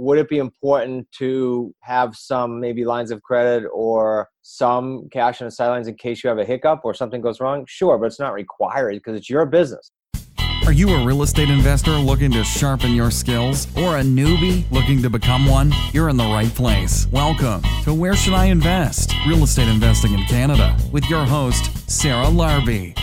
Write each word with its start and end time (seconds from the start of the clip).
would 0.00 0.18
it 0.18 0.30
be 0.30 0.38
important 0.38 1.06
to 1.18 1.74
have 1.82 2.16
some 2.16 2.58
maybe 2.58 2.86
lines 2.86 3.10
of 3.10 3.22
credit 3.22 3.68
or 3.70 4.28
some 4.40 5.06
cash 5.12 5.42
on 5.42 5.46
the 5.46 5.50
sidelines 5.50 5.88
in 5.88 5.94
case 5.94 6.24
you 6.24 6.28
have 6.28 6.38
a 6.38 6.44
hiccup 6.44 6.80
or 6.84 6.94
something 6.94 7.20
goes 7.20 7.38
wrong? 7.38 7.66
Sure, 7.68 7.98
but 7.98 8.06
it's 8.06 8.18
not 8.18 8.32
required 8.32 8.94
because 8.94 9.14
it's 9.14 9.28
your 9.28 9.44
business. 9.44 9.90
Are 10.64 10.72
you 10.72 10.88
a 10.88 11.04
real 11.04 11.22
estate 11.22 11.50
investor 11.50 11.90
looking 11.92 12.30
to 12.32 12.44
sharpen 12.44 12.92
your 12.92 13.10
skills 13.10 13.66
or 13.76 13.98
a 13.98 14.02
newbie 14.02 14.70
looking 14.70 15.02
to 15.02 15.10
become 15.10 15.46
one? 15.46 15.70
You're 15.92 16.08
in 16.08 16.16
the 16.16 16.24
right 16.24 16.54
place. 16.54 17.06
Welcome 17.08 17.62
to 17.84 17.92
Where 17.92 18.16
Should 18.16 18.34
I 18.34 18.46
Invest? 18.46 19.12
Real 19.26 19.42
Estate 19.42 19.68
Investing 19.68 20.14
in 20.14 20.24
Canada 20.24 20.78
with 20.92 21.04
your 21.10 21.26
host, 21.26 21.90
Sarah 21.90 22.26
Larbi. 22.26 22.96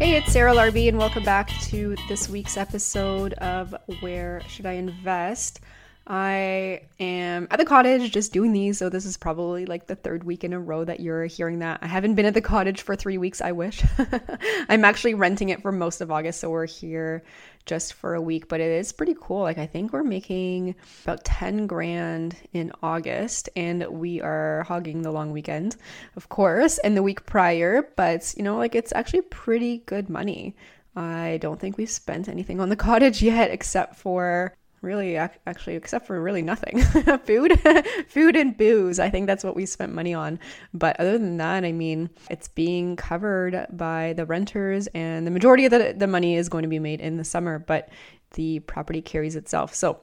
Hey, 0.00 0.16
it's 0.16 0.32
Sarah 0.32 0.54
Larbi, 0.54 0.88
and 0.88 0.96
welcome 0.96 1.24
back 1.24 1.50
to 1.64 1.94
this 2.08 2.26
week's 2.26 2.56
episode 2.56 3.34
of 3.34 3.74
Where 4.00 4.40
Should 4.48 4.64
I 4.64 4.72
Invest? 4.72 5.60
I 6.06 6.84
am 6.98 7.46
at 7.50 7.58
the 7.58 7.66
cottage 7.66 8.10
just 8.10 8.32
doing 8.32 8.54
these, 8.54 8.78
so 8.78 8.88
this 8.88 9.04
is 9.04 9.18
probably 9.18 9.66
like 9.66 9.88
the 9.88 9.96
third 9.96 10.24
week 10.24 10.42
in 10.42 10.54
a 10.54 10.58
row 10.58 10.84
that 10.86 11.00
you're 11.00 11.26
hearing 11.26 11.58
that. 11.58 11.80
I 11.82 11.86
haven't 11.86 12.14
been 12.14 12.24
at 12.24 12.32
the 12.32 12.40
cottage 12.40 12.80
for 12.80 12.96
three 12.96 13.18
weeks, 13.18 13.42
I 13.42 13.52
wish. 13.52 13.84
I'm 14.70 14.86
actually 14.86 15.12
renting 15.12 15.50
it 15.50 15.60
for 15.60 15.70
most 15.70 16.00
of 16.00 16.10
August, 16.10 16.40
so 16.40 16.48
we're 16.48 16.64
here 16.64 17.22
just 17.66 17.94
for 17.94 18.14
a 18.14 18.20
week, 18.20 18.48
but 18.48 18.60
it 18.60 18.70
is 18.70 18.92
pretty 18.92 19.14
cool. 19.20 19.42
Like, 19.42 19.58
I 19.58 19.66
think 19.66 19.92
we're 19.92 20.02
making 20.02 20.74
about 21.04 21.24
10 21.24 21.66
grand 21.66 22.36
in 22.52 22.72
August, 22.82 23.48
and 23.56 23.86
we 23.88 24.20
are 24.20 24.64
hogging 24.66 25.02
the 25.02 25.12
long 25.12 25.32
weekend, 25.32 25.76
of 26.16 26.28
course, 26.28 26.78
and 26.78 26.96
the 26.96 27.02
week 27.02 27.26
prior, 27.26 27.88
but 27.96 28.34
you 28.36 28.42
know, 28.42 28.56
like, 28.56 28.74
it's 28.74 28.92
actually 28.94 29.22
pretty 29.22 29.78
good 29.86 30.08
money. 30.08 30.56
I 30.96 31.38
don't 31.40 31.60
think 31.60 31.78
we've 31.78 31.90
spent 31.90 32.28
anything 32.28 32.60
on 32.60 32.68
the 32.68 32.76
cottage 32.88 33.22
yet, 33.22 33.50
except 33.50 33.96
for 33.96 34.56
really 34.82 35.16
actually 35.16 35.76
except 35.76 36.06
for 36.06 36.20
really 36.20 36.42
nothing. 36.42 36.80
Food 37.24 37.60
food 38.08 38.36
and 38.36 38.56
booze 38.56 38.98
i 38.98 39.10
think 39.10 39.26
that's 39.26 39.44
what 39.44 39.56
we 39.56 39.66
spent 39.66 39.92
money 39.92 40.14
on. 40.14 40.38
But 40.74 40.98
other 40.98 41.18
than 41.18 41.36
that 41.38 41.64
i 41.64 41.72
mean 41.72 42.10
it's 42.30 42.48
being 42.48 42.96
covered 42.96 43.66
by 43.70 44.14
the 44.14 44.26
renters 44.26 44.86
and 44.88 45.26
the 45.26 45.30
majority 45.30 45.64
of 45.64 45.70
the, 45.70 45.94
the 45.96 46.06
money 46.06 46.36
is 46.36 46.48
going 46.48 46.62
to 46.62 46.68
be 46.68 46.78
made 46.78 47.00
in 47.00 47.16
the 47.16 47.24
summer 47.24 47.58
but 47.58 47.90
the 48.34 48.60
property 48.60 49.02
carries 49.02 49.34
itself. 49.34 49.74
So 49.74 50.00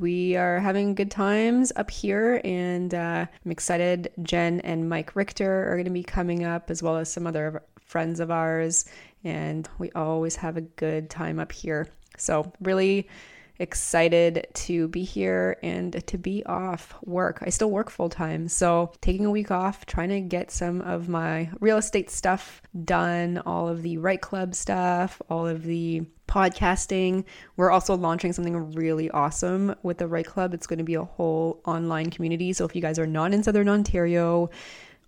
we 0.00 0.34
are 0.34 0.58
having 0.58 0.96
good 0.96 1.12
times 1.12 1.72
up 1.76 1.90
here 1.90 2.40
and 2.44 2.92
uh, 2.92 3.26
i'm 3.44 3.50
excited 3.50 4.10
jen 4.22 4.60
and 4.60 4.88
mike 4.88 5.14
richter 5.14 5.70
are 5.70 5.74
going 5.74 5.84
to 5.84 5.90
be 5.90 6.02
coming 6.02 6.44
up 6.44 6.70
as 6.70 6.82
well 6.82 6.96
as 6.96 7.12
some 7.12 7.26
other 7.26 7.62
friends 7.88 8.20
of 8.20 8.30
ours 8.30 8.84
and 9.24 9.68
we 9.78 9.90
always 9.92 10.36
have 10.36 10.56
a 10.56 10.62
good 10.62 11.10
time 11.10 11.38
up 11.38 11.52
here. 11.52 11.88
So 12.16 12.52
really 12.60 13.08
excited 13.58 14.46
to 14.54 14.88
be 14.88 15.02
here 15.02 15.58
and 15.62 16.06
to 16.06 16.18
be 16.18 16.44
off 16.46 16.94
work. 17.04 17.38
I 17.42 17.50
still 17.50 17.70
work 17.70 17.90
full 17.90 18.08
time, 18.08 18.48
so 18.48 18.92
taking 19.00 19.26
a 19.26 19.30
week 19.30 19.50
off, 19.50 19.86
trying 19.86 20.10
to 20.10 20.20
get 20.20 20.50
some 20.50 20.80
of 20.82 21.08
my 21.08 21.50
real 21.60 21.78
estate 21.78 22.10
stuff 22.10 22.62
done, 22.84 23.42
all 23.44 23.68
of 23.68 23.82
the 23.82 23.98
Right 23.98 24.20
Club 24.20 24.54
stuff, 24.54 25.20
all 25.28 25.46
of 25.46 25.64
the 25.64 26.02
podcasting. 26.28 27.24
We're 27.56 27.70
also 27.70 27.96
launching 27.96 28.32
something 28.32 28.72
really 28.74 29.10
awesome 29.10 29.74
with 29.82 29.98
the 29.98 30.06
Right 30.06 30.26
Club. 30.26 30.54
It's 30.54 30.66
going 30.66 30.78
to 30.78 30.84
be 30.84 30.94
a 30.94 31.04
whole 31.04 31.60
online 31.64 32.10
community. 32.10 32.52
So 32.52 32.64
if 32.64 32.76
you 32.76 32.82
guys 32.82 32.98
are 32.98 33.06
not 33.06 33.32
in 33.32 33.42
Southern 33.42 33.68
Ontario, 33.68 34.50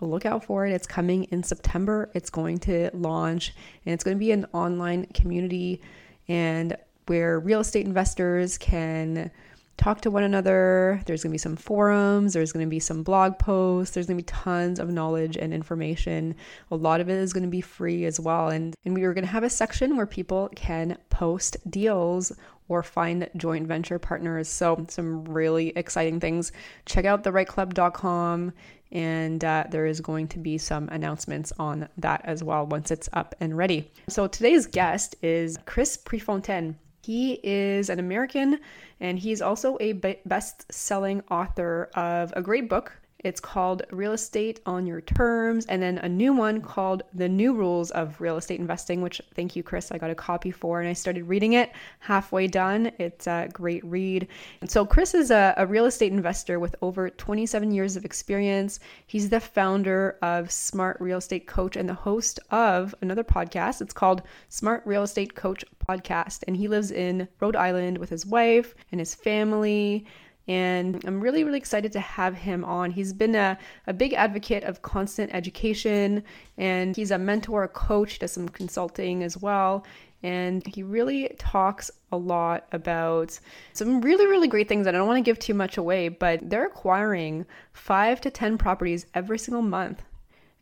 look 0.01 0.25
out 0.25 0.45
for 0.45 0.67
it. 0.67 0.73
It's 0.73 0.87
coming 0.87 1.25
in 1.25 1.43
September. 1.43 2.11
It's 2.15 2.31
going 2.31 2.59
to 2.61 2.91
launch 2.95 3.55
and 3.85 3.93
it's 3.93 4.03
going 4.03 4.17
to 4.17 4.19
be 4.19 4.33
an 4.33 4.47
online 4.53 5.07
community. 5.07 5.83
And 6.27 6.77
where 7.11 7.41
real 7.41 7.59
estate 7.59 7.85
investors 7.85 8.57
can 8.57 9.33
talk 9.77 10.01
to 10.01 10.13
one 10.13 10.23
another. 10.23 11.03
There's 11.07 11.25
going 11.25 11.33
to 11.33 11.35
be 11.35 11.39
some 11.39 11.57
forums, 11.57 12.35
there's 12.35 12.53
going 12.53 12.65
to 12.65 12.71
be 12.71 12.79
some 12.79 13.03
blog 13.03 13.37
posts, 13.37 13.93
there's 13.93 14.07
going 14.07 14.17
to 14.17 14.23
be 14.23 14.27
tons 14.27 14.79
of 14.79 14.91
knowledge 14.91 15.37
and 15.37 15.53
information. 15.53 16.37
A 16.71 16.77
lot 16.77 17.01
of 17.01 17.11
it 17.11 17.17
is 17.19 17.33
going 17.33 17.43
to 17.43 17.49
be 17.49 17.63
free 17.63 18.05
as 18.05 18.21
well. 18.21 18.51
And 18.51 18.77
and 18.85 18.95
we 18.95 19.03
are 19.03 19.13
going 19.13 19.25
to 19.25 19.31
have 19.31 19.43
a 19.43 19.51
section 19.51 19.97
where 19.97 20.07
people 20.07 20.51
can 20.55 20.99
post 21.09 21.57
deals 21.69 22.31
or 22.69 22.85
find 22.85 23.29
joint 23.37 23.67
venture 23.67 23.99
partners. 23.99 24.49
So 24.49 24.87
some 24.89 25.25
really 25.25 25.71
exciting 25.71 26.21
things. 26.21 26.53
Check 26.87 27.07
out 27.07 27.25
therightclub.com 27.25 28.53
and 28.93 29.45
uh, 29.45 29.65
there 29.69 29.87
is 29.87 30.01
going 30.01 30.29
to 30.29 30.39
be 30.39 30.59
some 30.59 30.89
announcements 30.91 31.53
on 31.59 31.89
that 31.99 32.21
as 32.23 32.45
well 32.45 32.67
once 32.67 32.93
it's 32.93 33.09
up 33.13 33.35
and 33.41 33.57
ready. 33.57 33.91
So 34.09 34.29
today's 34.29 34.67
guest 34.67 35.17
is 35.23 35.59
Chris 35.67 35.97
Prefontaine. 35.97 36.77
He 37.03 37.41
is 37.43 37.89
an 37.89 37.99
American 37.99 38.61
and 39.01 39.19
he's 39.19 39.41
also 39.41 39.77
a 39.81 39.93
best 39.93 40.73
selling 40.73 41.23
author 41.31 41.91
of 41.95 42.33
a 42.37 42.43
great 42.43 42.69
book 42.69 42.93
it's 43.23 43.41
called 43.41 43.83
Real 43.91 44.13
Estate 44.13 44.61
on 44.65 44.87
Your 44.87 45.01
Terms, 45.01 45.67
and 45.67 45.83
then 45.83 45.99
a 45.99 46.09
new 46.09 46.33
one 46.33 46.61
called 46.61 47.03
The 47.13 47.29
New 47.29 47.55
Rules 47.55 47.91
of 47.91 48.21
Real 48.21 48.37
Estate 48.37 48.61
Investing, 48.61 49.03
which 49.03 49.21
thank 49.35 49.55
you, 49.55 49.63
Chris. 49.63 49.93
I 49.93 49.99
got 49.99 50.11
a 50.11 50.15
copy 50.15 50.51
for, 50.51 50.81
and 50.81 50.89
I 50.89 50.95
started 50.95 51.25
reading 51.25 51.53
it 51.53 51.73
halfway 51.99 52.47
done. 52.47 52.93
It's 52.99 53.27
a 53.27 53.49
great 53.53 53.85
read. 53.85 54.27
And 54.61 54.71
so, 54.71 54.87
Chris 54.87 55.15
is 55.15 55.31
a, 55.31 55.55
a 55.57 55.67
real 55.67 55.85
estate 55.85 56.13
investor 56.13 56.59
with 56.59 56.75
over 56.81 57.11
27 57.11 57.71
years 57.71 57.97
of 57.97 58.05
experience. 58.05 58.81
He's 59.07 59.29
the 59.29 59.41
founder 59.41 60.17
of 60.23 60.51
Smart 60.51 60.97
Real 61.01 61.19
Estate 61.19 61.47
Coach 61.47 61.77
and 61.77 61.89
the 61.89 61.95
host 61.95 62.41
of 62.51 62.95
another 63.03 63.25
podcast. 63.25 63.83
It's 63.83 63.93
called 63.93 64.23
Smart 64.49 64.83
Real 64.87 65.03
Estate 65.03 65.35
Coach 65.35 65.65
Podcast, 65.87 66.45
and 66.47 66.57
he 66.57 66.69
lives 66.69 66.91
in 66.91 67.29
Rhode 67.41 67.57
Island 67.57 67.99
with 67.99 68.09
his 68.09 68.25
wife 68.25 68.75
and 68.93 68.99
his 68.99 69.15
family 69.15 70.07
and 70.49 71.03
I'm 71.05 71.21
really, 71.21 71.45
really 71.45 71.59
excited 71.59 71.93
to 71.93 72.01
have 72.01 72.35
him 72.35 72.65
on. 72.65 72.91
He's 72.91 73.13
been 73.13 73.35
a, 73.35 73.59
a 73.87 73.93
big 73.93 74.15
advocate 74.15 74.65
of 74.65 74.83
constant 74.83 75.33
education, 75.35 76.25
and 76.59 76.97
he's 76.97 77.11
a 77.11 77.19
mentor, 77.19 77.65
a 77.65 77.69
coach, 77.69 78.19
does 78.19 78.33
some 78.33 78.49
consulting 78.49 79.23
as 79.23 79.37
well. 79.37 79.85
And 80.23 80.67
he 80.67 80.83
really 80.83 81.35
talks 81.39 81.91
a 82.13 82.17
lot 82.17 82.67
about 82.73 83.39
some 83.73 84.01
really, 84.01 84.27
really 84.27 84.49
great 84.49 84.69
things. 84.69 84.87
I 84.87 84.91
don't 84.91 85.07
want 85.07 85.19
to 85.19 85.29
give 85.29 85.39
too 85.39 85.55
much 85.55 85.79
away, 85.79 86.09
but 86.09 86.51
they're 86.51 86.67
acquiring 86.67 87.47
five 87.73 88.21
to 88.23 88.31
10 88.31 88.59
properties 88.59 89.07
every 89.15 89.39
single 89.39 89.63
month 89.63 90.03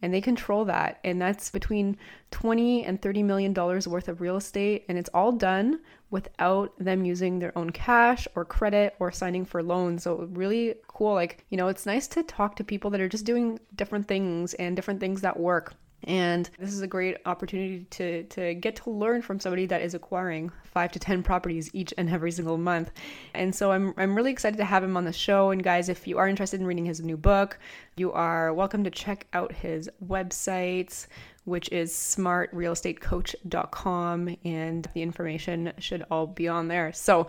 and 0.02 0.14
they 0.14 0.20
control 0.20 0.64
that 0.64 0.98
and 1.04 1.20
that's 1.20 1.50
between 1.50 1.96
20 2.30 2.84
and 2.84 3.00
30 3.02 3.22
million 3.22 3.52
dollars 3.52 3.88
worth 3.88 4.08
of 4.08 4.20
real 4.20 4.36
estate 4.36 4.84
and 4.88 4.98
it's 4.98 5.10
all 5.12 5.32
done 5.32 5.80
without 6.10 6.72
them 6.78 7.04
using 7.04 7.38
their 7.38 7.56
own 7.56 7.70
cash 7.70 8.26
or 8.34 8.44
credit 8.44 8.94
or 8.98 9.12
signing 9.12 9.44
for 9.44 9.62
loans 9.62 10.02
so 10.02 10.28
really 10.32 10.74
cool 10.86 11.14
like 11.14 11.44
you 11.50 11.56
know 11.56 11.68
it's 11.68 11.86
nice 11.86 12.06
to 12.06 12.22
talk 12.22 12.56
to 12.56 12.64
people 12.64 12.90
that 12.90 13.00
are 13.00 13.08
just 13.08 13.24
doing 13.24 13.58
different 13.74 14.08
things 14.08 14.54
and 14.54 14.76
different 14.76 15.00
things 15.00 15.20
that 15.20 15.38
work 15.38 15.74
and 16.04 16.48
this 16.58 16.72
is 16.72 16.80
a 16.80 16.86
great 16.86 17.16
opportunity 17.26 17.84
to, 17.90 18.22
to 18.24 18.54
get 18.54 18.76
to 18.76 18.90
learn 18.90 19.20
from 19.20 19.40
somebody 19.40 19.66
that 19.66 19.82
is 19.82 19.94
acquiring 19.94 20.52
five 20.64 20.92
to 20.92 20.98
10 20.98 21.22
properties 21.24 21.70
each 21.74 21.92
and 21.98 22.08
every 22.08 22.30
single 22.30 22.56
month. 22.56 22.92
And 23.34 23.52
so 23.52 23.72
I'm, 23.72 23.94
I'm 23.96 24.14
really 24.14 24.30
excited 24.30 24.58
to 24.58 24.64
have 24.64 24.84
him 24.84 24.96
on 24.96 25.04
the 25.04 25.12
show. 25.12 25.50
And 25.50 25.62
guys, 25.62 25.88
if 25.88 26.06
you 26.06 26.18
are 26.18 26.28
interested 26.28 26.60
in 26.60 26.66
reading 26.66 26.84
his 26.84 27.00
new 27.00 27.16
book, 27.16 27.58
you 27.96 28.12
are 28.12 28.54
welcome 28.54 28.84
to 28.84 28.90
check 28.90 29.26
out 29.32 29.50
his 29.50 29.90
website, 30.06 31.06
which 31.48 31.68
is 31.70 31.92
smartrealestatecoach.com. 31.92 34.36
And 34.44 34.88
the 34.94 35.02
information 35.02 35.72
should 35.78 36.04
all 36.10 36.26
be 36.26 36.48
on 36.48 36.66
there. 36.68 36.92
So 36.92 37.28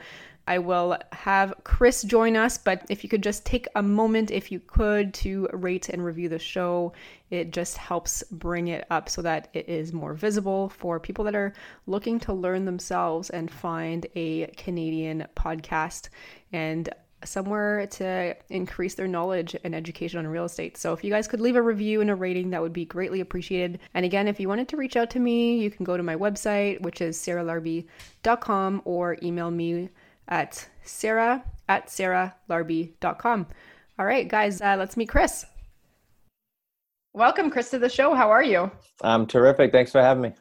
I 0.50 0.58
will 0.58 0.98
have 1.12 1.54
Chris 1.64 2.02
join 2.02 2.36
us, 2.36 2.58
but 2.58 2.84
if 2.90 3.04
you 3.04 3.10
could 3.10 3.22
just 3.22 3.46
take 3.46 3.68
a 3.76 3.84
moment, 3.84 4.32
if 4.32 4.52
you 4.52 4.60
could, 4.60 5.14
to 5.16 5.48
rate 5.54 5.90
and 5.90 6.04
review 6.04 6.28
the 6.28 6.40
show, 6.40 6.92
it 7.30 7.52
just 7.52 7.78
helps 7.78 8.24
bring 8.32 8.70
it 8.70 8.88
up 8.90 9.10
so 9.10 9.22
that 9.22 9.50
it 9.54 9.70
is 9.70 9.94
more 9.94 10.16
visible 10.16 10.70
for 10.70 11.00
people 11.00 11.24
that 11.26 11.36
are 11.36 11.54
looking 11.86 12.20
to 12.22 12.34
learn 12.34 12.66
themselves 12.66 13.30
and 13.30 13.52
find 13.52 14.08
a 14.16 14.48
Canadian 14.58 15.28
podcast 15.36 16.10
and 16.52 16.90
somewhere 17.24 17.88
to 17.88 18.36
increase 18.50 18.96
their 18.96 19.08
knowledge 19.08 19.56
and 19.64 19.76
education 19.76 20.20
on 20.20 20.28
real 20.28 20.46
estate. 20.46 20.78
So 20.78 20.94
if 20.94 21.04
you 21.04 21.12
guys 21.12 21.28
could 21.28 21.42
leave 21.42 21.56
a 21.56 21.62
review 21.62 22.02
and 22.02 22.10
a 22.10 22.16
rating, 22.16 22.50
that 22.52 22.62
would 22.62 22.74
be 22.74 22.86
greatly 22.86 23.20
appreciated. 23.20 23.80
And 23.94 24.06
again, 24.06 24.28
if 24.28 24.40
you 24.40 24.48
wanted 24.48 24.68
to 24.70 24.78
reach 24.78 24.96
out 24.96 25.10
to 25.12 25.20
me, 25.20 25.58
you 25.58 25.72
can 25.72 25.84
go 25.84 25.98
to 25.98 26.04
my 26.04 26.16
website, 26.16 26.82
which 26.82 27.02
is 27.02 27.18
sarahlarbi.com, 27.18 28.82
or 28.86 29.18
email 29.22 29.52
me 29.52 29.90
at 30.28 30.68
sarah 30.84 31.44
at 31.68 31.88
sarahlarbi.com. 31.88 33.48
All 33.98 34.06
right, 34.06 34.28
guys, 34.28 34.62
uh, 34.62 34.76
let's 34.78 34.96
meet 34.96 35.10
Chris. 35.10 35.46
Welcome, 37.14 37.50
Chris, 37.50 37.70
to 37.72 37.80
the 37.80 37.90
show. 37.90 38.14
How 38.14 38.30
are 38.30 38.44
you? 38.44 38.72
I'm 39.02 39.26
terrific. 39.26 39.72
Thanks 39.72 39.92
for 39.92 40.02
having 40.02 40.22
me. 40.22 40.34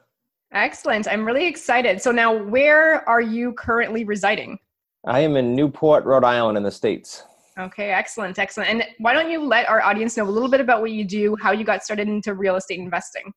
Excellent. 0.53 1.09
I'm 1.09 1.25
really 1.25 1.47
excited. 1.47 2.01
So, 2.01 2.11
now 2.13 2.33
where 2.35 3.07
are 3.09 3.21
you 3.21 3.53
currently 3.53 4.05
residing? 4.05 4.59
I 5.09 5.21
am 5.21 5.39
in 5.39 5.55
Newport, 5.55 6.05
Rhode 6.05 6.23
Island, 6.23 6.59
in 6.59 6.63
the 6.63 6.71
States. 6.71 7.25
Okay, 7.59 7.93
excellent, 7.93 8.39
excellent. 8.39 8.69
And 8.69 8.85
why 8.99 9.15
don't 9.15 9.31
you 9.31 9.43
let 9.43 9.67
our 9.67 9.81
audience 9.81 10.19
know 10.19 10.25
a 10.25 10.31
little 10.31 10.51
bit 10.51 10.61
about 10.61 10.83
what 10.83 10.91
you 10.91 11.03
do, 11.03 11.35
how 11.41 11.51
you 11.51 11.65
got 11.65 11.83
started 11.83 12.09
into 12.09 12.35
real 12.35 12.57
estate 12.57 12.79
investing? 12.79 13.33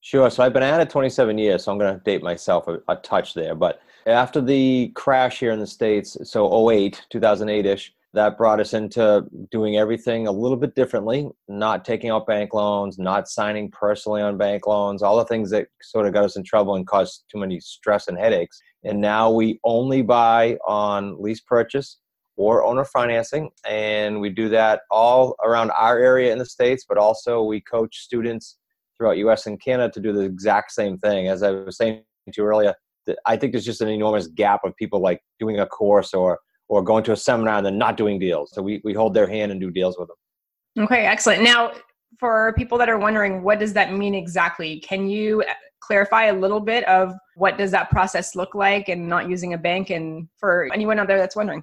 Sure. 0.00 0.28
So, 0.30 0.42
I've 0.42 0.52
been 0.52 0.64
at 0.64 0.80
it 0.80 0.90
27 0.90 1.38
years, 1.38 1.62
so 1.62 1.70
I'm 1.70 1.78
going 1.78 1.94
to 1.94 2.02
date 2.02 2.24
myself 2.24 2.66
a, 2.66 2.80
a 2.88 2.96
touch 2.96 3.34
there. 3.34 3.54
But 3.54 3.80
After 4.06 4.40
the 4.40 4.88
crash 4.96 5.38
here 5.38 5.52
in 5.52 5.60
the 5.60 5.66
States, 5.66 6.16
so 6.24 6.70
08, 6.70 7.06
2008 7.08 7.66
ish, 7.66 7.94
that 8.14 8.36
brought 8.36 8.60
us 8.60 8.74
into 8.74 9.24
doing 9.50 9.76
everything 9.76 10.26
a 10.26 10.32
little 10.32 10.56
bit 10.56 10.74
differently, 10.74 11.28
not 11.48 11.84
taking 11.84 12.10
out 12.10 12.26
bank 12.26 12.52
loans, 12.52 12.98
not 12.98 13.28
signing 13.28 13.70
personally 13.70 14.20
on 14.20 14.36
bank 14.36 14.66
loans, 14.66 15.02
all 15.02 15.16
the 15.16 15.24
things 15.24 15.50
that 15.50 15.68
sort 15.80 16.06
of 16.06 16.12
got 16.12 16.24
us 16.24 16.36
in 16.36 16.44
trouble 16.44 16.74
and 16.74 16.86
caused 16.86 17.24
too 17.30 17.38
many 17.38 17.58
stress 17.60 18.08
and 18.08 18.18
headaches. 18.18 18.60
And 18.84 19.00
now 19.00 19.30
we 19.30 19.60
only 19.64 20.02
buy 20.02 20.58
on 20.66 21.20
lease 21.22 21.40
purchase 21.40 21.98
or 22.36 22.64
owner 22.64 22.84
financing. 22.84 23.50
And 23.66 24.20
we 24.20 24.28
do 24.28 24.48
that 24.50 24.82
all 24.90 25.34
around 25.42 25.70
our 25.70 25.98
area 25.98 26.32
in 26.32 26.38
the 26.38 26.46
States, 26.46 26.84
but 26.86 26.98
also 26.98 27.42
we 27.42 27.60
coach 27.62 27.96
students 27.98 28.58
throughout 28.96 29.16
US 29.18 29.46
and 29.46 29.60
Canada 29.60 29.90
to 29.94 30.00
do 30.00 30.12
the 30.12 30.20
exact 30.20 30.72
same 30.72 30.98
thing. 30.98 31.28
As 31.28 31.42
I 31.42 31.50
was 31.50 31.78
saying 31.78 32.02
to 32.30 32.42
you 32.42 32.44
earlier, 32.46 32.74
I 33.26 33.36
think 33.36 33.52
there's 33.52 33.64
just 33.64 33.80
an 33.80 33.88
enormous 33.88 34.26
gap 34.28 34.64
of 34.64 34.76
people 34.76 35.00
like 35.00 35.20
doing 35.40 35.58
a 35.58 35.66
course 35.66 36.14
or 36.14 36.38
or 36.72 36.82
going 36.82 37.04
to 37.04 37.12
a 37.12 37.16
seminar 37.16 37.58
and 37.58 37.66
then 37.66 37.76
not 37.76 37.98
doing 37.98 38.18
deals. 38.18 38.50
So 38.54 38.62
we, 38.62 38.80
we 38.82 38.94
hold 38.94 39.12
their 39.12 39.26
hand 39.26 39.52
and 39.52 39.60
do 39.60 39.70
deals 39.70 39.98
with 39.98 40.08
them. 40.08 40.84
Okay, 40.84 41.04
excellent. 41.04 41.42
Now, 41.42 41.72
for 42.18 42.54
people 42.56 42.78
that 42.78 42.88
are 42.88 42.98
wondering, 42.98 43.42
what 43.42 43.58
does 43.58 43.74
that 43.74 43.92
mean 43.92 44.14
exactly? 44.14 44.80
Can 44.80 45.06
you 45.06 45.44
clarify 45.80 46.24
a 46.26 46.32
little 46.32 46.60
bit 46.60 46.84
of 46.84 47.12
what 47.36 47.58
does 47.58 47.70
that 47.72 47.90
process 47.90 48.34
look 48.34 48.54
like 48.54 48.88
and 48.88 49.06
not 49.06 49.28
using 49.28 49.52
a 49.52 49.58
bank 49.58 49.90
and 49.90 50.26
for 50.38 50.70
anyone 50.72 50.98
out 50.98 51.08
there 51.08 51.18
that's 51.18 51.36
wondering? 51.36 51.62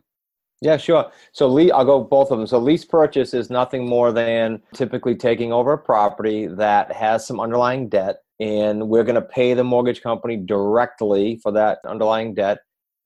Yeah, 0.61 0.77
sure. 0.77 1.11
So 1.31 1.47
le- 1.47 1.73
I'll 1.73 1.85
go 1.85 2.03
both 2.03 2.29
of 2.29 2.38
them. 2.38 2.45
So 2.45 2.59
lease 2.59 2.85
purchase 2.85 3.33
is 3.33 3.50
nothing 3.50 3.89
more 3.89 4.11
than 4.11 4.61
typically 4.75 5.15
taking 5.15 5.51
over 5.51 5.73
a 5.73 5.77
property 5.79 6.45
that 6.45 6.91
has 6.91 7.25
some 7.25 7.39
underlying 7.39 7.89
debt 7.89 8.17
and 8.39 8.88
we're 8.88 9.03
going 9.03 9.15
to 9.15 9.21
pay 9.21 9.56
the 9.56 9.63
mortgage 9.63 10.01
company 10.01 10.38
directly 10.38 11.39
for 11.41 11.51
that 11.51 11.79
underlying 11.85 12.35
debt 12.35 12.59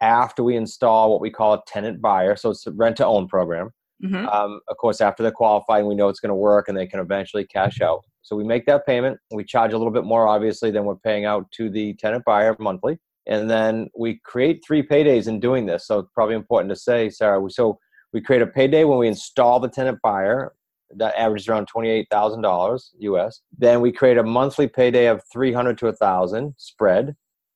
after 0.03 0.43
we 0.43 0.57
install 0.57 1.09
what 1.09 1.21
we 1.21 1.31
call 1.31 1.53
a 1.53 1.61
tenant 1.65 2.01
buyer. 2.01 2.35
So 2.35 2.51
it's 2.51 2.67
a 2.67 2.71
rent 2.71 2.97
to 2.97 3.05
own 3.05 3.27
program. 3.27 3.71
Mm-hmm. 4.03 4.27
Um, 4.27 4.59
of 4.67 4.75
course, 4.75 4.99
after 4.99 5.23
they're 5.23 5.31
qualified, 5.31 5.85
we 5.85 5.95
know 5.95 6.09
it's 6.09 6.19
going 6.19 6.29
to 6.29 6.35
work 6.35 6.67
and 6.67 6.77
they 6.77 6.85
can 6.85 6.99
eventually 6.99 7.45
cash 7.45 7.79
out. 7.79 8.03
So 8.21 8.35
we 8.35 8.43
make 8.43 8.65
that 8.65 8.85
payment. 8.85 9.17
We 9.31 9.45
charge 9.45 9.71
a 9.71 9.77
little 9.77 9.93
bit 9.93 10.03
more, 10.03 10.27
obviously, 10.27 10.71
than 10.71 10.83
we're 10.83 10.97
paying 10.97 11.23
out 11.23 11.49
to 11.53 11.69
the 11.69 11.93
tenant 11.93 12.25
buyer 12.25 12.53
monthly. 12.59 12.99
And 13.27 13.49
then 13.49 13.89
we 13.97 14.19
create 14.25 14.61
three 14.67 14.85
paydays 14.85 15.29
in 15.29 15.39
doing 15.39 15.65
this. 15.65 15.87
So 15.87 15.99
it's 15.99 16.09
probably 16.13 16.35
important 16.35 16.69
to 16.71 16.75
say, 16.75 17.09
Sarah. 17.09 17.41
So 17.49 17.79
we 18.11 18.19
create 18.19 18.41
a 18.41 18.47
payday 18.47 18.83
when 18.83 18.99
we 18.99 19.07
install 19.07 19.61
the 19.61 19.69
tenant 19.69 19.99
buyer. 20.03 20.53
That 20.95 21.15
averages 21.17 21.47
around 21.47 21.65
twenty-eight 21.65 22.07
thousand 22.11 22.41
dollars 22.43 22.91
US. 22.99 23.41
Then 23.57 23.81
we 23.81 23.91
create 23.91 24.19
a 24.19 24.23
monthly 24.23 24.67
payday 24.67 25.07
of 25.07 25.23
three 25.31 25.51
hundred 25.51 25.79
to 25.79 25.87
a 25.87 25.93
thousand 25.93 26.53
spread 26.57 27.15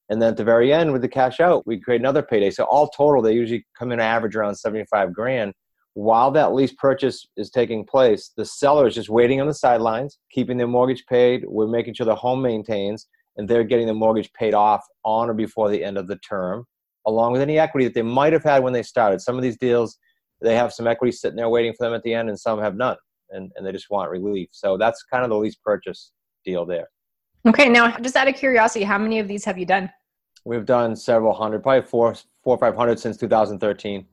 and 0.09 0.21
then 0.21 0.30
at 0.30 0.38
the 0.38 0.44
very 0.44 0.71
end, 0.71 0.94
with 0.94 1.01
the 1.01 1.07
cash 1.07 1.39
out, 1.39 1.68
we 1.68 1.80
create 1.80 2.01
another 2.01 2.21
payday. 2.21 2.50
So 2.50 2.63
all 2.63 2.88
total, 2.89 3.21
they 3.21 3.33
usually 3.33 3.65
come 3.77 3.92
in 3.92 4.00
average 4.00 4.36
around 4.36 4.56
75 4.56 5.13
grand. 5.13 5.54
While 5.95 6.31
that 6.31 6.54
lease 6.54 6.74
purchase 6.74 7.25
is 7.36 7.50
taking 7.50 7.86
place, 7.86 8.31
the 8.38 8.45
seller 8.45 8.88
is 8.88 8.95
just 8.95 9.09
waiting 9.09 9.42
on 9.42 9.48
the 9.48 9.54
sidelines, 9.54 10.19
keeping 10.31 10.57
their 10.57 10.68
mortgage 10.68 11.04
paid. 11.07 11.44
We're 11.48 11.68
making 11.68 11.95
sure 11.95 12.06
the 12.06 12.15
home 12.15 12.42
maintains, 12.42 13.07
and 13.36 13.50
they're 13.50 13.63
getting 13.63 13.88
the 13.88 13.94
mortgage 13.94 14.31
paid 14.33 14.54
off 14.54 14.86
on 15.04 15.30
or 15.30 15.33
before 15.33 15.69
the 15.69 15.83
end 15.83 15.98
of 15.98 16.07
the 16.07 16.18
term, 16.18 16.65
along 17.06 17.33
with 17.33 17.42
any 17.42 17.59
equity 17.59 17.86
that 17.86 17.94
they 17.94 18.04
might 18.04 18.33
have 18.33 18.44
had 18.44 18.63
when 18.63 18.74
they 18.74 18.83
started. 18.83 19.21
Some 19.21 19.36
of 19.36 19.42
these 19.42 19.57
deals, 19.57 19.98
they 20.42 20.56
have 20.56 20.71
some 20.71 20.88
equity 20.88 21.12
sitting 21.12 21.36
there 21.36 21.50
waiting 21.50 21.74
for 21.74 21.86
them 21.86 21.95
at 21.95 22.04
the 22.04 22.13
end, 22.13 22.30
and 22.30 22.39
some 22.39 22.59
have 22.59 22.75
none, 22.75 22.98
and, 23.31 23.51
and 23.56 23.65
they 23.65 23.71
just 23.71 23.89
want 23.89 24.12
relief. 24.12 24.50
So 24.51 24.77
that's 24.77 25.04
kind 25.12 25.24
of 25.24 25.31
the 25.31 25.38
lease 25.38 25.57
purchase 25.62 26.12
deal 26.45 26.65
there. 26.65 26.88
Okay, 27.47 27.69
now 27.69 27.97
just 27.97 28.15
out 28.15 28.27
of 28.27 28.35
curiosity, 28.35 28.83
how 28.83 28.97
many 28.97 29.19
of 29.19 29.27
these 29.27 29.45
have 29.45 29.57
you 29.57 29.65
done? 29.65 29.89
We've 30.45 30.65
done 30.65 30.95
several 30.95 31.33
hundred, 31.33 31.63
probably 31.63 31.88
four, 31.88 32.13
four 32.44 32.55
or 32.55 32.57
five 32.57 32.75
hundred 32.75 32.99
since 32.99 33.17
2013. 33.17 34.05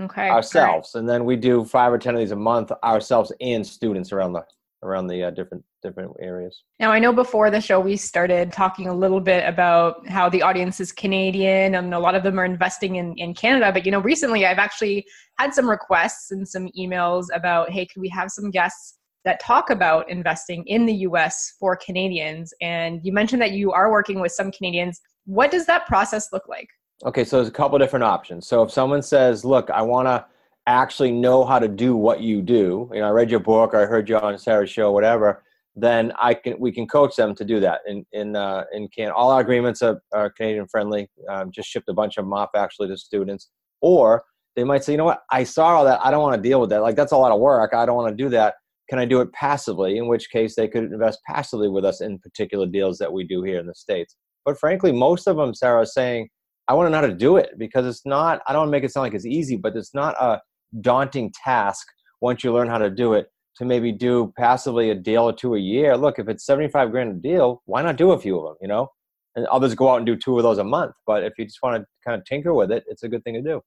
Okay. 0.00 0.28
Ourselves, 0.28 0.92
right. 0.94 1.00
and 1.00 1.08
then 1.08 1.24
we 1.24 1.36
do 1.36 1.64
five 1.64 1.92
or 1.92 1.98
ten 1.98 2.14
of 2.14 2.20
these 2.20 2.30
a 2.30 2.36
month 2.36 2.70
ourselves 2.84 3.32
and 3.40 3.66
students 3.66 4.12
around 4.12 4.32
the 4.32 4.44
around 4.82 5.08
the 5.08 5.24
uh, 5.24 5.30
different 5.30 5.64
different 5.82 6.12
areas. 6.20 6.62
Now, 6.78 6.90
I 6.90 6.98
know 6.98 7.12
before 7.12 7.50
the 7.50 7.60
show 7.60 7.80
we 7.80 7.96
started 7.96 8.52
talking 8.52 8.88
a 8.88 8.94
little 8.94 9.20
bit 9.20 9.46
about 9.46 10.06
how 10.08 10.28
the 10.28 10.42
audience 10.42 10.80
is 10.80 10.92
Canadian 10.92 11.74
and 11.74 11.94
a 11.94 11.98
lot 11.98 12.14
of 12.14 12.22
them 12.22 12.38
are 12.38 12.44
investing 12.44 12.96
in, 12.96 13.14
in 13.16 13.34
Canada. 13.34 13.72
But, 13.72 13.86
you 13.86 13.92
know, 13.92 14.00
recently 14.00 14.46
I've 14.46 14.58
actually 14.58 15.06
had 15.38 15.54
some 15.54 15.68
requests 15.68 16.30
and 16.30 16.46
some 16.46 16.68
emails 16.78 17.26
about, 17.34 17.70
hey, 17.70 17.86
could 17.86 18.00
we 18.00 18.08
have 18.10 18.30
some 18.30 18.50
guests 18.50 18.98
that 19.24 19.40
talk 19.40 19.70
about 19.70 20.08
investing 20.10 20.64
in 20.66 20.86
the 20.86 20.94
US 20.94 21.54
for 21.58 21.76
Canadians? 21.76 22.52
And 22.60 23.00
you 23.02 23.12
mentioned 23.12 23.42
that 23.42 23.52
you 23.52 23.72
are 23.72 23.90
working 23.90 24.20
with 24.20 24.32
some 24.32 24.50
Canadians. 24.50 25.00
What 25.26 25.50
does 25.50 25.66
that 25.66 25.86
process 25.86 26.28
look 26.32 26.48
like? 26.48 26.68
Okay, 27.04 27.24
so 27.24 27.36
there's 27.36 27.48
a 27.48 27.52
couple 27.52 27.78
different 27.78 28.04
options. 28.04 28.46
So 28.46 28.62
if 28.62 28.70
someone 28.70 29.02
says, 29.02 29.44
"Look, 29.44 29.70
I 29.70 29.80
want 29.80 30.06
to 30.06 30.26
actually 30.66 31.12
know 31.12 31.44
how 31.44 31.58
to 31.58 31.68
do 31.68 31.96
what 31.96 32.20
you 32.20 32.42
do," 32.42 32.90
you 32.92 33.00
know, 33.00 33.08
I 33.08 33.10
read 33.10 33.30
your 33.30 33.40
book, 33.40 33.72
or 33.72 33.80
I 33.80 33.86
heard 33.86 34.08
you 34.08 34.18
on 34.18 34.36
Sarah's 34.36 34.70
show, 34.70 34.92
whatever, 34.92 35.42
then 35.76 36.12
I 36.18 36.34
can 36.34 36.56
we 36.58 36.72
can 36.72 36.86
coach 36.86 37.16
them 37.16 37.34
to 37.36 37.44
do 37.44 37.60
that. 37.60 37.80
In 37.86 38.04
in 38.12 38.36
uh, 38.36 38.64
in 38.72 38.88
can 38.88 39.10
all 39.10 39.30
our 39.30 39.40
agreements 39.40 39.82
are, 39.82 40.02
are 40.12 40.30
Canadian 40.30 40.66
friendly. 40.68 41.08
Um, 41.28 41.50
just 41.50 41.68
shipped 41.68 41.88
a 41.88 41.94
bunch 41.94 42.18
of 42.18 42.24
them 42.24 42.34
off 42.34 42.50
actually 42.54 42.88
to 42.88 42.96
students, 42.96 43.48
or 43.80 44.22
they 44.56 44.64
might 44.64 44.84
say, 44.84 44.92
"You 44.92 44.98
know 44.98 45.04
what? 45.04 45.22
I 45.30 45.44
saw 45.44 45.76
all 45.76 45.84
that. 45.84 46.04
I 46.04 46.10
don't 46.10 46.22
want 46.22 46.42
to 46.42 46.48
deal 46.48 46.60
with 46.60 46.70
that. 46.70 46.82
Like 46.82 46.96
that's 46.96 47.12
a 47.12 47.16
lot 47.16 47.32
of 47.32 47.40
work. 47.40 47.72
I 47.72 47.86
don't 47.86 47.96
want 47.96 48.16
to 48.16 48.22
do 48.22 48.28
that." 48.30 48.54
Can 48.90 48.98
I 48.98 49.04
do 49.04 49.20
it 49.20 49.32
passively? 49.32 49.96
In 49.96 50.08
which 50.08 50.30
case, 50.30 50.56
they 50.56 50.68
could 50.68 50.84
invest 50.84 51.20
passively 51.26 51.68
with 51.68 51.84
us 51.84 52.00
in 52.00 52.18
particular 52.18 52.66
deals 52.66 52.98
that 52.98 53.12
we 53.12 53.24
do 53.24 53.42
here 53.42 53.60
in 53.60 53.66
the 53.66 53.74
States. 53.74 54.16
But 54.44 54.58
frankly, 54.58 54.90
most 54.90 55.28
of 55.28 55.36
them, 55.36 55.54
Sarah, 55.54 55.82
are 55.82 55.86
saying, 55.86 56.28
I 56.66 56.74
want 56.74 56.86
to 56.86 56.90
know 56.90 57.00
how 57.00 57.06
to 57.06 57.14
do 57.14 57.36
it 57.36 57.50
because 57.56 57.86
it's 57.86 58.04
not, 58.04 58.42
I 58.46 58.52
don't 58.52 58.62
want 58.62 58.68
to 58.68 58.72
make 58.72 58.84
it 58.84 58.92
sound 58.92 59.04
like 59.04 59.14
it's 59.14 59.26
easy, 59.26 59.56
but 59.56 59.76
it's 59.76 59.94
not 59.94 60.14
a 60.20 60.40
daunting 60.80 61.32
task 61.44 61.86
once 62.20 62.44
you 62.44 62.52
learn 62.52 62.68
how 62.68 62.78
to 62.78 62.90
do 62.90 63.14
it 63.14 63.28
to 63.56 63.64
maybe 63.64 63.92
do 63.92 64.32
passively 64.36 64.90
a 64.90 64.94
deal 64.94 65.22
or 65.22 65.32
two 65.32 65.54
a 65.54 65.58
year. 65.58 65.96
Look, 65.96 66.18
if 66.18 66.28
it's 66.28 66.44
75 66.46 66.90
grand 66.90 67.10
a 67.10 67.14
deal, 67.14 67.62
why 67.66 67.82
not 67.82 67.96
do 67.96 68.12
a 68.12 68.18
few 68.18 68.38
of 68.38 68.44
them, 68.44 68.56
you 68.60 68.68
know? 68.68 68.88
And 69.36 69.46
others 69.46 69.74
go 69.74 69.88
out 69.90 69.98
and 69.98 70.06
do 70.06 70.16
two 70.16 70.36
of 70.36 70.42
those 70.42 70.58
a 70.58 70.64
month. 70.64 70.92
But 71.06 71.22
if 71.22 71.34
you 71.38 71.44
just 71.44 71.58
want 71.62 71.80
to 71.80 71.86
kind 72.04 72.18
of 72.18 72.24
tinker 72.24 72.54
with 72.54 72.72
it, 72.72 72.84
it's 72.88 73.04
a 73.04 73.08
good 73.08 73.22
thing 73.22 73.34
to 73.34 73.42
do. 73.42 73.60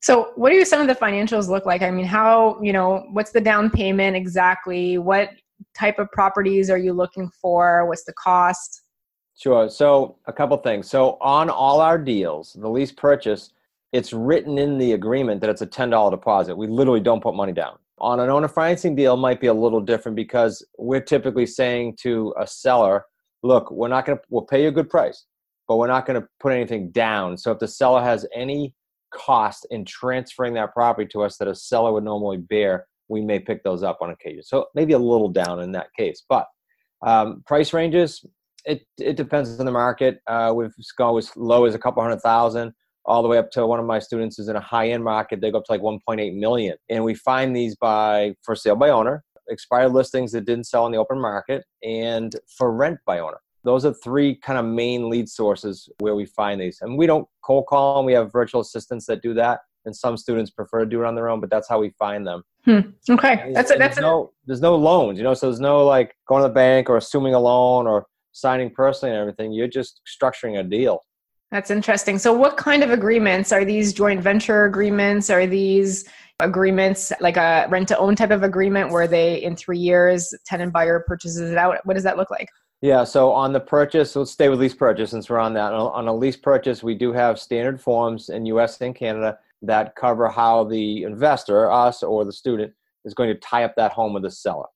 So, 0.00 0.32
what 0.36 0.50
do 0.50 0.64
some 0.64 0.80
of 0.80 0.86
the 0.86 0.94
financials 0.94 1.48
look 1.48 1.66
like? 1.66 1.82
I 1.82 1.90
mean, 1.90 2.04
how, 2.04 2.60
you 2.62 2.72
know, 2.72 3.06
what's 3.12 3.32
the 3.32 3.40
down 3.40 3.68
payment 3.68 4.16
exactly? 4.16 4.96
What 4.98 5.30
type 5.76 5.98
of 5.98 6.10
properties 6.12 6.70
are 6.70 6.78
you 6.78 6.92
looking 6.92 7.30
for? 7.42 7.86
What's 7.86 8.04
the 8.04 8.12
cost? 8.12 8.82
Sure. 9.36 9.68
So, 9.68 10.18
a 10.26 10.32
couple 10.32 10.56
things. 10.58 10.88
So, 10.88 11.18
on 11.20 11.50
all 11.50 11.80
our 11.80 11.98
deals, 11.98 12.56
the 12.58 12.68
lease 12.68 12.92
purchase, 12.92 13.52
it's 13.92 14.12
written 14.12 14.58
in 14.58 14.78
the 14.78 14.92
agreement 14.92 15.40
that 15.40 15.50
it's 15.50 15.62
a 15.62 15.66
$10 15.66 16.10
deposit. 16.10 16.56
We 16.56 16.66
literally 16.66 17.00
don't 17.00 17.22
put 17.22 17.34
money 17.34 17.52
down. 17.52 17.78
On 18.00 18.20
an 18.20 18.30
owner 18.30 18.48
financing 18.48 18.94
deal, 18.94 19.16
might 19.16 19.40
be 19.40 19.48
a 19.48 19.54
little 19.54 19.80
different 19.80 20.14
because 20.14 20.64
we're 20.78 21.00
typically 21.00 21.46
saying 21.46 21.96
to 22.02 22.32
a 22.38 22.46
seller, 22.46 23.04
look, 23.42 23.70
we're 23.72 23.88
not 23.88 24.06
going 24.06 24.18
to, 24.18 24.24
we'll 24.28 24.42
pay 24.42 24.62
you 24.62 24.68
a 24.68 24.72
good 24.72 24.90
price, 24.90 25.24
but 25.66 25.76
we're 25.76 25.88
not 25.88 26.06
going 26.06 26.20
to 26.20 26.28
put 26.38 26.52
anything 26.52 26.90
down. 26.92 27.36
So, 27.36 27.50
if 27.50 27.58
the 27.58 27.68
seller 27.68 28.02
has 28.02 28.24
any 28.32 28.74
cost 29.12 29.66
in 29.70 29.84
transferring 29.84 30.54
that 30.54 30.72
property 30.72 31.08
to 31.12 31.22
us 31.22 31.36
that 31.38 31.48
a 31.48 31.54
seller 31.54 31.92
would 31.92 32.04
normally 32.04 32.38
bear, 32.38 32.86
we 33.08 33.20
may 33.20 33.38
pick 33.38 33.62
those 33.62 33.82
up 33.82 33.98
on 34.00 34.10
occasion. 34.10 34.42
So, 34.42 34.66
maybe 34.74 34.92
a 34.92 34.98
little 34.98 35.28
down 35.28 35.60
in 35.60 35.72
that 35.72 35.88
case. 35.96 36.24
But 36.28 36.46
um, 37.06 37.42
price 37.46 37.72
ranges 37.72 38.24
it 38.64 38.86
it 38.98 39.16
depends 39.16 39.58
on 39.58 39.66
the 39.66 39.72
market. 39.72 40.20
Uh, 40.26 40.52
we've 40.54 40.72
gone 40.96 41.16
as 41.16 41.34
low 41.36 41.64
as 41.64 41.74
a 41.74 41.78
couple 41.78 42.02
hundred 42.02 42.20
thousand, 42.20 42.72
all 43.04 43.22
the 43.22 43.28
way 43.28 43.38
up 43.38 43.50
to 43.52 43.66
one 43.66 43.80
of 43.80 43.86
my 43.86 43.98
students 43.98 44.38
is 44.38 44.48
in 44.48 44.56
a 44.56 44.60
high 44.60 44.90
end 44.90 45.02
market. 45.02 45.40
They 45.40 45.50
go 45.50 45.58
up 45.58 45.64
to 45.64 45.72
like 45.72 45.80
1.8 45.80 46.34
million, 46.38 46.76
and 46.88 47.02
we 47.02 47.14
find 47.14 47.56
these 47.56 47.74
by 47.76 48.34
for 48.44 48.54
sale 48.54 48.76
by 48.76 48.90
owner, 48.90 49.24
expired 49.48 49.92
listings 49.92 50.32
that 50.32 50.44
didn't 50.44 50.64
sell 50.64 50.86
in 50.86 50.92
the 50.92 50.98
open 50.98 51.20
market, 51.20 51.64
and 51.82 52.34
for 52.56 52.72
rent 52.72 52.98
by 53.06 53.18
owner. 53.18 53.38
Those 53.64 53.84
are 53.84 53.92
three 53.92 54.36
kind 54.36 54.58
of 54.58 54.64
main 54.64 55.10
lead 55.10 55.28
sources 55.28 55.88
where 55.98 56.14
we 56.14 56.26
find 56.26 56.60
these. 56.60 56.78
And 56.80 56.96
we 56.96 57.06
don't 57.06 57.26
cold 57.42 57.66
call 57.66 57.96
them. 57.96 58.06
We 58.06 58.12
have 58.12 58.32
virtual 58.32 58.60
assistants 58.60 59.06
that 59.06 59.22
do 59.22 59.34
that, 59.34 59.60
and 59.84 59.94
some 59.94 60.16
students 60.16 60.50
prefer 60.50 60.80
to 60.80 60.86
do 60.86 61.02
it 61.02 61.06
on 61.06 61.14
their 61.14 61.28
own. 61.28 61.40
But 61.40 61.50
that's 61.50 61.68
how 61.68 61.80
we 61.80 61.90
find 61.90 62.26
them. 62.26 62.42
Hmm. 62.64 62.80
Okay, 63.10 63.52
that's 63.54 63.70
it. 63.70 63.78
That's 63.78 63.96
there's 63.96 64.02
no 64.02 64.32
there's 64.46 64.60
no 64.60 64.76
loans, 64.76 65.18
you 65.18 65.24
know. 65.24 65.34
So 65.34 65.46
there's 65.46 65.60
no 65.60 65.84
like 65.84 66.14
going 66.26 66.42
to 66.42 66.48
the 66.48 66.54
bank 66.54 66.88
or 66.88 66.96
assuming 66.96 67.34
a 67.34 67.40
loan 67.40 67.86
or 67.86 68.06
signing 68.32 68.70
personally 68.70 69.14
and 69.14 69.20
everything. 69.20 69.52
You're 69.52 69.68
just 69.68 70.00
structuring 70.06 70.60
a 70.60 70.62
deal. 70.62 71.04
That's 71.50 71.70
interesting. 71.70 72.18
So, 72.18 72.32
what 72.32 72.56
kind 72.56 72.82
of 72.82 72.90
agreements 72.90 73.52
are 73.52 73.64
these 73.64 73.92
joint 73.92 74.20
venture 74.20 74.66
agreements? 74.66 75.30
Are 75.30 75.46
these 75.46 76.06
agreements 76.40 77.10
like 77.20 77.36
a 77.36 77.66
rent 77.70 77.88
to 77.88 77.98
own 77.98 78.14
type 78.14 78.30
of 78.30 78.42
agreement 78.42 78.90
where 78.90 79.08
they, 79.08 79.42
in 79.42 79.56
three 79.56 79.78
years, 79.78 80.34
tenant 80.44 80.72
buyer 80.72 81.02
purchases 81.06 81.50
it 81.50 81.56
out? 81.56 81.78
What 81.84 81.94
does 81.94 82.04
that 82.04 82.18
look 82.18 82.30
like? 82.30 82.48
Yeah, 82.80 83.02
so 83.04 83.32
on 83.32 83.52
the 83.52 83.60
purchase, 83.60 84.14
let's 84.14 84.30
stay 84.30 84.48
with 84.48 84.60
lease 84.60 84.74
purchase 84.74 85.10
since 85.10 85.28
we're 85.28 85.38
on 85.38 85.52
that. 85.54 85.72
On 85.72 86.06
a 86.06 86.14
lease 86.14 86.36
purchase, 86.36 86.82
we 86.82 86.94
do 86.94 87.12
have 87.12 87.40
standard 87.40 87.80
forms 87.80 88.28
in 88.28 88.46
US 88.46 88.80
and 88.80 88.94
Canada 88.94 89.38
that 89.62 89.96
cover 89.96 90.28
how 90.28 90.62
the 90.64 91.02
investor, 91.02 91.70
us 91.70 92.04
or 92.04 92.24
the 92.24 92.32
student, 92.32 92.72
is 93.04 93.14
going 93.14 93.28
to 93.28 93.40
tie 93.40 93.64
up 93.64 93.74
that 93.76 93.92
home 93.92 94.12
with 94.12 94.22
the 94.22 94.30
seller 94.30 94.66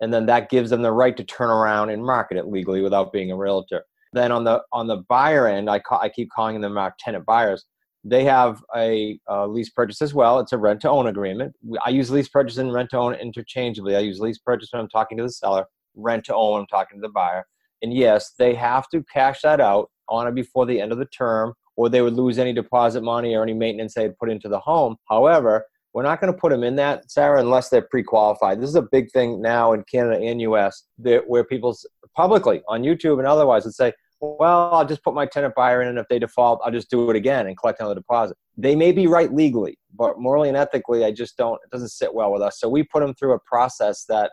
and 0.00 0.12
then 0.12 0.26
that 0.26 0.50
gives 0.50 0.70
them 0.70 0.82
the 0.82 0.92
right 0.92 1.16
to 1.16 1.24
turn 1.24 1.50
around 1.50 1.90
and 1.90 2.04
market 2.04 2.38
it 2.38 2.46
legally 2.48 2.80
without 2.80 3.12
being 3.12 3.30
a 3.30 3.36
realtor. 3.36 3.84
Then 4.12 4.32
on 4.32 4.44
the 4.44 4.62
on 4.72 4.86
the 4.86 5.04
buyer 5.08 5.46
end, 5.46 5.70
I 5.70 5.78
call, 5.78 6.00
I 6.00 6.08
keep 6.08 6.30
calling 6.30 6.60
them 6.60 6.76
our 6.76 6.94
tenant 6.98 7.24
buyers. 7.26 7.66
They 8.02 8.24
have 8.24 8.62
a, 8.74 9.20
a 9.28 9.46
lease 9.46 9.68
purchase 9.68 10.00
as 10.00 10.14
well. 10.14 10.40
It's 10.40 10.52
a 10.52 10.58
rent 10.58 10.80
to 10.82 10.90
own 10.90 11.06
agreement. 11.06 11.54
I 11.84 11.90
use 11.90 12.10
lease 12.10 12.28
purchase 12.28 12.56
and 12.56 12.72
rent 12.72 12.90
to 12.90 12.96
own 12.96 13.14
interchangeably. 13.14 13.94
I 13.94 14.00
use 14.00 14.20
lease 14.20 14.38
purchase 14.38 14.70
when 14.72 14.80
I'm 14.80 14.88
talking 14.88 15.18
to 15.18 15.24
the 15.24 15.30
seller, 15.30 15.66
rent 15.94 16.24
to 16.24 16.34
own 16.34 16.60
I'm 16.60 16.66
talking 16.66 16.98
to 16.98 17.02
the 17.06 17.12
buyer. 17.12 17.46
And 17.82 17.94
yes, 17.94 18.34
they 18.38 18.54
have 18.54 18.88
to 18.90 19.02
cash 19.12 19.42
that 19.42 19.60
out 19.60 19.90
on 20.08 20.26
or 20.26 20.32
before 20.32 20.66
the 20.66 20.80
end 20.80 20.92
of 20.92 20.98
the 20.98 21.06
term, 21.06 21.54
or 21.76 21.88
they 21.88 22.02
would 22.02 22.14
lose 22.14 22.38
any 22.38 22.52
deposit 22.52 23.02
money 23.02 23.34
or 23.34 23.42
any 23.42 23.54
maintenance 23.54 23.94
they 23.94 24.02
had 24.02 24.18
put 24.18 24.30
into 24.30 24.48
the 24.48 24.58
home. 24.58 24.96
However, 25.08 25.64
we're 25.92 26.02
not 26.02 26.20
going 26.20 26.32
to 26.32 26.38
put 26.38 26.50
them 26.50 26.62
in 26.62 26.76
that, 26.76 27.10
Sarah, 27.10 27.40
unless 27.40 27.68
they're 27.68 27.82
pre-qualified. 27.82 28.60
This 28.60 28.68
is 28.68 28.76
a 28.76 28.82
big 28.82 29.10
thing 29.10 29.40
now 29.40 29.72
in 29.72 29.82
Canada 29.90 30.20
and 30.22 30.40
U.S. 30.42 30.84
That, 30.98 31.28
where 31.28 31.44
people 31.44 31.76
publicly 32.14 32.62
on 32.68 32.82
YouTube 32.82 33.18
and 33.18 33.26
otherwise 33.26 33.64
would 33.64 33.74
say, 33.74 33.92
"Well, 34.20 34.72
I'll 34.72 34.86
just 34.86 35.02
put 35.02 35.14
my 35.14 35.26
tenant 35.26 35.54
buyer 35.56 35.82
in, 35.82 35.88
and 35.88 35.98
if 35.98 36.06
they 36.08 36.18
default, 36.18 36.60
I'll 36.64 36.70
just 36.70 36.90
do 36.90 37.10
it 37.10 37.16
again 37.16 37.46
and 37.46 37.56
collect 37.56 37.80
another 37.80 37.96
deposit." 37.96 38.36
They 38.56 38.76
may 38.76 38.92
be 38.92 39.06
right 39.06 39.32
legally, 39.32 39.78
but 39.94 40.20
morally 40.20 40.48
and 40.48 40.56
ethically, 40.56 41.04
I 41.04 41.10
just 41.10 41.36
don't. 41.36 41.58
It 41.64 41.70
doesn't 41.70 41.88
sit 41.88 42.14
well 42.14 42.32
with 42.32 42.42
us. 42.42 42.60
So 42.60 42.68
we 42.68 42.84
put 42.84 43.00
them 43.00 43.14
through 43.14 43.32
a 43.32 43.40
process 43.40 44.04
that 44.04 44.30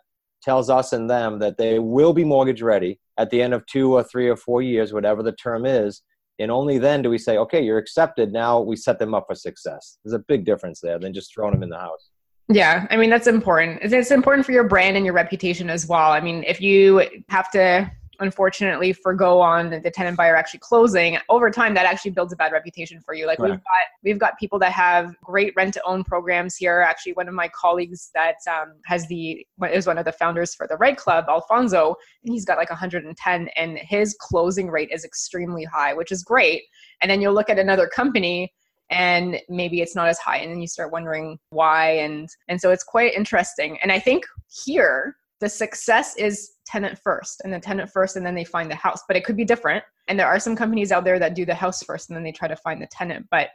tells 0.48 0.70
us 0.70 0.94
and 0.94 1.10
them 1.10 1.40
that 1.40 1.58
they 1.58 1.78
will 1.78 2.14
be 2.14 2.24
mortgage 2.24 2.62
ready 2.62 2.98
at 3.18 3.30
the 3.30 3.42
end 3.42 3.54
of 3.54 3.66
two 3.66 3.94
or 3.94 4.02
three 4.02 4.30
or 4.30 4.38
four 4.38 4.62
years, 4.62 4.94
whatever 4.94 5.22
the 5.22 5.34
term 5.34 5.66
is, 5.66 6.04
and 6.40 6.50
only 6.50 6.78
then 6.78 7.02
do 7.02 7.10
we 7.10 7.18
say, 7.18 7.38
okay, 7.38 7.62
you're 7.62 7.78
accepted. 7.78 8.32
Now 8.32 8.62
we 8.62 8.78
set 8.78 8.98
them 8.98 9.14
up 9.14 9.26
for 9.28 9.36
success. 9.36 9.98
There's 10.06 10.14
a 10.14 10.20
big 10.20 10.46
difference 10.46 10.80
there 10.80 11.00
than 11.00 11.14
just 11.14 11.34
throwing 11.34 11.52
them 11.52 11.64
in 11.64 11.70
the 11.70 11.78
house. 11.78 12.12
Yeah, 12.48 12.88
I 12.90 12.96
mean 12.96 13.10
that's 13.10 13.28
important. 13.28 13.80
It's 13.82 14.10
important 14.10 14.46
for 14.46 14.54
your 14.54 14.64
brand 14.64 14.96
and 14.96 15.06
your 15.06 15.14
reputation 15.14 15.70
as 15.70 15.86
well. 15.86 16.14
I 16.14 16.22
mean, 16.22 16.46
if 16.48 16.62
you 16.62 17.06
have 17.28 17.52
to 17.52 17.92
unfortunately 18.20 18.94
forego 18.94 19.40
on 19.40 19.70
the 19.70 19.92
tenant 19.92 20.18
buyer 20.18 20.36
actually 20.36 20.60
closing. 20.60 21.18
Over 21.30 21.50
time 21.52 21.74
that 21.76 21.86
actually 21.86 22.12
builds 22.12 22.34
a 22.34 22.36
bad 22.36 22.52
reputation 22.52 23.00
for 23.02 23.14
you. 23.14 23.28
Like 23.28 23.40
right. 23.40 23.52
we've 23.52 23.60
got 23.60 23.88
we've 24.04 24.20
got 24.20 24.40
people 24.40 24.60
that 24.60 24.72
have 24.72 25.16
great 25.24 25.54
rent 25.56 25.74
to 25.76 25.84
own 25.86 26.04
programs 26.04 26.56
here. 26.56 26.82
Actually 26.82 27.14
one 27.14 27.28
of 27.28 27.34
my 27.34 27.48
colleagues 27.50 28.10
that 28.14 28.36
um, 28.50 28.74
has 28.86 29.08
the 29.08 29.46
is 29.72 29.88
one 29.88 29.98
of 29.98 30.06
the 30.06 30.12
founders 30.12 30.56
for 30.56 30.68
the 30.68 30.78
red 30.78 30.98
club 30.98 31.26
alfonso 31.28 31.96
and 32.24 32.34
he's 32.34 32.46
got 32.46 32.58
like 32.58 32.70
110 32.70 33.48
and 33.56 33.78
his 33.80 34.16
closing 34.20 34.70
rate 34.70 34.90
is 34.92 35.06
extremely 35.06 35.64
high 35.64 35.94
which 35.94 36.12
is 36.12 36.24
great. 36.24 36.64
And 37.02 37.12
then 37.12 37.22
you'll 37.22 37.34
look 37.34 37.50
at 37.50 37.60
another 37.60 37.88
company 37.88 38.54
and 38.90 39.38
maybe 39.50 39.82
it's 39.82 39.96
not 39.96 40.08
as 40.08 40.18
high 40.18 40.38
and 40.38 40.52
then 40.52 40.62
you 40.62 40.68
start 40.68 40.92
wondering 40.92 41.38
why 41.50 41.92
and 41.92 42.30
and 42.48 42.60
so 42.60 42.72
it's 42.72 42.84
quite 42.84 43.14
interesting. 43.14 43.78
And 43.82 43.92
i 43.92 44.00
think 44.00 44.26
here 44.66 45.16
the 45.40 45.50
success 45.50 46.16
is 46.18 46.52
tenant 46.66 47.00
first 47.04 47.42
and 47.44 47.54
then 47.54 47.62
tenant 47.62 47.90
first 47.90 48.16
and 48.16 48.26
then 48.26 48.36
they 48.36 48.44
find 48.44 48.70
the 48.70 48.76
house. 48.76 49.02
But 49.08 49.18
it 49.18 49.24
could 49.24 49.38
be 49.38 49.46
different 49.46 49.84
and 50.08 50.20
there 50.20 50.28
are 50.28 50.40
some 50.40 50.56
companies 50.56 50.92
out 50.92 51.04
there 51.04 51.20
that 51.20 51.36
do 51.36 51.46
the 51.46 51.56
house 51.56 51.84
first 51.84 52.10
and 52.10 52.16
then 52.16 52.24
they 52.24 52.32
try 52.32 52.48
to 52.48 52.56
find 52.56 52.82
the 52.82 52.88
tenant. 52.88 53.28
But 53.30 53.50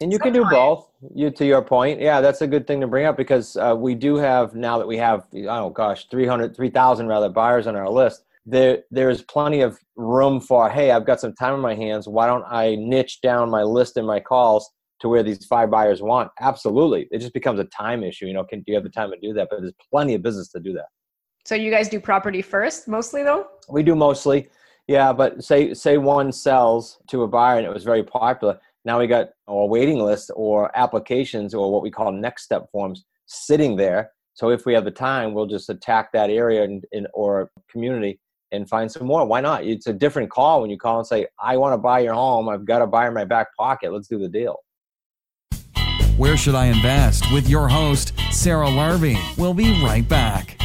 and 0.00 0.12
you 0.12 0.18
can 0.18 0.32
do 0.32 0.44
both 0.44 0.90
you 1.14 1.30
to 1.30 1.44
your 1.44 1.62
point. 1.62 2.00
Yeah 2.00 2.20
that's 2.20 2.40
a 2.40 2.46
good 2.46 2.66
thing 2.66 2.80
to 2.80 2.86
bring 2.86 3.06
up 3.06 3.16
because 3.16 3.56
uh, 3.56 3.74
we 3.76 3.94
do 3.94 4.16
have 4.16 4.54
now 4.54 4.78
that 4.78 4.86
we 4.86 4.96
have 4.96 5.26
oh 5.48 5.70
gosh 5.70 6.06
300 6.10 6.54
3000 6.56 7.06
rather 7.06 7.28
buyers 7.28 7.66
on 7.66 7.76
our 7.76 7.90
list 7.90 8.24
there 8.46 8.84
there's 8.90 9.22
plenty 9.22 9.60
of 9.60 9.78
room 9.96 10.40
for 10.40 10.70
hey 10.70 10.90
i've 10.90 11.06
got 11.06 11.20
some 11.20 11.34
time 11.34 11.54
in 11.54 11.60
my 11.60 11.74
hands. 11.74 12.08
Why 12.08 12.26
don't 12.26 12.44
i 12.48 12.76
niche 12.76 13.20
down 13.22 13.50
my 13.50 13.62
list 13.62 13.96
and 13.96 14.06
my 14.06 14.20
calls 14.20 14.68
to 15.00 15.08
where 15.08 15.22
these 15.22 15.46
five 15.46 15.70
buyers 15.70 16.02
want? 16.02 16.28
Absolutely. 16.40 17.06
It 17.12 17.20
just 17.20 17.32
becomes 17.32 17.60
a 17.60 17.64
time 17.64 18.02
issue 18.02 18.26
you 18.26 18.34
know 18.34 18.44
can 18.44 18.60
do 18.60 18.64
you 18.68 18.74
have 18.74 18.84
the 18.84 18.90
time 18.90 19.10
to 19.10 19.18
do 19.20 19.32
that? 19.34 19.48
But 19.50 19.60
there's 19.60 19.72
plenty 19.90 20.14
of 20.14 20.22
business 20.22 20.48
to 20.52 20.60
do 20.60 20.72
that 20.74 20.86
so 21.48 21.54
you 21.54 21.70
guys 21.70 21.88
do 21.88 21.98
property 21.98 22.42
first 22.42 22.88
mostly 22.88 23.22
though? 23.22 23.46
We 23.70 23.82
do 23.82 23.94
mostly. 23.94 24.50
Yeah, 24.86 25.14
but 25.14 25.42
say 25.42 25.72
say 25.72 25.96
one 25.96 26.30
sells 26.30 26.98
to 27.08 27.22
a 27.22 27.26
buyer 27.26 27.56
and 27.56 27.66
it 27.66 27.72
was 27.72 27.84
very 27.84 28.02
popular. 28.02 28.60
Now 28.84 28.98
we 28.98 29.06
got 29.06 29.30
a 29.46 29.64
waiting 29.64 29.98
list 29.98 30.30
or 30.36 30.70
applications 30.76 31.54
or 31.54 31.72
what 31.72 31.82
we 31.82 31.90
call 31.90 32.12
next 32.12 32.42
step 32.42 32.70
forms 32.70 33.06
sitting 33.24 33.76
there. 33.76 34.12
So 34.34 34.50
if 34.50 34.66
we 34.66 34.74
have 34.74 34.84
the 34.84 34.90
time, 34.90 35.32
we'll 35.32 35.46
just 35.46 35.70
attack 35.70 36.12
that 36.12 36.28
area 36.28 36.64
in, 36.64 36.82
in 36.92 37.06
or 37.14 37.50
community 37.70 38.20
and 38.52 38.68
find 38.68 38.92
some 38.92 39.06
more. 39.06 39.24
Why 39.24 39.40
not? 39.40 39.64
It's 39.64 39.86
a 39.86 39.94
different 39.94 40.30
call 40.30 40.60
when 40.60 40.68
you 40.68 40.76
call 40.76 40.98
and 40.98 41.06
say, 41.06 41.28
"I 41.42 41.56
want 41.56 41.72
to 41.72 41.78
buy 41.78 42.00
your 42.00 42.12
home. 42.12 42.50
I've 42.50 42.66
got 42.66 42.82
a 42.82 42.86
buyer 42.86 43.08
in 43.08 43.14
my 43.14 43.24
back 43.24 43.56
pocket. 43.56 43.90
Let's 43.90 44.06
do 44.06 44.18
the 44.18 44.28
deal." 44.28 44.56
Where 46.18 46.36
should 46.36 46.56
I 46.56 46.66
invest? 46.66 47.32
With 47.32 47.48
your 47.48 47.68
host 47.68 48.12
Sarah 48.32 48.66
Larbi. 48.66 49.16
We'll 49.38 49.54
be 49.54 49.82
right 49.82 50.06
back. 50.06 50.57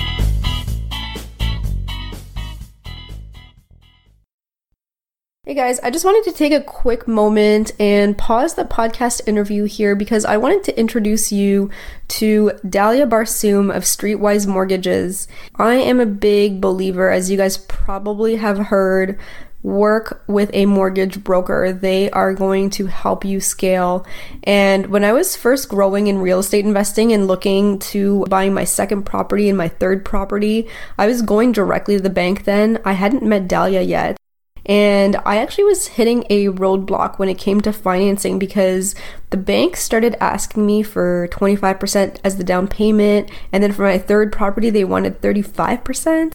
Hey 5.53 5.59
guys, 5.67 5.79
I 5.81 5.91
just 5.91 6.03
wanted 6.03 6.23
to 6.31 6.35
take 6.35 6.51
a 6.51 6.63
quick 6.63 7.07
moment 7.07 7.73
and 7.79 8.17
pause 8.17 8.55
the 8.55 8.65
podcast 8.65 9.27
interview 9.27 9.65
here 9.65 9.95
because 9.95 10.25
I 10.25 10.35
wanted 10.35 10.63
to 10.63 10.79
introduce 10.79 11.31
you 11.31 11.69
to 12.07 12.53
Dalia 12.65 13.07
Barsoum 13.07 13.69
of 13.69 13.83
Streetwise 13.83 14.47
Mortgages. 14.47 15.27
I 15.57 15.75
am 15.75 15.99
a 15.99 16.07
big 16.07 16.59
believer, 16.59 17.11
as 17.11 17.29
you 17.29 17.37
guys 17.37 17.57
probably 17.57 18.37
have 18.37 18.57
heard, 18.57 19.19
work 19.61 20.23
with 20.25 20.49
a 20.55 20.65
mortgage 20.65 21.23
broker. 21.23 21.71
They 21.71 22.09
are 22.09 22.33
going 22.33 22.71
to 22.71 22.87
help 22.87 23.23
you 23.23 23.39
scale. 23.39 24.07
And 24.45 24.87
when 24.87 25.03
I 25.03 25.13
was 25.13 25.35
first 25.35 25.69
growing 25.69 26.07
in 26.07 26.17
real 26.17 26.39
estate 26.39 26.65
investing 26.65 27.11
and 27.13 27.27
looking 27.27 27.77
to 27.77 28.25
buying 28.27 28.55
my 28.55 28.63
second 28.63 29.03
property 29.03 29.49
and 29.49 29.57
my 29.59 29.67
third 29.67 30.03
property, 30.03 30.67
I 30.97 31.05
was 31.05 31.21
going 31.21 31.51
directly 31.51 31.97
to 31.97 32.01
the 32.01 32.09
bank 32.09 32.45
then. 32.45 32.79
I 32.83 32.93
hadn't 32.93 33.21
met 33.21 33.47
Dalia 33.47 33.87
yet. 33.87 34.17
And 34.65 35.17
I 35.25 35.37
actually 35.37 35.65
was 35.65 35.87
hitting 35.87 36.25
a 36.29 36.47
roadblock 36.47 37.19
when 37.19 37.29
it 37.29 37.37
came 37.37 37.59
to 37.61 37.73
financing 37.73 38.39
because 38.39 38.95
the 39.29 39.37
bank 39.37 39.75
started 39.75 40.15
asking 40.21 40.65
me 40.65 40.83
for 40.83 41.27
25% 41.31 42.19
as 42.23 42.37
the 42.37 42.43
down 42.43 42.67
payment. 42.67 43.29
And 43.51 43.61
then 43.61 43.73
for 43.73 43.83
my 43.83 43.97
third 43.97 44.31
property, 44.31 44.69
they 44.69 44.85
wanted 44.85 45.21
35%. 45.21 46.31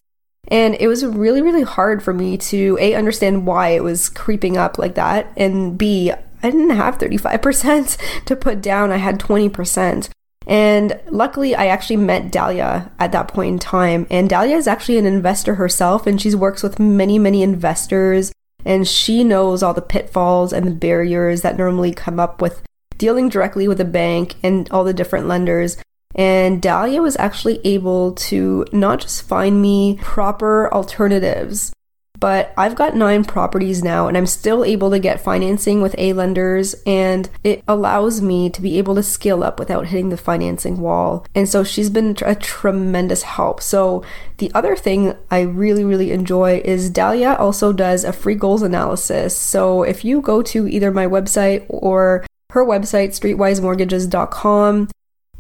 And 0.49 0.77
it 0.81 0.89
was 0.89 1.05
really, 1.05 1.43
really 1.43 1.63
hard 1.63 2.03
for 2.03 2.15
me 2.15 2.39
to 2.39 2.79
A, 2.81 2.95
understand 2.95 3.47
why 3.47 3.69
it 3.69 3.85
was 3.85 4.09
creeping 4.09 4.57
up 4.57 4.79
like 4.79 4.95
that, 4.95 5.31
and 5.37 5.77
B, 5.77 6.11
I 6.11 6.51
didn't 6.51 6.71
have 6.71 6.99
35% 6.99 8.25
to 8.25 8.37
put 8.37 8.63
down, 8.63 8.91
I 8.91 8.97
had 8.97 9.21
20%. 9.21 10.09
And 10.49 10.99
luckily, 11.11 11.55
I 11.55 11.67
actually 11.67 11.99
met 11.99 12.33
Dalia 12.33 12.91
at 12.99 13.13
that 13.13 13.29
point 13.29 13.53
in 13.53 13.59
time. 13.59 14.07
And 14.11 14.31
Dalia 14.31 14.57
is 14.57 14.67
actually 14.67 14.97
an 14.97 15.05
investor 15.05 15.57
herself, 15.57 16.07
and 16.07 16.21
she 16.21 16.35
works 16.35 16.63
with 16.63 16.81
many, 16.81 17.19
many 17.19 17.43
investors. 17.43 18.33
And 18.65 18.89
she 18.89 19.23
knows 19.23 19.63
all 19.63 19.75
the 19.75 19.83
pitfalls 19.83 20.53
and 20.53 20.67
the 20.67 20.73
barriers 20.73 21.43
that 21.43 21.59
normally 21.59 21.93
come 21.93 22.19
up 22.19 22.41
with 22.41 22.63
dealing 22.97 23.29
directly 23.29 23.69
with 23.69 23.81
a 23.81 23.85
bank 23.85 24.35
and 24.43 24.69
all 24.71 24.85
the 24.85 24.95
different 24.95 25.29
lenders. 25.29 25.77
And 26.15 26.63
Dalia 26.63 27.03
was 27.03 27.17
actually 27.17 27.61
able 27.65 28.13
to 28.15 28.65
not 28.73 29.01
just 29.01 29.23
find 29.23 29.61
me 29.61 29.99
proper 30.01 30.73
alternatives, 30.73 31.73
but 32.19 32.53
I've 32.57 32.75
got 32.75 32.97
nine 32.97 33.25
properties 33.25 33.85
now 33.85 34.09
and 34.09 34.17
I'm 34.17 34.27
still 34.27 34.65
able 34.65 34.91
to 34.91 34.99
get 34.99 35.21
financing 35.21 35.81
with 35.81 35.95
A 35.99 36.13
lenders 36.13 36.75
and 36.87 37.29
it 37.45 37.63
allows 37.69 38.21
me 38.21 38.51
to 38.51 38.63
be 38.63 38.79
able 38.79 38.95
to 38.97 39.03
scale 39.03 39.45
up 39.45 39.59
without 39.59 39.87
hitting 39.87 40.09
the 40.09 40.17
financing 40.17 40.81
wall. 40.81 41.27
And 41.35 41.49
so 41.49 41.63
she's 41.63 41.91
been 41.91 42.17
a 42.23 42.35
tremendous 42.35 43.23
help. 43.23 43.61
So 43.61 44.03
the 44.39 44.51
other 44.55 44.75
thing 44.75 45.15
I 45.31 45.43
really, 45.43 45.85
really 45.85 46.11
enjoy 46.11 46.63
is 46.65 46.91
Dalia 46.91 47.39
also 47.39 47.73
does 47.73 48.05
a 48.05 48.13
free 48.13 48.35
goals 48.35 48.63
analysis. 48.63 49.37
So 49.37 49.83
if 49.83 50.05
you 50.05 50.21
go 50.21 50.43
to 50.43 50.67
either 50.67 50.91
my 50.91 51.07
website 51.07 51.67
or 51.69 52.27
her 52.51 52.65
website, 52.65 53.11
streetwisemortgages.com, 53.11 54.89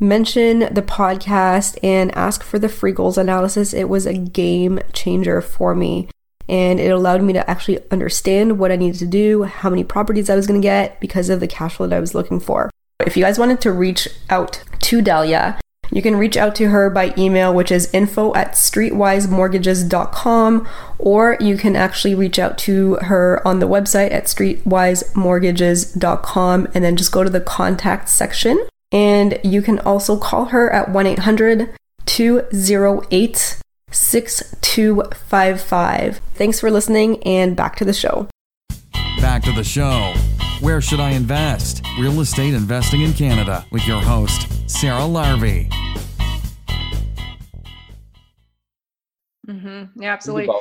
mention 0.01 0.59
the 0.61 0.83
podcast 0.83 1.77
and 1.83 2.15
ask 2.15 2.45
for 2.45 2.59
the 2.59 2.69
free 2.69 2.93
goals 2.93 3.19
analysis. 3.19 3.75
It 3.75 3.89
was 3.89 4.07
a 4.07 4.15
game 4.15 4.79
changer 4.93 5.41
for 5.41 5.75
me 5.75 6.09
and 6.49 6.81
it 6.81 6.90
allowed 6.90 7.23
me 7.23 7.33
to 7.35 7.50
actually 7.50 7.78
understand 7.90 8.59
what 8.59 8.73
I 8.73 8.76
needed 8.76 8.99
to 9.00 9.07
do, 9.07 9.45
how 9.45 9.71
many 9.71 9.85
properties 9.85 10.31
I 10.31 10.37
was 10.37 10.47
going 10.47 10.61
to 10.61 10.67
get 10.67 11.00
because 11.00 11.28
of 11.28 11.40
the 11.40 11.47
cash 11.47 11.76
flow 11.76 11.87
that 11.87 11.97
I 11.97 12.00
was 12.00 12.14
looking 12.14 12.40
for. 12.40 12.71
If 13.05 13.17
you 13.17 13.25
guys 13.25 13.38
wanted 13.38 13.61
to 13.62 13.73
reach 13.73 14.09
out 14.31 14.62
to 14.81 15.02
Dalia, 15.02 15.59
you 15.90 16.02
can 16.02 16.17
reach 16.17 16.37
out 16.37 16.55
to 16.57 16.69
her 16.69 16.90
by 16.90 17.14
email, 17.17 17.55
which 17.55 17.73
is 17.73 17.88
info 17.95 18.35
at 18.35 18.52
streetwisemortgages.com, 18.52 20.69
or 20.99 21.38
you 21.40 21.57
can 21.57 21.75
actually 21.76 22.14
reach 22.14 22.38
out 22.38 22.59
to 22.59 22.97
her 22.97 23.40
on 23.47 23.61
the 23.61 23.69
website 23.69 24.12
at 24.12 24.25
streetwisemortgages.com 24.25 26.69
and 26.75 26.85
then 26.85 26.97
just 26.97 27.12
go 27.12 27.25
to 27.25 27.31
the 27.31 27.40
contact 27.40 28.11
section. 28.11 28.67
And 28.93 29.40
you 29.43 29.62
can 29.62 29.78
also 29.81 30.19
call 30.19 30.45
her 30.47 30.73
at 30.73 30.90
1 30.90 31.07
800 31.07 31.75
208 32.07 33.59
6255. 33.90 36.21
Thanks 36.35 36.61
for 36.61 36.71
listening 36.71 37.23
and 37.25 37.57
back 37.57 37.75
to 37.76 37.85
the 37.85 37.92
show. 37.92 38.28
Back 39.21 39.42
to 39.45 39.52
the 39.52 39.64
show. 39.64 40.14
Where 40.61 40.80
should 40.80 41.00
I 41.00 41.11
invest? 41.11 41.85
Real 42.00 42.21
estate 42.21 42.54
investing 42.54 43.02
in 43.02 43.12
Canada 43.12 43.66
with 43.71 43.87
your 43.87 44.00
host, 44.00 44.49
Sarah 44.68 45.00
Larbi. 45.00 45.71
Mm-hmm. 49.49 50.02
Yeah, 50.02 50.12
absolutely. 50.12 50.54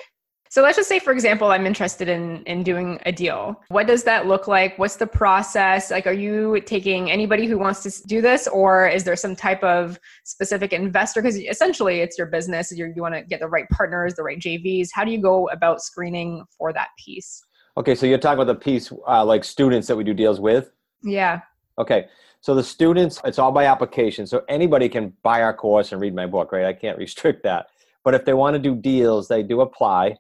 So 0.57 0.63
let's 0.63 0.75
just 0.75 0.89
say, 0.89 0.97
for 0.97 1.13
example, 1.13 1.49
I'm 1.49 1.67
interested 1.67 2.09
in 2.09 2.41
in 2.47 2.63
doing 2.63 2.99
a 3.05 3.11
deal. 3.11 3.61
What 3.67 3.85
does 3.85 4.03
that 4.05 4.25
look 4.25 4.47
like? 4.47 4.75
What's 4.79 4.95
the 4.95 5.05
process? 5.05 5.91
Like, 5.91 6.07
are 6.07 6.19
you 6.27 6.59
taking 6.61 7.11
anybody 7.11 7.45
who 7.45 7.59
wants 7.59 7.83
to 7.83 8.07
do 8.07 8.21
this, 8.21 8.47
or 8.47 8.87
is 8.87 9.03
there 9.03 9.15
some 9.15 9.35
type 9.35 9.63
of 9.63 9.99
specific 10.23 10.73
investor? 10.73 11.21
Because 11.21 11.37
essentially, 11.37 11.99
it's 11.99 12.17
your 12.17 12.25
business. 12.25 12.75
You're, 12.75 12.87
you 12.87 13.03
want 13.03 13.13
to 13.13 13.21
get 13.21 13.39
the 13.39 13.47
right 13.47 13.69
partners, 13.69 14.15
the 14.15 14.23
right 14.23 14.39
JVs. 14.39 14.87
How 14.91 15.05
do 15.05 15.11
you 15.11 15.21
go 15.21 15.47
about 15.49 15.79
screening 15.79 16.43
for 16.57 16.73
that 16.73 16.87
piece? 16.97 17.39
Okay, 17.77 17.93
so 17.93 18.07
you're 18.07 18.17
talking 18.17 18.41
about 18.41 18.51
the 18.51 18.59
piece 18.59 18.91
uh, 19.07 19.23
like 19.23 19.43
students 19.43 19.87
that 19.87 19.95
we 19.95 20.03
do 20.03 20.15
deals 20.15 20.39
with. 20.39 20.71
Yeah. 21.03 21.41
Okay, 21.77 22.07
so 22.41 22.55
the 22.55 22.63
students, 22.63 23.21
it's 23.23 23.37
all 23.37 23.51
by 23.51 23.65
application. 23.65 24.25
So 24.25 24.43
anybody 24.49 24.89
can 24.89 25.13
buy 25.21 25.43
our 25.43 25.53
course 25.53 25.91
and 25.91 26.01
read 26.01 26.15
my 26.15 26.25
book, 26.25 26.51
right? 26.51 26.65
I 26.65 26.73
can't 26.73 26.97
restrict 27.05 27.43
that. 27.43 27.67
But 28.03 28.15
if 28.15 28.25
they 28.25 28.33
want 28.33 28.55
to 28.55 28.59
do 28.59 28.73
deals, 28.73 29.27
they 29.27 29.43
do 29.43 29.61
apply 29.61 30.17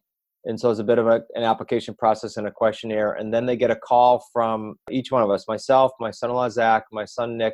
and 0.47 0.57
so 0.57 0.71
it's 0.71 0.79
a 0.79 0.83
bit 0.83 0.97
of 0.97 1.07
a, 1.07 1.21
an 1.35 1.43
application 1.43 1.93
process 1.93 2.37
and 2.37 2.47
a 2.47 2.51
questionnaire. 2.51 3.13
And 3.13 3.33
then 3.33 3.45
they 3.45 3.57
get 3.57 3.69
a 3.69 3.75
call 3.75 4.25
from 4.31 4.75
each 4.89 5.11
one 5.11 5.21
of 5.21 5.29
us 5.29 5.45
myself, 5.45 5.91
my 5.99 6.09
son 6.09 6.29
in 6.29 6.37
law, 6.37 6.49
Zach, 6.49 6.85
my 6.91 7.03
son, 7.03 7.37
Nick, 7.37 7.53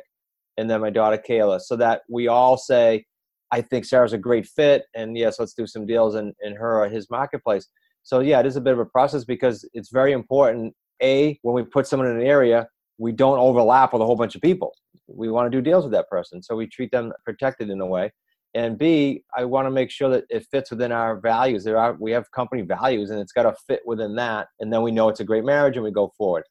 and 0.56 0.70
then 0.70 0.80
my 0.80 0.90
daughter, 0.90 1.18
Kayla, 1.18 1.60
so 1.60 1.74
that 1.76 2.02
we 2.08 2.28
all 2.28 2.56
say, 2.56 3.04
I 3.50 3.62
think 3.62 3.84
Sarah's 3.84 4.12
a 4.12 4.18
great 4.18 4.46
fit. 4.46 4.84
And 4.94 5.18
yes, 5.18 5.40
let's 5.40 5.54
do 5.54 5.66
some 5.66 5.86
deals 5.86 6.14
in, 6.14 6.32
in 6.42 6.54
her 6.54 6.84
or 6.84 6.88
his 6.88 7.10
marketplace. 7.10 7.68
So, 8.04 8.20
yeah, 8.20 8.38
it 8.38 8.46
is 8.46 8.54
a 8.54 8.60
bit 8.60 8.72
of 8.72 8.78
a 8.78 8.86
process 8.86 9.24
because 9.24 9.68
it's 9.74 9.90
very 9.90 10.12
important. 10.12 10.72
A, 11.02 11.36
when 11.42 11.56
we 11.56 11.64
put 11.64 11.88
someone 11.88 12.08
in 12.08 12.20
an 12.20 12.26
area, 12.26 12.68
we 12.98 13.10
don't 13.10 13.38
overlap 13.38 13.92
with 13.92 14.02
a 14.02 14.06
whole 14.06 14.14
bunch 14.14 14.36
of 14.36 14.40
people. 14.40 14.72
We 15.08 15.30
want 15.32 15.50
to 15.50 15.58
do 15.58 15.60
deals 15.60 15.84
with 15.84 15.92
that 15.94 16.08
person. 16.08 16.44
So 16.44 16.54
we 16.54 16.68
treat 16.68 16.92
them 16.92 17.12
protected 17.24 17.70
in 17.70 17.80
a 17.80 17.86
way 17.86 18.12
and 18.54 18.78
b 18.78 19.22
i 19.36 19.44
want 19.44 19.66
to 19.66 19.70
make 19.70 19.90
sure 19.90 20.08
that 20.08 20.24
it 20.30 20.46
fits 20.50 20.70
within 20.70 20.92
our 20.92 21.18
values. 21.20 21.64
There 21.64 21.78
are 21.78 21.96
we 21.98 22.12
have 22.12 22.30
company 22.30 22.62
values 22.62 23.10
and 23.10 23.20
it's 23.20 23.32
got 23.32 23.44
to 23.44 23.54
fit 23.66 23.80
within 23.84 24.14
that 24.16 24.48
and 24.60 24.72
then 24.72 24.82
we 24.82 24.90
know 24.90 25.08
it's 25.08 25.20
a 25.20 25.24
great 25.24 25.44
marriage 25.44 25.76
and 25.76 25.84
we 25.84 25.90
go 25.90 26.12
forward. 26.16 26.44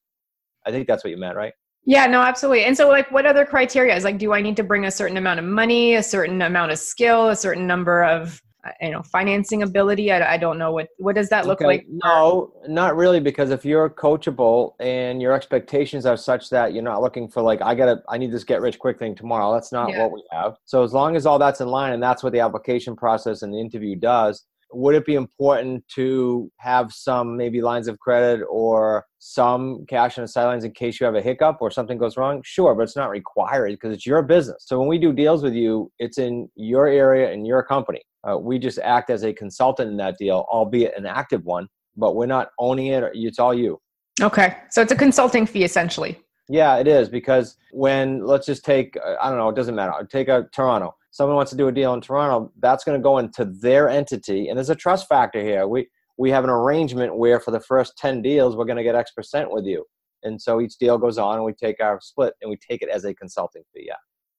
I 0.65 0.71
think 0.71 0.87
that's 0.87 1.03
what 1.03 1.11
you 1.11 1.17
meant 1.17 1.37
right? 1.37 1.53
Yeah 1.85 2.05
no 2.07 2.21
absolutely. 2.21 2.65
And 2.65 2.75
so 2.75 2.87
like 2.89 3.11
what 3.11 3.25
other 3.25 3.45
criteria 3.45 3.95
is 3.95 4.03
like 4.03 4.17
do 4.17 4.33
i 4.33 4.41
need 4.41 4.57
to 4.57 4.63
bring 4.63 4.85
a 4.85 4.91
certain 4.91 5.17
amount 5.17 5.39
of 5.39 5.45
money 5.45 5.95
a 5.95 6.03
certain 6.03 6.41
amount 6.41 6.71
of 6.71 6.79
skill 6.79 7.29
a 7.29 7.35
certain 7.35 7.65
number 7.65 8.03
of 8.03 8.41
Uh, 8.65 8.71
you 8.79 8.91
know 8.91 9.01
financing 9.03 9.61
ability 9.61 10.09
I, 10.09 10.35
I 10.35 10.37
don't 10.37 10.57
know 10.57 10.71
what 10.71 10.87
what 10.97 11.15
does 11.15 11.27
that 11.27 11.45
look 11.45 11.59
okay. 11.59 11.65
like 11.65 11.85
no 11.89 12.53
not 12.65 12.95
really 12.95 13.19
because 13.19 13.49
if 13.51 13.65
you're 13.65 13.89
coachable 13.89 14.75
and 14.79 15.21
your 15.21 15.33
expectations 15.33 16.05
are 16.05 16.15
such 16.15 16.49
that 16.51 16.73
you're 16.73 16.81
not 16.81 17.01
looking 17.01 17.27
for 17.27 17.41
like 17.41 17.61
i 17.61 17.75
gotta 17.75 18.01
i 18.07 18.17
need 18.17 18.31
this 18.31 18.45
get 18.45 18.61
rich 18.61 18.79
quick 18.79 18.97
thing 18.97 19.15
tomorrow 19.15 19.51
that's 19.51 19.73
not 19.73 19.89
yeah. 19.89 20.03
what 20.03 20.13
we 20.13 20.23
have 20.31 20.55
so 20.63 20.81
as 20.81 20.93
long 20.93 21.17
as 21.17 21.25
all 21.25 21.37
that's 21.37 21.59
in 21.59 21.67
line 21.67 21.91
and 21.91 22.01
that's 22.01 22.23
what 22.23 22.31
the 22.31 22.39
application 22.39 22.95
process 22.95 23.41
and 23.41 23.53
the 23.53 23.59
interview 23.59 23.97
does 23.97 24.45
would 24.73 24.95
it 24.95 25.05
be 25.05 25.15
important 25.15 25.87
to 25.95 26.51
have 26.57 26.91
some 26.91 27.37
maybe 27.37 27.61
lines 27.61 27.87
of 27.87 27.99
credit 27.99 28.43
or 28.49 29.05
some 29.19 29.85
cash 29.87 30.17
on 30.17 30.23
the 30.23 30.27
sidelines 30.27 30.63
in 30.63 30.71
case 30.71 30.99
you 30.99 31.05
have 31.05 31.15
a 31.15 31.21
hiccup 31.21 31.57
or 31.61 31.71
something 31.71 31.97
goes 31.97 32.17
wrong? 32.17 32.41
Sure, 32.43 32.75
but 32.75 32.83
it's 32.83 32.95
not 32.95 33.09
required 33.09 33.71
because 33.71 33.93
it's 33.93 34.05
your 34.05 34.21
business. 34.21 34.63
So 34.65 34.79
when 34.79 34.87
we 34.87 34.97
do 34.97 35.13
deals 35.13 35.43
with 35.43 35.53
you, 35.53 35.91
it's 35.99 36.17
in 36.17 36.49
your 36.55 36.87
area 36.87 37.31
and 37.31 37.45
your 37.45 37.63
company. 37.63 38.01
Uh, 38.27 38.37
we 38.37 38.57
just 38.57 38.79
act 38.79 39.09
as 39.09 39.23
a 39.23 39.33
consultant 39.33 39.91
in 39.91 39.97
that 39.97 40.17
deal, 40.17 40.45
albeit 40.49 40.97
an 40.97 41.05
active 41.05 41.43
one, 41.45 41.67
but 41.95 42.15
we're 42.15 42.25
not 42.25 42.49
owning 42.59 42.87
it. 42.87 43.03
It's 43.13 43.39
all 43.39 43.53
you. 43.53 43.79
Okay. 44.21 44.57
So 44.69 44.81
it's 44.81 44.91
a 44.91 44.95
consulting 44.95 45.45
fee 45.45 45.63
essentially. 45.63 46.19
Yeah, 46.49 46.77
it 46.77 46.87
is 46.87 47.07
because 47.07 47.57
when, 47.71 48.25
let's 48.25 48.45
just 48.45 48.65
take, 48.65 48.97
uh, 48.97 49.15
I 49.21 49.29
don't 49.29 49.37
know, 49.37 49.49
it 49.49 49.55
doesn't 49.55 49.75
matter. 49.75 49.93
Take 50.11 50.27
a 50.27 50.47
Toronto. 50.53 50.95
Someone 51.13 51.35
wants 51.35 51.51
to 51.51 51.57
do 51.57 51.67
a 51.67 51.71
deal 51.71 51.93
in 51.93 52.01
Toronto, 52.01 52.51
that's 52.59 52.83
going 52.83 52.99
to 52.99 53.01
go 53.01 53.19
into 53.19 53.45
their 53.45 53.87
entity. 53.87 54.49
And 54.49 54.57
there's 54.57 54.71
a 54.71 54.75
trust 54.75 55.07
factor 55.07 55.41
here. 55.41 55.67
We, 55.67 55.87
we 56.17 56.31
have 56.31 56.43
an 56.43 56.49
arrangement 56.49 57.15
where 57.15 57.39
for 57.39 57.51
the 57.51 57.59
first 57.59 57.95
10 57.99 58.23
deals, 58.23 58.55
we're 58.55 58.65
going 58.65 58.77
to 58.77 58.83
get 58.83 58.95
X 58.95 59.11
percent 59.11 59.51
with 59.51 59.63
you. 59.63 59.85
And 60.23 60.41
so 60.41 60.59
each 60.59 60.77
deal 60.79 60.97
goes 60.97 61.19
on 61.19 61.35
and 61.35 61.45
we 61.45 61.53
take 61.53 61.79
our 61.81 61.99
split 62.01 62.33
and 62.41 62.49
we 62.49 62.57
take 62.57 62.81
it 62.81 62.89
as 62.89 63.05
a 63.05 63.13
consulting 63.13 63.61
fee. 63.73 63.85
Yeah. 63.87 63.93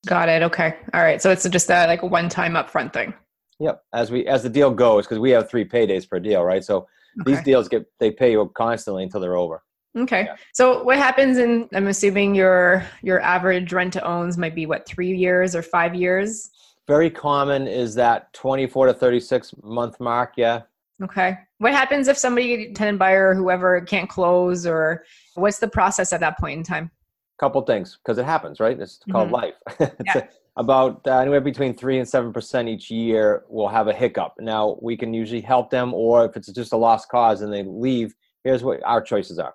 Got 0.05 0.27
it. 0.27 0.43
Okay. 0.43 0.75
All 0.93 1.01
right. 1.01 1.21
So 1.21 1.31
it's 1.31 1.47
just 1.47 1.69
a, 1.69 1.87
like 1.87 2.01
a 2.01 2.07
one 2.07 2.27
time 2.27 2.53
upfront 2.55 2.91
thing. 2.91 3.13
Yep. 3.61 3.81
As 3.93 4.11
we 4.11 4.27
as 4.27 4.43
the 4.43 4.49
deal 4.49 4.69
goes, 4.69 5.05
because 5.05 5.19
we 5.19 5.31
have 5.31 5.49
three 5.49 5.63
paydays 5.63 6.07
per 6.09 6.19
deal, 6.19 6.43
right? 6.43 6.63
So 6.63 6.87
okay. 7.21 7.31
these 7.31 7.41
deals 7.43 7.69
get 7.69 7.85
they 8.01 8.11
pay 8.11 8.31
you 8.31 8.51
constantly 8.53 9.03
until 9.03 9.21
they're 9.21 9.37
over. 9.37 9.63
Okay. 9.97 10.25
Yeah. 10.25 10.35
So 10.53 10.83
what 10.83 10.97
happens 10.97 11.37
in 11.37 11.69
I'm 11.73 11.87
assuming 11.87 12.35
your 12.35 12.85
your 13.01 13.21
average 13.21 13.71
rent 13.71 13.93
to 13.93 14.05
owns 14.05 14.37
might 14.37 14.55
be 14.55 14.65
what 14.65 14.85
three 14.85 15.15
years 15.15 15.55
or 15.55 15.61
five 15.61 15.95
years? 15.95 16.49
Very 16.87 17.09
common 17.09 17.67
is 17.67 17.95
that 17.95 18.31
24 18.33 18.87
to 18.87 18.93
36 18.93 19.55
month 19.63 19.99
mark. 19.99 20.33
Yeah. 20.37 20.61
Okay. 21.03 21.37
What 21.57 21.73
happens 21.73 22.07
if 22.07 22.17
somebody 22.17 22.71
tenant 22.73 22.99
buyer 22.99 23.29
or 23.29 23.35
whoever 23.35 23.81
can't 23.81 24.09
close 24.09 24.65
or 24.65 25.03
what's 25.33 25.59
the 25.59 25.67
process 25.67 26.13
at 26.13 26.19
that 26.19 26.37
point 26.37 26.57
in 26.59 26.63
time? 26.63 26.91
Couple 27.39 27.61
things 27.63 27.97
because 28.03 28.17
it 28.17 28.25
happens, 28.25 28.59
right? 28.59 28.79
It's 28.79 28.99
called 29.11 29.29
mm-hmm. 29.29 29.35
life. 29.35 29.55
it's 29.79 30.15
yeah. 30.15 30.17
a, 30.19 30.27
about 30.57 31.01
uh, 31.05 31.17
anywhere 31.17 31.41
between 31.41 31.75
three 31.75 31.99
and 31.99 32.07
seven 32.07 32.31
percent 32.31 32.69
each 32.69 32.89
year 32.89 33.43
will 33.49 33.67
have 33.67 33.87
a 33.87 33.93
hiccup. 33.93 34.33
Now 34.39 34.77
we 34.81 34.95
can 34.95 35.13
usually 35.13 35.41
help 35.41 35.69
them, 35.69 35.93
or 35.93 36.25
if 36.25 36.37
it's 36.37 36.49
just 36.53 36.71
a 36.71 36.77
lost 36.77 37.09
cause 37.09 37.41
and 37.41 37.51
they 37.51 37.63
leave, 37.63 38.13
here's 38.45 38.63
what 38.63 38.81
our 38.85 39.01
choices 39.01 39.37
are. 39.37 39.53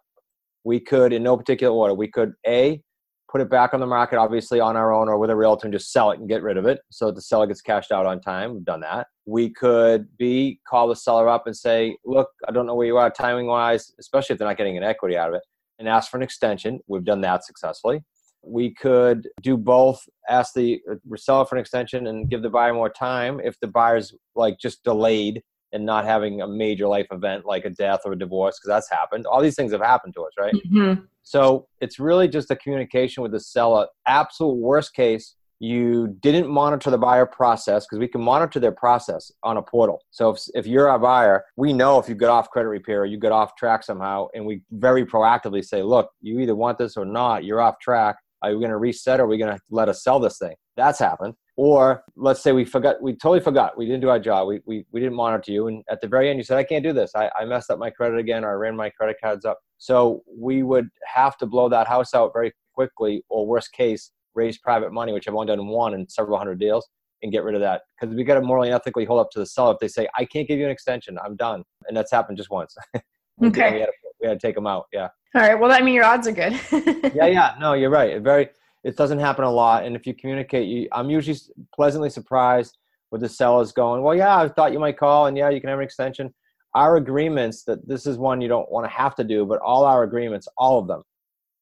We 0.65 0.79
could, 0.79 1.15
in 1.15 1.23
no 1.23 1.39
particular 1.39 1.75
order, 1.75 1.95
we 1.95 2.09
could 2.09 2.35
a 2.47 2.83
put 3.31 3.41
it 3.41 3.49
back 3.49 3.75
on 3.75 3.81
the 3.81 3.87
market, 3.87 4.19
obviously 4.19 4.61
on 4.61 4.77
our 4.77 4.93
own 4.93 5.09
or 5.09 5.19
with 5.19 5.31
a 5.31 5.37
realtor, 5.37 5.67
and 5.67 5.73
just 5.73 5.93
sell 5.93 6.11
it 6.11 6.19
and 6.19 6.29
get 6.29 6.43
rid 6.43 6.57
of 6.57 6.67
it, 6.67 6.81
so 6.91 7.11
the 7.11 7.21
seller 7.21 7.47
gets 7.47 7.63
cashed 7.63 7.93
out 7.93 8.07
on 8.07 8.21
time. 8.21 8.55
We've 8.55 8.65
done 8.65 8.81
that. 8.81 9.07
We 9.27 9.51
could 9.51 10.09
be 10.19 10.61
call 10.69 10.89
the 10.89 10.97
seller 10.97 11.29
up 11.29 11.47
and 11.47 11.57
say, 11.57 11.97
look, 12.05 12.29
I 12.49 12.53
don't 12.53 12.67
know 12.67 12.75
where 12.75 12.87
you 12.87 12.97
are 12.97 13.11
timing 13.11 13.47
wise, 13.47 13.93
especially 14.01 14.35
if 14.35 14.39
they're 14.39 14.49
not 14.49 14.57
getting 14.57 14.77
an 14.77 14.83
equity 14.83 15.17
out 15.17 15.29
of 15.29 15.35
it, 15.35 15.43
and 15.79 15.89
ask 15.89 16.11
for 16.11 16.17
an 16.17 16.23
extension. 16.23 16.81
We've 16.89 17.05
done 17.05 17.21
that 17.23 17.45
successfully 17.45 18.03
we 18.43 18.73
could 18.75 19.29
do 19.43 19.57
both 19.57 20.01
ask 20.29 20.55
the 20.55 20.81
uh, 20.91 20.95
seller 21.17 21.45
for 21.45 21.57
an 21.57 21.61
extension 21.61 22.07
and 22.07 22.31
give 22.31 22.43
the 22.43 22.51
buyer 22.51 22.73
more 22.73 22.89
time 22.89 23.41
if 23.45 23.59
the 23.61 23.67
buyer's 23.67 24.15
like 24.35 24.59
just 24.59 24.83
delayed 24.85 25.43
and 25.73 25.85
not 25.85 26.05
having 26.05 26.41
a 26.41 26.49
major 26.49 26.87
life 26.87 27.07
event 27.11 27.45
like 27.47 27.65
a 27.65 27.71
death 27.71 28.01
or 28.05 28.13
a 28.13 28.19
divorce 28.19 28.59
because 28.59 28.69
that's 28.69 28.91
happened 28.91 29.27
all 29.27 29.41
these 29.41 29.57
things 29.57 29.73
have 29.73 29.81
happened 29.81 30.15
to 30.15 30.23
us 30.23 30.33
right 30.39 30.55
mm-hmm. 30.55 31.01
so 31.23 31.67
it's 31.81 31.99
really 31.99 32.29
just 32.29 32.51
a 32.51 32.57
communication 32.57 33.23
with 33.23 33.33
the 33.33 33.41
seller 33.41 33.87
absolute 34.07 34.55
worst 34.55 34.95
case 34.95 35.37
you 35.61 36.17
didn't 36.21 36.49
monitor 36.49 36.91
the 36.91 36.99
buyer 36.99 37.27
process 37.27 37.85
because 37.85 37.99
we 37.99 38.09
can 38.09 38.23
monitor 38.23 38.59
their 38.59 38.73
process 38.73 39.31
on 39.43 39.59
a 39.59 39.63
portal. 39.63 40.01
So 40.11 40.31
if, 40.31 40.41
if 40.55 40.67
you're 40.67 40.89
a 40.89 40.99
buyer, 40.99 41.45
we 41.57 41.75
know 41.75 41.99
if 41.99 42.09
you 42.09 42.15
get 42.15 42.31
off 42.31 42.51
credit 42.51 42.69
repair 42.69 43.03
or 43.03 43.07
you 43.07 43.19
get 43.19 43.31
off 43.31 43.55
track 43.57 43.85
somehow, 43.85 44.29
and 44.35 44.45
we 44.45 44.63
very 44.73 45.05
proactively 45.05 45.63
say, 45.63 45.83
look, 45.83 46.11
you 46.23 46.41
either 46.41 46.57
want 46.57 46.79
this 46.79 46.97
or 46.97 47.05
not, 47.05 47.45
you're 47.45 47.61
off 47.61 47.79
track. 47.79 48.17
Are 48.43 48.51
we 48.51 48.57
going 48.57 48.71
to 48.71 48.79
reset 48.79 49.21
or 49.21 49.25
are 49.25 49.27
we 49.27 49.37
going 49.37 49.55
to 49.55 49.61
let 49.71 49.91
us 49.91 50.03
sell 50.03 50.19
this 50.19 50.39
thing? 50.39 50.55
That's 50.79 50.99
happened. 50.99 51.35
Or 51.63 52.05
let's 52.17 52.43
say 52.43 52.53
we 52.53 52.65
forgot, 52.65 53.03
we 53.03 53.13
totally 53.13 53.41
forgot. 53.41 53.77
We 53.77 53.85
didn't 53.85 54.01
do 54.01 54.09
our 54.09 54.19
job. 54.19 54.49
We, 54.49 54.63
we, 54.65 54.87
we 54.93 55.01
didn't 55.01 55.15
monitor 55.15 55.53
you. 55.53 55.67
And 55.67 55.85
at 55.91 56.01
the 56.01 56.09
very 56.09 56.31
end, 56.31 56.39
you 56.39 56.43
said, 56.43 56.57
I 56.57 56.65
can't 56.65 56.83
do 56.83 56.95
this. 56.95 57.11
I, 57.15 57.31
I 57.39 57.45
messed 57.45 57.71
up 57.71 57.79
my 57.79 57.91
credit 57.91 58.19
again 58.19 58.45
or 58.45 58.51
I 58.51 58.55
ran 58.55 58.75
my 58.75 58.89
credit 58.89 59.19
cards 59.23 59.45
up. 59.45 59.59
So 59.77 60.23
we 60.27 60.63
would 60.63 60.89
have 61.05 61.37
to 61.37 61.45
blow 61.45 61.69
that 61.69 61.87
house 61.87 62.15
out 62.15 62.33
very 62.33 62.55
quickly, 62.73 63.23
or 63.29 63.47
worst 63.47 63.73
case, 63.73 64.11
raise 64.35 64.57
private 64.57 64.91
money, 64.91 65.13
which 65.13 65.29
I've 65.29 65.35
only 65.35 65.49
done 65.49 65.67
one 65.67 65.93
in 65.93 66.09
several 66.09 66.39
hundred 66.39 66.61
deals, 66.61 66.89
and 67.23 67.31
get 67.31 67.45
rid 67.45 67.55
of 67.55 67.61
that. 67.61 67.83
Because 68.01 68.17
we 68.17 68.25
got 68.25 68.37
to 68.37 68.41
morally 68.41 68.69
and 68.69 68.75
ethically 68.75 69.05
hold 69.05 69.21
up 69.21 69.29
to 69.33 69.39
the 69.39 69.45
seller 69.45 69.75
if 69.75 69.81
they 69.81 69.89
say, 69.89 70.09
I 70.17 70.25
can't 70.25 70.49
give 70.49 70.59
you 70.59 70.65
an 70.65 70.71
extension, 70.71 71.19
I'm 71.23 71.37
done. 71.37 71.63
And 71.89 71.95
that's 71.95 72.11
happened 72.11 72.39
just 72.39 72.51
once. 72.51 72.75
okay. 72.97 73.05
we, 73.43 73.81
had 73.81 73.87
to, 73.87 73.93
we 74.23 74.29
had 74.29 74.41
to 74.41 74.47
take 74.47 74.55
them 74.55 74.67
out. 74.67 74.87
Yeah. 74.95 75.09
All 75.35 75.43
right. 75.43 75.61
Well, 75.61 75.71
I 75.71 75.83
mean, 75.83 75.93
your 75.93 76.05
odds 76.05 76.27
are 76.27 76.33
good. 76.33 76.59
yeah, 77.15 77.27
yeah. 77.27 77.55
No, 77.61 77.75
you're 77.75 77.91
right. 77.91 78.19
Very. 78.23 78.49
It 78.83 78.97
doesn't 78.97 79.19
happen 79.19 79.45
a 79.45 79.51
lot, 79.51 79.85
and 79.85 79.95
if 79.95 80.07
you 80.07 80.15
communicate, 80.15 80.67
you, 80.69 80.89
I'm 80.93 81.11
usually 81.11 81.37
pleasantly 81.75 82.11
surprised 82.11 82.79
with 83.11 83.21
the 83.21 83.29
sellers 83.29 83.73
going, 83.73 84.03
"Well, 84.03 84.15
yeah, 84.15 84.39
I 84.39 84.49
thought 84.49 84.73
you 84.73 84.79
might 84.79 84.99
call, 84.99 85.27
and 85.27 85.37
yeah, 85.37 85.51
you 85.51 85.61
can 85.61 85.69
have 85.69 85.79
an 85.79 85.85
extension." 85.85 86.33
Our 86.75 86.97
agreements 86.97 87.65
that 87.65 87.87
this 87.87 88.07
is 88.07 88.17
one 88.17 88.41
you 88.41 88.49
don't 88.49 88.71
want 88.71 88.87
to 88.87 88.91
have 88.91 89.15
to 89.17 89.25
do, 89.25 89.45
but 89.45 89.61
all 89.61 89.85
our 89.85 90.05
agreements, 90.05 90.49
all 90.57 90.79
of 90.79 90.87
them, 90.87 91.03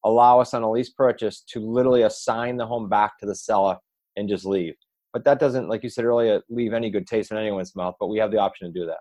allow 0.04 0.38
us 0.38 0.54
on 0.54 0.62
a 0.62 0.70
lease 0.70 0.90
purchase 0.90 1.40
to 1.48 1.61
literally 1.61 2.02
assign 2.02 2.57
the 2.57 2.66
home 2.66 2.88
back 2.88 3.18
to 3.18 3.26
the 3.26 3.35
seller 3.35 3.76
and 4.16 4.28
just 4.28 4.44
leave. 4.44 4.74
But 5.12 5.24
that 5.24 5.40
doesn't, 5.40 5.68
like 5.68 5.83
you 5.83 5.88
said 5.88 6.04
earlier, 6.04 6.42
leave 6.50 6.74
any 6.74 6.90
good 6.90 7.07
taste 7.07 7.31
in 7.31 7.38
anyone's 7.38 7.74
mouth. 7.74 7.94
But 7.98 8.09
we 8.09 8.18
have 8.18 8.31
the 8.31 8.38
option 8.38 8.72
to 8.72 8.81
do 8.81 8.87
that. 8.87 8.98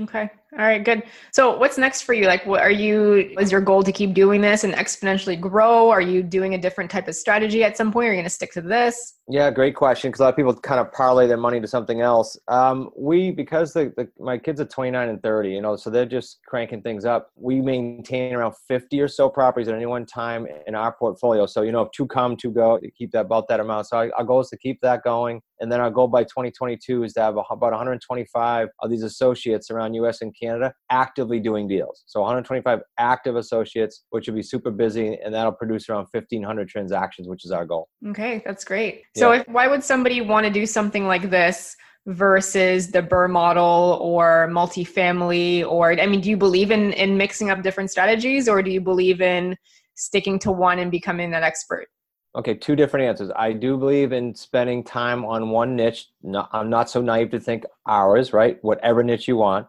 Okay. 0.00 0.30
All 0.52 0.58
right. 0.58 0.82
Good. 0.82 1.02
So, 1.30 1.56
what's 1.58 1.76
next 1.76 2.02
for 2.02 2.14
you? 2.14 2.26
Like, 2.26 2.46
what 2.46 2.62
are 2.62 2.70
you? 2.70 3.34
Is 3.38 3.52
your 3.52 3.60
goal 3.60 3.82
to 3.82 3.92
keep 3.92 4.14
doing 4.14 4.40
this 4.40 4.64
and 4.64 4.72
exponentially 4.74 5.38
grow? 5.38 5.90
Are 5.90 6.00
you 6.00 6.22
doing 6.22 6.54
a 6.54 6.58
different 6.58 6.90
type 6.90 7.06
of 7.06 7.14
strategy 7.14 7.62
at 7.64 7.76
some 7.76 7.92
point? 7.92 8.08
Are 8.08 8.12
you 8.12 8.16
going 8.16 8.24
to 8.24 8.30
stick 8.30 8.52
to 8.52 8.62
this? 8.62 9.14
Yeah, 9.30 9.48
great 9.52 9.76
question. 9.76 10.10
Because 10.10 10.20
a 10.20 10.24
lot 10.24 10.30
of 10.30 10.36
people 10.36 10.54
kind 10.54 10.80
of 10.80 10.92
parlay 10.92 11.28
their 11.28 11.36
money 11.36 11.60
to 11.60 11.66
something 11.68 12.00
else. 12.00 12.36
Um, 12.48 12.90
we, 12.96 13.30
because 13.30 13.72
the, 13.72 13.92
the, 13.96 14.08
my 14.18 14.36
kids 14.36 14.60
are 14.60 14.64
29 14.64 15.08
and 15.08 15.22
30, 15.22 15.50
you 15.50 15.60
know, 15.60 15.76
so 15.76 15.88
they're 15.88 16.04
just 16.04 16.40
cranking 16.46 16.82
things 16.82 17.04
up. 17.04 17.30
We 17.36 17.60
maintain 17.60 18.34
around 18.34 18.54
50 18.66 19.00
or 19.00 19.06
so 19.06 19.28
properties 19.28 19.68
at 19.68 19.74
any 19.76 19.86
one 19.86 20.04
time 20.04 20.48
in 20.66 20.74
our 20.74 20.92
portfolio. 20.92 21.46
So, 21.46 21.62
you 21.62 21.70
know, 21.70 21.82
if 21.82 21.92
two 21.92 22.08
come, 22.08 22.36
two 22.36 22.50
go, 22.50 22.80
keep 22.98 23.12
that 23.12 23.20
about 23.20 23.46
that 23.48 23.60
amount. 23.60 23.86
So 23.86 23.98
our, 23.98 24.10
our 24.18 24.24
goal 24.24 24.40
is 24.40 24.48
to 24.48 24.58
keep 24.58 24.80
that 24.80 25.04
going. 25.04 25.40
And 25.60 25.70
then 25.70 25.80
our 25.80 25.90
goal 25.90 26.08
by 26.08 26.24
2022 26.24 27.04
is 27.04 27.12
to 27.12 27.20
have 27.20 27.34
about 27.34 27.72
125 27.72 28.68
of 28.80 28.90
these 28.90 29.02
associates 29.02 29.70
around 29.70 29.94
US 29.94 30.22
and 30.22 30.34
Canada 30.34 30.72
actively 30.90 31.38
doing 31.38 31.68
deals. 31.68 32.02
So 32.06 32.20
125 32.20 32.80
active 32.98 33.36
associates, 33.36 34.04
which 34.10 34.26
will 34.26 34.34
be 34.34 34.42
super 34.42 34.70
busy, 34.70 35.18
and 35.22 35.34
that'll 35.34 35.52
produce 35.52 35.88
around 35.88 36.06
1,500 36.10 36.68
transactions, 36.68 37.28
which 37.28 37.44
is 37.44 37.50
our 37.50 37.66
goal. 37.66 37.88
Okay, 38.08 38.42
that's 38.44 38.64
great. 38.64 39.02
So, 39.20 39.32
if, 39.32 39.46
why 39.48 39.68
would 39.68 39.84
somebody 39.84 40.20
want 40.20 40.46
to 40.46 40.52
do 40.52 40.66
something 40.66 41.06
like 41.06 41.30
this? 41.30 41.76
versus 42.06 42.90
the 42.90 43.02
BRRRR 43.02 43.30
model 43.30 43.98
or 44.00 44.48
multifamily 44.50 45.66
or 45.66 45.92
i 46.00 46.06
mean 46.06 46.22
do 46.22 46.30
you 46.30 46.36
believe 46.36 46.70
in 46.70 46.94
in 46.94 47.18
mixing 47.18 47.50
up 47.50 47.62
different 47.62 47.90
strategies 47.90 48.48
or 48.48 48.62
do 48.62 48.70
you 48.70 48.80
believe 48.80 49.20
in 49.20 49.54
sticking 49.96 50.38
to 50.38 50.50
one 50.50 50.78
and 50.78 50.90
becoming 50.90 51.34
an 51.34 51.42
expert 51.42 51.88
Okay, 52.36 52.54
two 52.54 52.76
different 52.76 53.06
answers. 53.06 53.32
I 53.34 53.52
do 53.52 53.76
believe 53.76 54.12
in 54.12 54.36
spending 54.36 54.84
time 54.84 55.24
on 55.24 55.50
one 55.50 55.74
niche. 55.74 56.10
No, 56.22 56.46
I'm 56.52 56.70
not 56.70 56.88
so 56.88 57.02
naive 57.02 57.30
to 57.32 57.40
think 57.40 57.64
ours, 57.86 58.32
right? 58.32 58.56
Whatever 58.62 59.02
niche 59.02 59.26
you 59.26 59.36
want. 59.36 59.66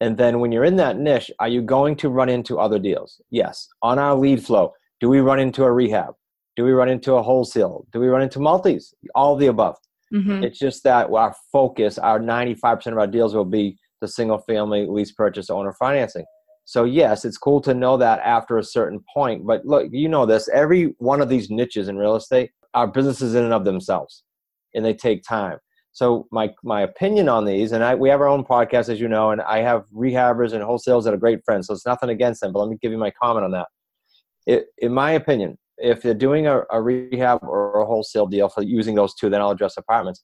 And 0.00 0.14
then 0.14 0.40
when 0.40 0.52
you're 0.52 0.64
in 0.64 0.76
that 0.76 0.98
niche, 0.98 1.30
are 1.38 1.48
you 1.48 1.62
going 1.62 1.96
to 1.96 2.10
run 2.10 2.28
into 2.28 2.58
other 2.58 2.78
deals? 2.78 3.22
Yes. 3.30 3.68
On 3.80 3.98
our 3.98 4.14
lead 4.14 4.44
flow, 4.44 4.74
do 5.00 5.08
we 5.08 5.20
run 5.20 5.40
into 5.40 5.64
a 5.64 5.72
rehab? 5.72 6.14
Do 6.56 6.64
we 6.64 6.72
run 6.72 6.88
into 6.88 7.14
a 7.14 7.22
wholesale? 7.22 7.86
Do 7.92 8.00
we 8.00 8.08
run 8.08 8.22
into 8.22 8.38
multis? 8.38 8.94
All 9.14 9.36
the 9.36 9.48
above. 9.48 9.76
Mm-hmm. 10.12 10.44
It's 10.44 10.58
just 10.58 10.84
that 10.84 11.10
our 11.10 11.34
focus, 11.50 11.98
our 11.98 12.20
95% 12.20 12.86
of 12.92 12.98
our 12.98 13.06
deals 13.06 13.34
will 13.34 13.44
be 13.44 13.76
the 14.00 14.08
single 14.08 14.38
family 14.38 14.86
lease 14.86 15.12
purchase 15.12 15.50
owner 15.50 15.72
financing. 15.72 16.24
So 16.64 16.84
yes, 16.84 17.24
it's 17.24 17.36
cool 17.36 17.60
to 17.62 17.74
know 17.74 17.96
that 17.96 18.20
after 18.20 18.58
a 18.58 18.64
certain 18.64 19.00
point. 19.12 19.46
But 19.46 19.66
look, 19.66 19.88
you 19.90 20.08
know 20.08 20.26
this. 20.26 20.48
Every 20.48 20.94
one 20.98 21.20
of 21.20 21.28
these 21.28 21.50
niches 21.50 21.88
in 21.88 21.98
real 21.98 22.16
estate 22.16 22.50
are 22.72 22.86
businesses 22.86 23.34
in 23.34 23.44
and 23.44 23.52
of 23.52 23.64
themselves, 23.64 24.24
and 24.74 24.84
they 24.84 24.94
take 24.94 25.22
time. 25.22 25.58
So 25.92 26.26
my 26.32 26.52
my 26.64 26.82
opinion 26.82 27.28
on 27.28 27.44
these, 27.44 27.72
and 27.72 27.84
I 27.84 27.94
we 27.94 28.08
have 28.08 28.20
our 28.20 28.28
own 28.28 28.44
podcast, 28.44 28.88
as 28.88 29.00
you 29.00 29.08
know, 29.08 29.30
and 29.30 29.42
I 29.42 29.58
have 29.58 29.84
rehabbers 29.94 30.52
and 30.52 30.62
wholesales 30.62 31.04
that 31.04 31.14
are 31.14 31.18
great 31.18 31.44
friends. 31.44 31.66
So 31.66 31.74
it's 31.74 31.86
nothing 31.86 32.08
against 32.08 32.40
them, 32.40 32.52
but 32.52 32.60
let 32.60 32.70
me 32.70 32.78
give 32.80 32.92
you 32.92 32.98
my 32.98 33.10
comment 33.10 33.44
on 33.44 33.50
that. 33.52 33.68
It, 34.46 34.66
in 34.78 34.92
my 34.92 35.12
opinion, 35.12 35.58
if 35.78 36.02
they're 36.02 36.14
doing 36.14 36.46
a, 36.46 36.62
a 36.70 36.80
rehab 36.80 37.40
or 37.42 37.80
a 37.80 37.86
wholesale 37.86 38.26
deal 38.26 38.48
for 38.48 38.62
using 38.62 38.94
those 38.94 39.14
two, 39.14 39.28
then 39.28 39.40
I'll 39.40 39.50
address 39.50 39.76
apartments. 39.76 40.22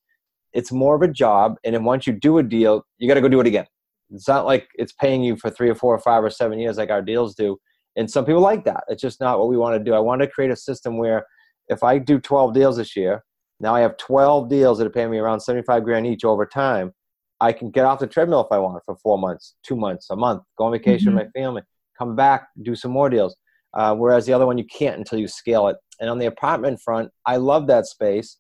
It's 0.53 0.73
more 0.73 0.97
of 0.97 1.03
a 1.03 1.09
job, 1.09 1.57
and 1.65 1.75
then 1.75 1.85
once 1.85 2.07
you 2.07 2.13
do 2.13 2.39
a 2.39 2.43
deal, 2.43 2.85
you 2.99 3.09
got 3.09 3.15
to 3.15 3.21
go 3.21 3.29
do 3.29 3.41
it 3.41 3.47
again. 3.47 3.67
It's 4.13 4.29
not 4.29 4.45
like 4.45 4.69
it's 4.75 4.93
paying 4.93 5.23
you 5.23 5.37
for 5.37 5.51
three 5.51 5.71
or 5.71 5.75
four 5.75 5.95
or 5.95 6.01
five 6.01 6.25
or 6.25 6.31
seven 6.31 6.59
years 6.59 6.79
like 6.79 6.91
our 6.91 7.03
deals 7.03 7.35
do. 7.35 7.59
And 7.97 8.11
some 8.11 8.25
people 8.25 8.41
like 8.41 8.65
that. 8.65 8.85
It's 8.89 9.03
just 9.03 9.21
not 9.21 9.39
what 9.39 9.49
we 9.49 9.57
want 9.57 9.79
to 9.79 9.85
do. 9.85 9.95
I 9.95 10.01
want 10.01 10.21
to 10.23 10.27
create 10.27 10.51
a 10.51 10.57
system 10.57 10.99
where 10.99 11.25
if 11.69 11.83
I 11.83 11.99
do 11.99 12.19
12 12.19 12.55
deals 12.55 12.77
this 12.77 12.97
year, 12.97 13.23
now 13.61 13.75
I 13.75 13.81
have 13.81 13.97
12 13.99 14.49
deals 14.49 14.79
that 14.79 14.87
are 14.87 14.91
paying 14.91 15.11
me 15.11 15.19
around 15.19 15.41
75 15.41 15.85
grand 15.85 16.07
each 16.07 16.25
over 16.25 16.47
time. 16.47 16.93
I 17.41 17.53
can 17.53 17.71
get 17.71 17.85
off 17.85 18.01
the 18.01 18.07
treadmill 18.07 18.41
if 18.41 18.53
I 18.53 18.59
want 18.59 18.83
for 18.85 18.97
four 18.97 19.19
months, 19.19 19.55
two 19.63 19.77
months, 19.77 20.09
a 20.11 20.17
month, 20.17 20.43
go 20.59 20.65
on 20.65 20.73
vacation 20.73 21.09
mm-hmm. 21.09 21.19
with 21.19 21.31
my 21.35 21.41
family, 21.41 21.63
come 21.99 22.15
back, 22.15 22.49
do 22.63 22.75
some 22.75 22.91
more 22.91 23.09
deals. 23.09 23.37
Uh, 23.75 23.95
whereas 23.95 24.27
the 24.27 24.33
other 24.33 24.47
one, 24.47 24.59
you 24.59 24.65
can't 24.65 24.99
until 24.99 25.19
you 25.19 25.29
scale 25.29 25.69
it. 25.69 25.77
And 26.01 26.11
on 26.11 26.19
the 26.19 26.27
apartment 26.27 26.81
front, 26.81 27.11
I 27.27 27.37
love 27.37 27.67
that 27.69 27.87
space 27.87 28.39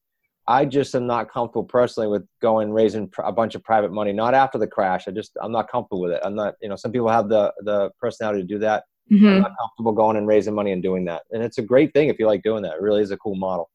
I 0.50 0.64
just 0.64 0.96
am 0.96 1.06
not 1.06 1.30
comfortable 1.30 1.62
personally 1.62 2.08
with 2.08 2.26
going 2.42 2.72
raising 2.72 3.08
a 3.22 3.30
bunch 3.30 3.54
of 3.54 3.62
private 3.62 3.92
money. 3.92 4.12
Not 4.12 4.34
after 4.34 4.58
the 4.58 4.66
crash. 4.66 5.06
I 5.06 5.12
just 5.12 5.30
I'm 5.40 5.52
not 5.52 5.70
comfortable 5.70 6.00
with 6.00 6.10
it. 6.10 6.20
I'm 6.24 6.34
not. 6.34 6.54
You 6.60 6.68
know, 6.68 6.74
some 6.74 6.90
people 6.90 7.08
have 7.08 7.28
the 7.28 7.52
the 7.60 7.90
personality 8.00 8.42
to 8.42 8.46
do 8.46 8.58
that. 8.58 8.82
Mm-hmm. 9.12 9.26
I'm 9.26 9.40
not 9.42 9.52
comfortable 9.60 9.92
going 9.92 10.16
and 10.16 10.26
raising 10.26 10.52
money 10.52 10.72
and 10.72 10.82
doing 10.82 11.04
that. 11.04 11.22
And 11.30 11.42
it's 11.42 11.58
a 11.58 11.62
great 11.62 11.92
thing 11.92 12.08
if 12.08 12.18
you 12.18 12.26
like 12.26 12.42
doing 12.42 12.62
that. 12.64 12.74
It 12.74 12.80
really 12.80 13.02
is 13.02 13.12
a 13.12 13.16
cool 13.16 13.36
model. 13.36 13.70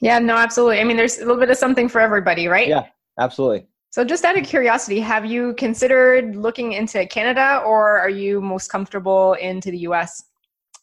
Yeah. 0.00 0.20
No. 0.20 0.36
Absolutely. 0.36 0.78
I 0.78 0.84
mean, 0.84 0.96
there's 0.96 1.18
a 1.18 1.22
little 1.22 1.38
bit 1.38 1.50
of 1.50 1.56
something 1.56 1.88
for 1.88 2.00
everybody, 2.00 2.46
right? 2.46 2.68
Yeah. 2.68 2.86
Absolutely. 3.18 3.66
So, 3.90 4.04
just 4.04 4.24
out 4.24 4.38
of 4.38 4.44
curiosity, 4.44 5.00
have 5.00 5.26
you 5.26 5.54
considered 5.54 6.36
looking 6.36 6.74
into 6.74 7.06
Canada, 7.06 7.62
or 7.66 7.98
are 7.98 8.10
you 8.10 8.40
most 8.40 8.68
comfortable 8.68 9.32
into 9.34 9.72
the 9.72 9.78
U.S.? 9.78 10.22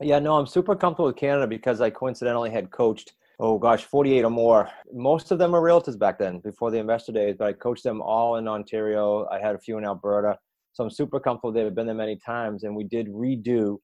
Yeah. 0.04 0.20
No, 0.20 0.38
I'm 0.38 0.48
super 0.48 0.76
comfortable 0.76 1.08
with 1.08 1.16
Canada 1.16 1.48
because 1.48 1.82
I 1.82 1.90
coincidentally 1.90 2.52
had 2.52 2.72
coached 2.72 3.14
oh 3.40 3.58
gosh, 3.58 3.84
48 3.84 4.24
or 4.24 4.30
more. 4.30 4.70
Most 4.94 5.32
of 5.32 5.40
them 5.40 5.52
were 5.52 5.62
realtors 5.62 5.98
back 5.98 6.18
then 6.18 6.40
before 6.40 6.72
the 6.72 6.78
investor 6.78 7.12
days, 7.12 7.36
but 7.38 7.48
I 7.48 7.54
coached 7.54 7.84
them 7.84 8.02
all 8.02 8.38
in 8.38 8.48
Ontario. 8.48 9.28
I 9.32 9.40
had 9.40 9.56
a 9.56 9.60
few 9.60 9.78
in 9.78 9.86
Alberta. 9.86 10.38
So 10.74 10.84
I'm 10.84 10.90
super 10.90 11.20
comfortable. 11.20 11.52
They've 11.52 11.74
been 11.74 11.86
there 11.86 11.96
many 11.96 12.18
times. 12.18 12.64
And 12.64 12.76
we 12.76 12.84
did 12.84 13.08
redo 13.08 13.78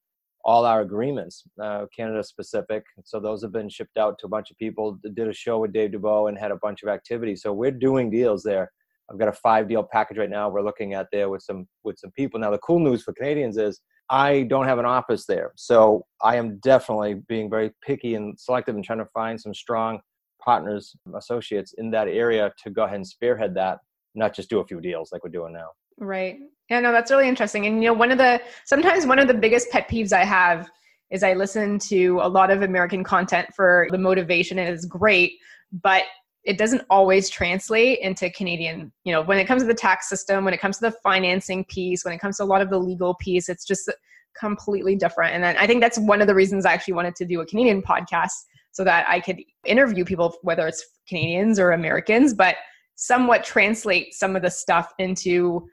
all 0.45 0.65
our 0.65 0.81
agreements, 0.81 1.43
uh, 1.61 1.85
Canada 1.95 2.23
specific. 2.23 2.83
So 3.03 3.19
those 3.19 3.41
have 3.43 3.51
been 3.51 3.69
shipped 3.69 3.97
out 3.97 4.17
to 4.19 4.25
a 4.25 4.29
bunch 4.29 4.49
of 4.49 4.57
people. 4.57 4.97
Did 5.13 5.27
a 5.27 5.33
show 5.33 5.59
with 5.59 5.73
Dave 5.73 5.91
Dubeau 5.91 6.29
and 6.29 6.37
had 6.37 6.51
a 6.51 6.57
bunch 6.57 6.81
of 6.81 6.89
activity. 6.89 7.35
So 7.35 7.51
we're 7.51 7.71
doing 7.71 8.09
deals 8.09 8.43
there. 8.43 8.71
I've 9.11 9.19
got 9.19 9.27
a 9.27 9.33
five 9.33 9.67
deal 9.67 9.83
package 9.83 10.17
right 10.17 10.29
now. 10.29 10.49
We're 10.49 10.61
looking 10.61 10.93
at 10.93 11.07
there 11.11 11.29
with 11.29 11.41
some 11.41 11.67
with 11.83 11.97
some 11.99 12.11
people. 12.11 12.39
Now 12.39 12.51
the 12.51 12.59
cool 12.59 12.79
news 12.79 13.03
for 13.03 13.13
Canadians 13.13 13.57
is 13.57 13.81
I 14.09 14.43
don't 14.43 14.65
have 14.65 14.79
an 14.79 14.85
office 14.85 15.25
there. 15.25 15.51
So 15.55 16.05
I 16.21 16.35
am 16.37 16.57
definitely 16.59 17.15
being 17.27 17.49
very 17.49 17.71
picky 17.85 18.15
and 18.15 18.39
selective 18.39 18.75
and 18.75 18.83
trying 18.83 18.99
to 18.99 19.05
find 19.13 19.39
some 19.39 19.53
strong 19.53 19.99
partners, 20.43 20.95
associates 21.15 21.73
in 21.77 21.91
that 21.91 22.07
area 22.07 22.51
to 22.63 22.69
go 22.69 22.83
ahead 22.83 22.95
and 22.95 23.07
spearhead 23.07 23.53
that, 23.55 23.79
not 24.15 24.33
just 24.33 24.49
do 24.49 24.59
a 24.59 24.65
few 24.65 24.81
deals 24.81 25.11
like 25.11 25.23
we're 25.23 25.29
doing 25.29 25.53
now. 25.53 25.69
Right. 25.97 26.37
Yeah, 26.69 26.79
no, 26.79 26.91
that's 26.91 27.11
really 27.11 27.27
interesting. 27.27 27.65
And 27.65 27.83
you 27.83 27.89
know, 27.89 27.93
one 27.93 28.11
of 28.11 28.17
the 28.17 28.41
sometimes 28.65 29.05
one 29.05 29.19
of 29.19 29.27
the 29.27 29.33
biggest 29.33 29.69
pet 29.69 29.89
peeves 29.89 30.13
I 30.13 30.23
have 30.23 30.69
is 31.11 31.23
I 31.23 31.33
listen 31.33 31.79
to 31.79 32.19
a 32.21 32.29
lot 32.29 32.51
of 32.51 32.61
American 32.61 33.03
content 33.03 33.49
for 33.55 33.87
the 33.91 33.97
motivation 33.97 34.59
and 34.59 34.69
it's 34.69 34.85
great, 34.85 35.33
but 35.71 36.03
it 36.49 36.57
doesn't 36.57 36.81
always 36.89 37.29
translate 37.29 37.99
into 37.99 38.27
Canadian, 38.31 38.91
you 39.03 39.13
know, 39.13 39.21
when 39.21 39.37
it 39.37 39.45
comes 39.45 39.61
to 39.61 39.67
the 39.67 39.73
tax 39.73 40.09
system, 40.09 40.43
when 40.43 40.53
it 40.53 40.59
comes 40.59 40.79
to 40.79 40.89
the 40.89 40.97
financing 41.03 41.63
piece, 41.65 42.03
when 42.03 42.11
it 42.11 42.17
comes 42.17 42.37
to 42.37 42.43
a 42.43 42.45
lot 42.45 42.59
of 42.59 42.71
the 42.71 42.77
legal 42.79 43.13
piece, 43.13 43.49
it's 43.49 43.63
just 43.63 43.87
completely 44.35 44.95
different. 44.95 45.35
And 45.35 45.43
then 45.43 45.55
I 45.57 45.67
think 45.67 45.79
that's 45.79 45.99
one 45.99 46.21
of 46.21 46.27
the 46.27 46.33
reasons 46.33 46.65
I 46.65 46.73
actually 46.73 46.95
wanted 46.95 47.15
to 47.17 47.25
do 47.25 47.39
a 47.41 47.45
Canadian 47.45 47.83
podcast 47.83 48.31
so 48.71 48.83
that 48.83 49.07
I 49.07 49.19
could 49.19 49.37
interview 49.63 50.03
people, 50.03 50.35
whether 50.41 50.65
it's 50.65 50.83
Canadians 51.07 51.59
or 51.59 51.73
Americans, 51.73 52.33
but 52.33 52.55
somewhat 52.95 53.43
translate 53.43 54.15
some 54.15 54.35
of 54.35 54.41
the 54.41 54.49
stuff 54.49 54.91
into 54.97 55.67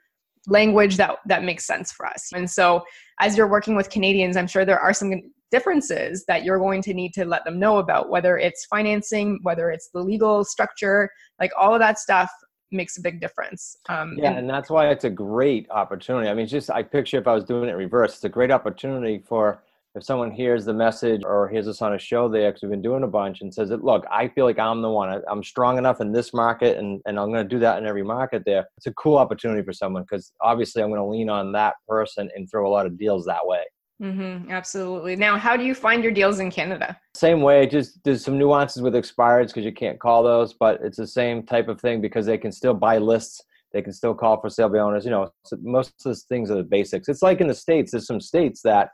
language 0.45 0.95
that 0.97 1.15
that 1.25 1.43
makes 1.43 1.65
sense 1.65 1.91
for 1.91 2.05
us. 2.05 2.29
And 2.35 2.47
so 2.47 2.83
as 3.19 3.35
you're 3.35 3.49
working 3.49 3.75
with 3.75 3.89
Canadians, 3.89 4.37
I'm 4.37 4.47
sure 4.47 4.63
there 4.63 4.79
are 4.79 4.93
some 4.93 5.23
differences 5.51 6.25
that 6.27 6.43
you're 6.43 6.59
going 6.59 6.81
to 6.83 6.93
need 6.93 7.13
to 7.13 7.25
let 7.25 7.43
them 7.45 7.59
know 7.59 7.77
about, 7.77 8.09
whether 8.09 8.37
it's 8.37 8.65
financing, 8.65 9.39
whether 9.43 9.69
it's 9.69 9.89
the 9.93 10.01
legal 10.01 10.43
structure, 10.43 11.09
like 11.39 11.51
all 11.57 11.73
of 11.73 11.79
that 11.79 11.99
stuff 11.99 12.29
makes 12.71 12.97
a 12.97 13.01
big 13.01 13.21
difference. 13.21 13.77
Um, 13.89 14.15
yeah, 14.17 14.29
and, 14.29 14.39
and 14.39 14.49
that's 14.49 14.69
why 14.69 14.89
it's 14.89 15.05
a 15.05 15.09
great 15.09 15.67
opportunity. 15.69 16.29
I 16.29 16.33
mean, 16.33 16.47
just 16.47 16.69
I 16.69 16.83
picture 16.83 17.17
if 17.17 17.27
I 17.27 17.33
was 17.33 17.45
doing 17.45 17.69
it 17.69 17.73
reverse, 17.73 18.15
it's 18.15 18.23
a 18.23 18.29
great 18.29 18.51
opportunity 18.51 19.23
for 19.25 19.63
if 19.97 20.03
someone 20.03 20.29
hears 20.29 20.63
the 20.63 20.73
message 20.73 21.21
or 21.25 21.49
hears 21.49 21.67
us 21.67 21.81
on 21.81 21.95
a 21.95 21.99
show 21.99 22.29
there 22.29 22.51
because 22.51 22.61
we've 22.61 22.69
been 22.69 22.83
doing 22.83 23.03
a 23.03 23.07
bunch 23.07 23.41
and 23.41 23.51
says 23.51 23.69
that 23.69 23.83
look 23.83 24.05
i 24.11 24.27
feel 24.27 24.45
like 24.45 24.59
i'm 24.59 24.81
the 24.81 24.89
one 24.89 25.21
i'm 25.27 25.43
strong 25.43 25.79
enough 25.79 26.01
in 26.01 26.11
this 26.11 26.33
market 26.35 26.77
and, 26.77 27.01
and 27.07 27.19
i'm 27.19 27.31
going 27.31 27.43
to 27.43 27.55
do 27.55 27.59
that 27.59 27.79
in 27.79 27.87
every 27.87 28.03
market 28.03 28.43
there 28.45 28.63
it's 28.77 28.85
a 28.85 28.93
cool 28.93 29.17
opportunity 29.17 29.63
for 29.63 29.73
someone 29.73 30.03
because 30.03 30.31
obviously 30.41 30.83
i'm 30.83 30.89
going 30.89 31.01
to 31.01 31.05
lean 31.05 31.29
on 31.29 31.51
that 31.51 31.73
person 31.87 32.29
and 32.35 32.49
throw 32.49 32.67
a 32.67 32.71
lot 32.71 32.85
of 32.85 32.97
deals 32.99 33.25
that 33.25 33.39
way 33.43 33.63
Mm-hmm, 34.01 34.51
absolutely. 34.51 35.15
Now, 35.15 35.37
how 35.37 35.57
do 35.57 35.63
you 35.63 35.73
find 35.73 36.03
your 36.03 36.11
deals 36.11 36.39
in 36.39 36.51
Canada? 36.51 36.99
Same 37.15 37.41
way. 37.41 37.65
Just 37.65 38.03
there's 38.03 38.23
some 38.23 38.37
nuances 38.37 38.81
with 38.81 38.93
expireds 38.93 39.47
because 39.47 39.65
you 39.65 39.73
can't 39.73 39.99
call 39.99 40.21
those, 40.21 40.53
but 40.53 40.79
it's 40.83 40.97
the 40.97 41.07
same 41.07 41.43
type 41.43 41.67
of 41.67 41.81
thing 41.81 41.99
because 41.99 42.25
they 42.25 42.37
can 42.37 42.51
still 42.51 42.75
buy 42.75 42.99
lists. 42.99 43.41
They 43.73 43.81
can 43.81 43.91
still 43.93 44.13
call 44.13 44.39
for 44.39 44.49
sale 44.49 44.69
by 44.69 44.79
owners. 44.79 45.03
You 45.03 45.11
know, 45.11 45.31
so 45.45 45.57
most 45.61 45.89
of 45.89 46.03
those 46.03 46.23
things 46.23 46.51
are 46.51 46.55
the 46.55 46.63
basics. 46.63 47.09
It's 47.09 47.23
like 47.23 47.41
in 47.41 47.47
the 47.47 47.55
states. 47.55 47.91
There's 47.91 48.05
some 48.05 48.21
states 48.21 48.61
that 48.61 48.89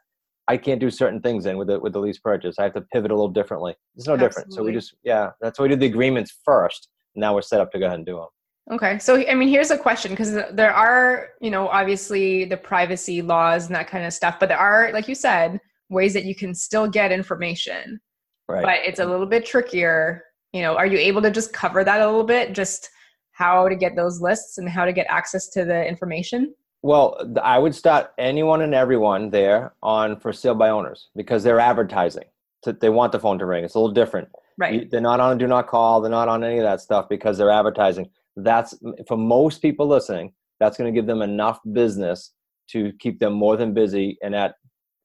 I 0.47 0.57
can't 0.57 0.79
do 0.79 0.89
certain 0.89 1.21
things 1.21 1.45
in 1.45 1.57
with 1.57 1.67
the 1.67 1.79
with 1.79 1.93
the 1.93 1.99
lease 1.99 2.19
purchase. 2.19 2.55
I 2.57 2.63
have 2.63 2.73
to 2.73 2.81
pivot 2.93 3.11
a 3.11 3.13
little 3.13 3.29
differently. 3.29 3.75
It's 3.95 4.07
no 4.07 4.13
Absolutely. 4.13 4.27
different. 4.29 4.53
So 4.53 4.63
we 4.63 4.71
just 4.71 4.95
yeah, 5.03 5.31
that's 5.41 5.59
why 5.59 5.63
we 5.63 5.69
did 5.69 5.81
the 5.81 5.85
agreements 5.85 6.33
first. 6.45 6.87
Now 7.15 7.35
we're 7.35 7.41
set 7.41 7.59
up 7.59 7.71
to 7.73 7.79
go 7.79 7.85
ahead 7.87 7.97
and 7.97 8.05
do 8.05 8.15
them. 8.15 8.27
Okay. 8.71 8.97
So, 8.99 9.23
I 9.27 9.35
mean, 9.35 9.49
here's 9.49 9.71
a 9.71 9.77
question 9.77 10.11
because 10.11 10.33
there 10.51 10.73
are, 10.73 11.29
you 11.41 11.51
know, 11.51 11.67
obviously 11.67 12.45
the 12.45 12.57
privacy 12.57 13.21
laws 13.21 13.65
and 13.65 13.75
that 13.75 13.87
kind 13.87 14.05
of 14.05 14.13
stuff, 14.13 14.37
but 14.39 14.49
there 14.49 14.57
are, 14.57 14.91
like 14.93 15.07
you 15.07 15.15
said, 15.15 15.59
ways 15.89 16.13
that 16.13 16.25
you 16.25 16.33
can 16.33 16.55
still 16.55 16.87
get 16.87 17.11
information. 17.11 17.99
Right. 18.47 18.63
But 18.63 18.79
it's 18.87 18.99
a 18.99 19.05
little 19.05 19.25
bit 19.25 19.45
trickier. 19.45 20.23
You 20.53 20.61
know, 20.61 20.77
are 20.77 20.85
you 20.85 20.97
able 20.97 21.21
to 21.23 21.31
just 21.31 21.51
cover 21.51 21.83
that 21.83 22.01
a 22.01 22.05
little 22.05 22.23
bit? 22.23 22.53
Just 22.53 22.89
how 23.33 23.67
to 23.67 23.75
get 23.75 23.95
those 23.95 24.21
lists 24.21 24.57
and 24.57 24.69
how 24.69 24.85
to 24.85 24.93
get 24.93 25.07
access 25.09 25.49
to 25.49 25.65
the 25.65 25.85
information? 25.85 26.53
Well, 26.83 27.17
I 27.41 27.59
would 27.59 27.73
start 27.73 28.11
anyone 28.17 28.61
and 28.61 28.73
everyone 28.73 29.29
there 29.29 29.73
on 29.81 30.19
for 30.19 30.31
sale 30.31 30.55
by 30.55 30.69
owners 30.69 31.09
because 31.15 31.43
they're 31.43 31.59
advertising. 31.59 32.25
They 32.65 32.89
want 32.89 33.11
the 33.11 33.19
phone 33.19 33.39
to 33.39 33.45
ring. 33.45 33.63
It's 33.63 33.75
a 33.75 33.79
little 33.79 33.93
different. 33.93 34.29
Right. 34.57 34.89
They're 34.89 35.01
not 35.01 35.19
on 35.19 35.37
do 35.37 35.47
not 35.47 35.67
call. 35.67 35.99
They're 35.99 36.11
not 36.11 36.29
on 36.29 36.43
any 36.43 36.57
of 36.57 36.63
that 36.63 36.79
stuff 36.79 37.09
because 37.09 37.37
they're 37.37 37.49
advertising. 37.49 38.09
That's 38.35 38.73
for 39.07 39.17
most 39.17 39.61
people 39.61 39.87
listening. 39.87 40.33
That's 40.59 40.77
going 40.77 40.93
to 40.93 40.97
give 40.97 41.07
them 41.07 41.21
enough 41.21 41.59
business 41.71 42.33
to 42.71 42.91
keep 42.99 43.19
them 43.19 43.33
more 43.33 43.57
than 43.57 43.73
busy. 43.73 44.17
And 44.23 44.33
at 44.35 44.55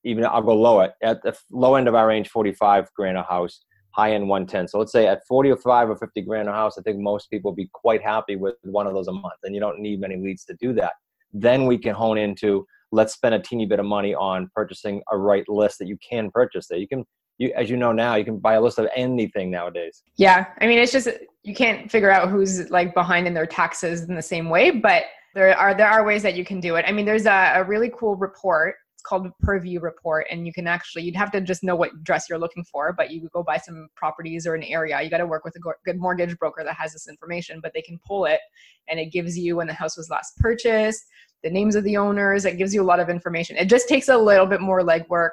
even 0.04 0.24
I'll 0.24 0.42
go 0.42 0.54
lower 0.54 0.92
at 1.02 1.22
the 1.22 1.36
low 1.50 1.74
end 1.74 1.88
of 1.88 1.94
our 1.94 2.06
range, 2.06 2.28
45 2.28 2.88
grand 2.94 3.18
a 3.18 3.22
house, 3.22 3.64
high 3.90 4.12
end 4.12 4.28
110. 4.28 4.68
So 4.68 4.78
let's 4.78 4.92
say 4.92 5.06
at 5.06 5.26
45 5.26 5.90
or 5.90 5.96
50 5.96 6.22
grand 6.22 6.48
a 6.48 6.52
house, 6.52 6.78
I 6.78 6.82
think 6.82 6.98
most 6.98 7.28
people 7.30 7.52
be 7.52 7.68
quite 7.72 8.02
happy 8.02 8.36
with 8.36 8.54
one 8.62 8.86
of 8.86 8.94
those 8.94 9.08
a 9.08 9.12
month. 9.12 9.40
And 9.42 9.54
you 9.54 9.60
don't 9.60 9.80
need 9.80 10.00
many 10.00 10.16
leads 10.16 10.44
to 10.46 10.56
do 10.60 10.72
that. 10.74 10.92
Then 11.32 11.66
we 11.66 11.76
can 11.76 11.94
hone 11.94 12.18
into 12.18 12.64
let's 12.90 13.12
spend 13.12 13.34
a 13.34 13.40
teeny 13.40 13.66
bit 13.66 13.80
of 13.80 13.86
money 13.86 14.14
on 14.14 14.50
purchasing 14.54 15.02
a 15.10 15.18
right 15.18 15.46
list 15.48 15.78
that 15.78 15.88
you 15.88 15.98
can 16.08 16.30
purchase 16.30 16.68
there. 16.68 16.78
You 16.78 16.88
can 16.88 17.04
you, 17.38 17.52
as 17.56 17.70
you 17.70 17.76
know 17.76 17.92
now, 17.92 18.16
you 18.16 18.24
can 18.24 18.38
buy 18.38 18.54
a 18.54 18.60
list 18.60 18.78
of 18.78 18.88
anything 18.94 19.50
nowadays. 19.50 20.02
Yeah, 20.16 20.46
I 20.60 20.66
mean, 20.66 20.78
it's 20.78 20.92
just 20.92 21.08
you 21.44 21.54
can't 21.54 21.90
figure 21.90 22.10
out 22.10 22.28
who's 22.28 22.68
like 22.70 22.92
behind 22.94 23.26
in 23.26 23.34
their 23.34 23.46
taxes 23.46 24.02
in 24.02 24.14
the 24.14 24.22
same 24.22 24.50
way, 24.50 24.70
but 24.70 25.04
there 25.34 25.56
are 25.56 25.74
there 25.74 25.88
are 25.88 26.04
ways 26.04 26.22
that 26.24 26.34
you 26.34 26.44
can 26.44 26.60
do 26.60 26.74
it. 26.74 26.84
I 26.86 26.92
mean, 26.92 27.06
there's 27.06 27.26
a, 27.26 27.52
a 27.54 27.64
really 27.64 27.90
cool 27.96 28.16
report. 28.16 28.74
It's 28.94 29.02
called 29.02 29.28
Purview 29.40 29.78
Report, 29.78 30.26
and 30.30 30.44
you 30.44 30.52
can 30.52 30.66
actually 30.66 31.04
you'd 31.04 31.14
have 31.14 31.30
to 31.30 31.40
just 31.40 31.62
know 31.62 31.76
what 31.76 32.02
dress 32.02 32.28
you're 32.28 32.38
looking 32.38 32.64
for, 32.64 32.92
but 32.92 33.12
you 33.12 33.28
go 33.32 33.44
buy 33.44 33.56
some 33.56 33.88
properties 33.94 34.44
or 34.44 34.56
an 34.56 34.64
area. 34.64 35.00
You 35.00 35.08
got 35.08 35.18
to 35.18 35.26
work 35.26 35.44
with 35.44 35.54
a 35.54 35.60
good 35.84 35.98
mortgage 35.98 36.36
broker 36.38 36.64
that 36.64 36.74
has 36.74 36.92
this 36.92 37.08
information, 37.08 37.60
but 37.62 37.72
they 37.72 37.82
can 37.82 38.00
pull 38.04 38.24
it, 38.24 38.40
and 38.88 38.98
it 38.98 39.12
gives 39.12 39.38
you 39.38 39.56
when 39.56 39.68
the 39.68 39.74
house 39.74 39.96
was 39.96 40.10
last 40.10 40.36
purchased, 40.38 41.04
the 41.44 41.50
names 41.50 41.76
of 41.76 41.84
the 41.84 41.96
owners. 41.96 42.44
It 42.44 42.58
gives 42.58 42.74
you 42.74 42.82
a 42.82 42.84
lot 42.84 42.98
of 42.98 43.08
information. 43.08 43.56
It 43.56 43.66
just 43.66 43.88
takes 43.88 44.08
a 44.08 44.18
little 44.18 44.46
bit 44.46 44.60
more 44.60 44.82
legwork 44.82 45.30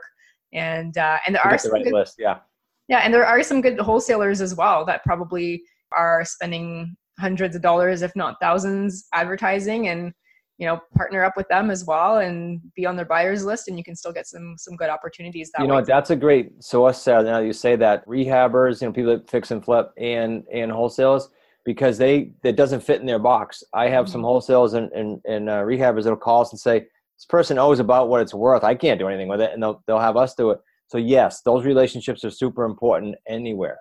and 0.55 0.97
uh, 0.97 1.17
and 1.25 1.35
there 1.35 1.45
are 1.45 1.57
some 1.57 1.69
the 1.69 1.73
right 1.73 1.83
good, 1.83 1.93
list, 1.93 2.15
yeah, 2.17 2.39
yeah, 2.87 2.99
and 2.99 3.13
there 3.13 3.25
are 3.25 3.43
some 3.43 3.61
good 3.61 3.79
wholesalers 3.79 4.41
as 4.41 4.55
well 4.55 4.85
that 4.85 5.03
probably 5.03 5.61
are 5.91 6.25
spending 6.25 6.95
hundreds 7.19 7.55
of 7.55 7.61
dollars, 7.61 8.01
if 8.01 8.15
not 8.15 8.37
thousands, 8.41 9.07
advertising 9.13 9.89
and 9.89 10.13
you 10.57 10.65
know 10.65 10.79
partner 10.95 11.23
up 11.23 11.33
with 11.35 11.47
them 11.49 11.69
as 11.69 11.83
well 11.85 12.19
and 12.19 12.61
be 12.75 12.85
on 12.85 12.95
their 12.95 13.05
buyers 13.05 13.43
list 13.43 13.67
and 13.67 13.77
you 13.77 13.83
can 13.83 13.95
still 13.95 14.13
get 14.13 14.25
some 14.25 14.55
some 14.57 14.75
good 14.75 14.89
opportunities 14.89 15.51
that 15.51 15.61
you 15.61 15.67
know 15.67 15.75
way. 15.75 15.83
that's 15.85 16.11
a 16.11 16.15
great 16.15 16.63
source 16.63 17.01
Sarah, 17.01 17.23
now 17.23 17.39
you 17.39 17.51
say 17.51 17.75
that 17.75 18.07
rehabbers 18.07 18.81
you 18.81 18.87
know 18.87 18.93
people 18.93 19.11
that 19.11 19.29
fix 19.29 19.51
and 19.51 19.63
flip 19.63 19.91
and 19.97 20.43
and 20.53 20.71
wholesalers 20.71 21.27
because 21.65 21.97
they 21.97 22.31
it 22.43 22.55
doesn't 22.55 22.79
fit 22.79 23.01
in 23.01 23.05
their 23.05 23.19
box 23.19 23.63
i 23.73 23.89
have 23.89 24.05
mm-hmm. 24.05 24.13
some 24.13 24.21
wholesalers 24.23 24.75
and 24.75 24.89
and, 24.93 25.19
and 25.25 25.49
uh, 25.49 25.57
rehabbers 25.57 26.03
that'll 26.03 26.15
call 26.15 26.41
us 26.41 26.51
and 26.51 26.59
say 26.59 26.85
this 27.17 27.25
person 27.25 27.55
knows 27.55 27.79
about 27.79 28.09
what 28.09 28.21
it's 28.21 28.33
worth. 28.33 28.63
I 28.63 28.75
can't 28.75 28.99
do 28.99 29.07
anything 29.07 29.27
with 29.27 29.41
it, 29.41 29.51
and 29.53 29.61
they'll 29.61 29.83
they'll 29.87 29.99
have 29.99 30.17
us 30.17 30.35
do 30.35 30.51
it. 30.51 30.59
So 30.87 30.97
yes, 30.97 31.41
those 31.41 31.65
relationships 31.65 32.23
are 32.23 32.29
super 32.29 32.65
important 32.65 33.15
anywhere. 33.27 33.79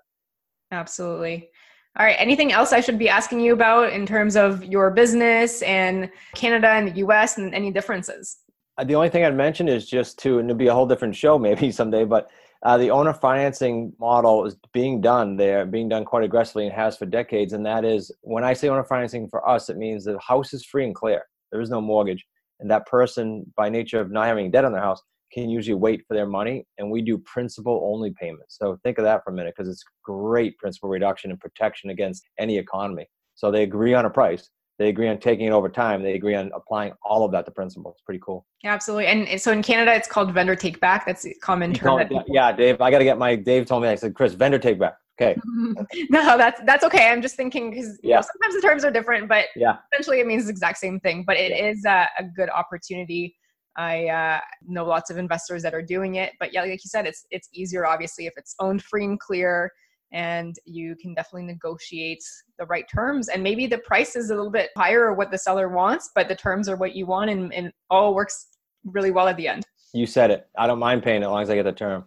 Absolutely. 0.70 1.51
All 1.99 2.07
right. 2.07 2.16
Anything 2.18 2.51
else 2.51 2.73
I 2.73 2.81
should 2.81 2.99
be 2.99 3.09
asking 3.09 3.40
you 3.40 3.53
about 3.53 3.92
in 3.92 4.05
terms 4.05 4.35
of 4.35 4.64
your 4.64 4.90
business 4.90 5.62
and 5.62 6.11
Canada 6.35 6.68
and 6.70 6.88
the 6.88 6.97
U.S. 6.99 7.38
and 7.38 7.55
any 7.55 7.70
differences? 7.70 8.38
Uh, 8.77 8.85
the 8.85 8.97
only 8.97 9.09
thing 9.09 9.25
I'd 9.25 9.37
mention 9.37 9.68
is 9.68 9.87
just 9.88 10.18
to, 10.20 10.40
and 10.40 10.51
it'll 10.51 10.59
be 10.59 10.66
a 10.66 10.75
whole 10.75 10.88
different 10.88 11.14
show 11.14 11.38
maybe 11.38 11.70
someday, 11.81 12.05
but 12.05 12.29
uh, 12.64 12.79
the 12.79 12.90
owner 12.90 13.12
financing 13.12 13.92
model 14.01 14.47
is 14.47 14.57
being 14.73 15.01
done 15.01 15.37
there, 15.37 15.66
being 15.66 15.88
done 15.88 16.05
quite 16.05 16.25
aggressively 16.25 16.66
and 16.66 16.75
has 16.75 16.97
for 16.97 17.07
decades. 17.07 17.53
And 17.53 17.64
that 17.66 17.85
is 17.85 18.11
when 18.23 18.42
I 18.42 18.55
say 18.55 18.68
owner 18.68 18.83
financing 18.83 19.29
for 19.29 19.47
us, 19.49 19.68
it 19.68 19.77
means 19.77 20.05
the 20.05 20.18
house 20.18 20.53
is 20.53 20.64
free 20.64 20.87
and 20.87 20.94
clear. 20.94 21.27
There 21.53 21.61
is 21.61 21.70
no 21.70 21.81
mortgage 21.81 22.27
and 22.61 22.71
that 22.71 22.87
person 22.87 23.45
by 23.57 23.69
nature 23.69 24.01
of 24.01 24.11
not 24.11 24.27
having 24.27 24.51
debt 24.51 24.64
on 24.64 24.73
their 24.73 24.83
house 24.83 25.03
can 25.33 25.51
usually 25.51 25.75
wait 25.75 26.03
for 26.07 26.14
their 26.14 26.27
money 26.27 26.64
and 26.79 26.90
we 26.90 27.03
do 27.03 27.19
principal 27.19 27.90
only 27.93 28.12
payments. 28.21 28.57
So 28.59 28.79
think 28.85 28.99
of 28.99 29.05
that 29.05 29.25
for 29.25 29.33
a 29.33 29.35
minute 29.35 29.55
because 29.57 29.71
it's 29.71 29.85
great 30.05 30.57
principal 30.59 30.88
reduction 30.88 31.31
and 31.31 31.40
protection 31.40 31.90
against 31.90 32.25
any 32.38 32.57
economy. 32.57 33.07
So 33.35 33.51
they 33.51 33.64
agree 33.64 33.95
on 33.95 34.05
a 34.05 34.11
price 34.11 34.51
they 34.79 34.88
agree 34.88 35.09
on 35.09 35.19
taking 35.19 35.47
it 35.47 35.51
over 35.51 35.69
time 35.69 36.03
they 36.03 36.14
agree 36.14 36.35
on 36.35 36.51
applying 36.55 36.93
all 37.03 37.25
of 37.25 37.33
that 37.33 37.45
to 37.47 37.51
principal. 37.51 37.93
It's 37.93 38.03
pretty 38.03 38.21
cool. 38.25 38.47
Yeah, 38.62 38.73
absolutely 38.73 39.07
and 39.07 39.40
so 39.40 39.53
in 39.53 39.62
canada 39.62 39.95
it's 39.95 40.09
called 40.09 40.33
vendor 40.33 40.57
take 40.57 40.81
back. 40.81 41.07
That's 41.07 41.25
a 41.27 41.35
common 41.35 41.73
term 41.73 41.99
that 41.99 42.25
yeah 42.29 42.53
dave 42.53 42.81
i 42.81 42.90
got 42.90 42.99
to 42.99 43.05
get 43.05 43.19
my 43.19 43.37
dave 43.37 43.67
told 43.67 43.83
me 43.83 43.88
i 43.88 43.95
said 43.95 44.14
chris 44.14 44.33
vendor 44.35 44.59
take 44.59 44.79
back 44.79 44.97
Okay. 45.20 45.38
no, 46.11 46.37
that's 46.37 46.61
that's 46.64 46.83
okay. 46.85 47.09
I'm 47.09 47.22
just 47.22 47.37
thinking 47.37 47.70
because 47.70 47.98
yeah. 48.03 48.09
You 48.09 48.14
know, 48.16 48.27
sometimes 48.33 48.55
the 48.61 48.68
terms 48.68 48.85
are 48.85 48.90
different, 48.90 49.29
but 49.29 49.46
yeah, 49.55 49.77
essentially 49.92 50.20
it 50.20 50.27
means 50.27 50.44
the 50.44 50.50
exact 50.50 50.79
same 50.79 50.98
thing. 51.00 51.24
But 51.27 51.37
it 51.37 51.53
yeah. 51.53 51.68
is 51.68 51.85
a, 51.85 52.09
a, 52.18 52.24
good 52.24 52.50
opportunity. 52.50 53.37
I 53.77 54.07
uh, 54.07 54.40
know 54.66 54.85
lots 54.85 55.11
of 55.11 55.18
investors 55.18 55.62
that 55.62 55.74
are 55.74 55.83
doing 55.83 56.16
it, 56.16 56.33
but 56.40 56.53
yeah, 56.53 56.62
like 56.62 56.85
you 56.85 56.88
said, 56.88 57.07
it's 57.07 57.27
it's 57.31 57.48
easier 57.53 57.87
obviously 57.87 58.27
if 58.27 58.35
it's 58.37 58.57
owned 58.59 58.83
free 58.83 59.05
and 59.05 59.18
clear, 59.20 59.70
and 60.12 60.57
you 60.64 60.96
can 61.00 61.14
definitely 61.14 61.46
negotiate 61.46 62.22
the 62.59 62.66
right 62.66 62.87
terms. 62.92 63.29
And 63.29 63.42
maybe 63.42 63.66
the 63.66 63.79
price 63.79 64.16
is 64.16 64.31
a 64.31 64.35
little 64.35 64.50
bit 64.50 64.70
higher 64.77 65.05
or 65.05 65.14
what 65.14 65.31
the 65.31 65.38
seller 65.38 65.68
wants, 65.68 66.11
but 66.14 66.29
the 66.29 66.37
terms 66.37 66.68
are 66.68 66.77
what 66.77 66.96
you 66.96 67.07
want, 67.07 67.31
and, 67.31 67.55
and 67.55 67.72
all 67.88 68.14
works 68.14 68.48
really 68.85 69.12
well 69.12 69.29
at 69.29 69.37
the 69.37 69.46
end. 69.46 69.64
You 69.92 70.07
said 70.07 70.33
it. 70.33 70.48
I 70.59 70.66
don't 70.66 70.81
mind 70.81 71.05
paying 71.05 71.22
it 71.22 71.27
as 71.27 71.31
long 71.31 71.42
as 71.42 71.50
I 71.50 71.55
get 71.55 71.64
the 71.64 71.72
term. 71.72 72.05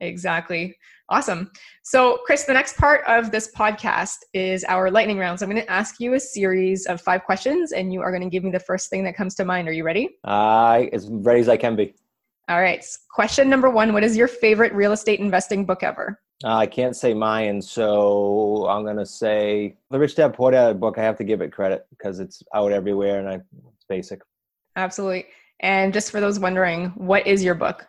Exactly. 0.00 0.76
Awesome. 1.08 1.50
So, 1.82 2.20
Chris, 2.24 2.44
the 2.44 2.52
next 2.52 2.76
part 2.76 3.02
of 3.06 3.32
this 3.32 3.50
podcast 3.56 4.16
is 4.32 4.64
our 4.64 4.90
lightning 4.90 5.18
round. 5.18 5.38
So, 5.38 5.44
I'm 5.46 5.50
going 5.50 5.62
to 5.62 5.70
ask 5.70 6.00
you 6.00 6.14
a 6.14 6.20
series 6.20 6.86
of 6.86 7.00
five 7.00 7.24
questions, 7.24 7.72
and 7.72 7.92
you 7.92 8.00
are 8.00 8.10
going 8.10 8.22
to 8.22 8.28
give 8.28 8.44
me 8.44 8.50
the 8.50 8.60
first 8.60 8.90
thing 8.90 9.04
that 9.04 9.16
comes 9.16 9.34
to 9.36 9.44
mind. 9.44 9.68
Are 9.68 9.72
you 9.72 9.84
ready? 9.84 10.16
Uh, 10.24 10.84
as 10.92 11.08
ready 11.08 11.40
as 11.40 11.48
I 11.48 11.56
can 11.56 11.76
be. 11.76 11.94
All 12.48 12.60
right. 12.60 12.84
Question 13.12 13.48
number 13.48 13.70
one 13.70 13.92
What 13.92 14.02
is 14.02 14.16
your 14.16 14.28
favorite 14.28 14.72
real 14.72 14.92
estate 14.92 15.20
investing 15.20 15.64
book 15.64 15.82
ever? 15.82 16.20
Uh, 16.42 16.56
I 16.56 16.66
can't 16.66 16.96
say 16.96 17.12
mine, 17.12 17.60
so 17.60 18.66
I'm 18.66 18.82
going 18.82 18.96
to 18.96 19.04
say 19.04 19.76
the 19.90 19.98
Rich 19.98 20.16
Dad 20.16 20.32
Poor 20.32 20.50
Dad 20.50 20.80
book. 20.80 20.96
I 20.96 21.02
have 21.02 21.18
to 21.18 21.24
give 21.24 21.42
it 21.42 21.52
credit 21.52 21.86
because 21.90 22.18
it's 22.18 22.42
out 22.54 22.72
everywhere 22.72 23.20
and 23.20 23.28
I, 23.28 23.34
it's 23.34 23.84
basic. 23.88 24.22
Absolutely. 24.74 25.26
And 25.60 25.92
just 25.92 26.10
for 26.10 26.20
those 26.20 26.38
wondering, 26.38 26.86
what 26.96 27.26
is 27.26 27.44
your 27.44 27.54
book? 27.54 27.86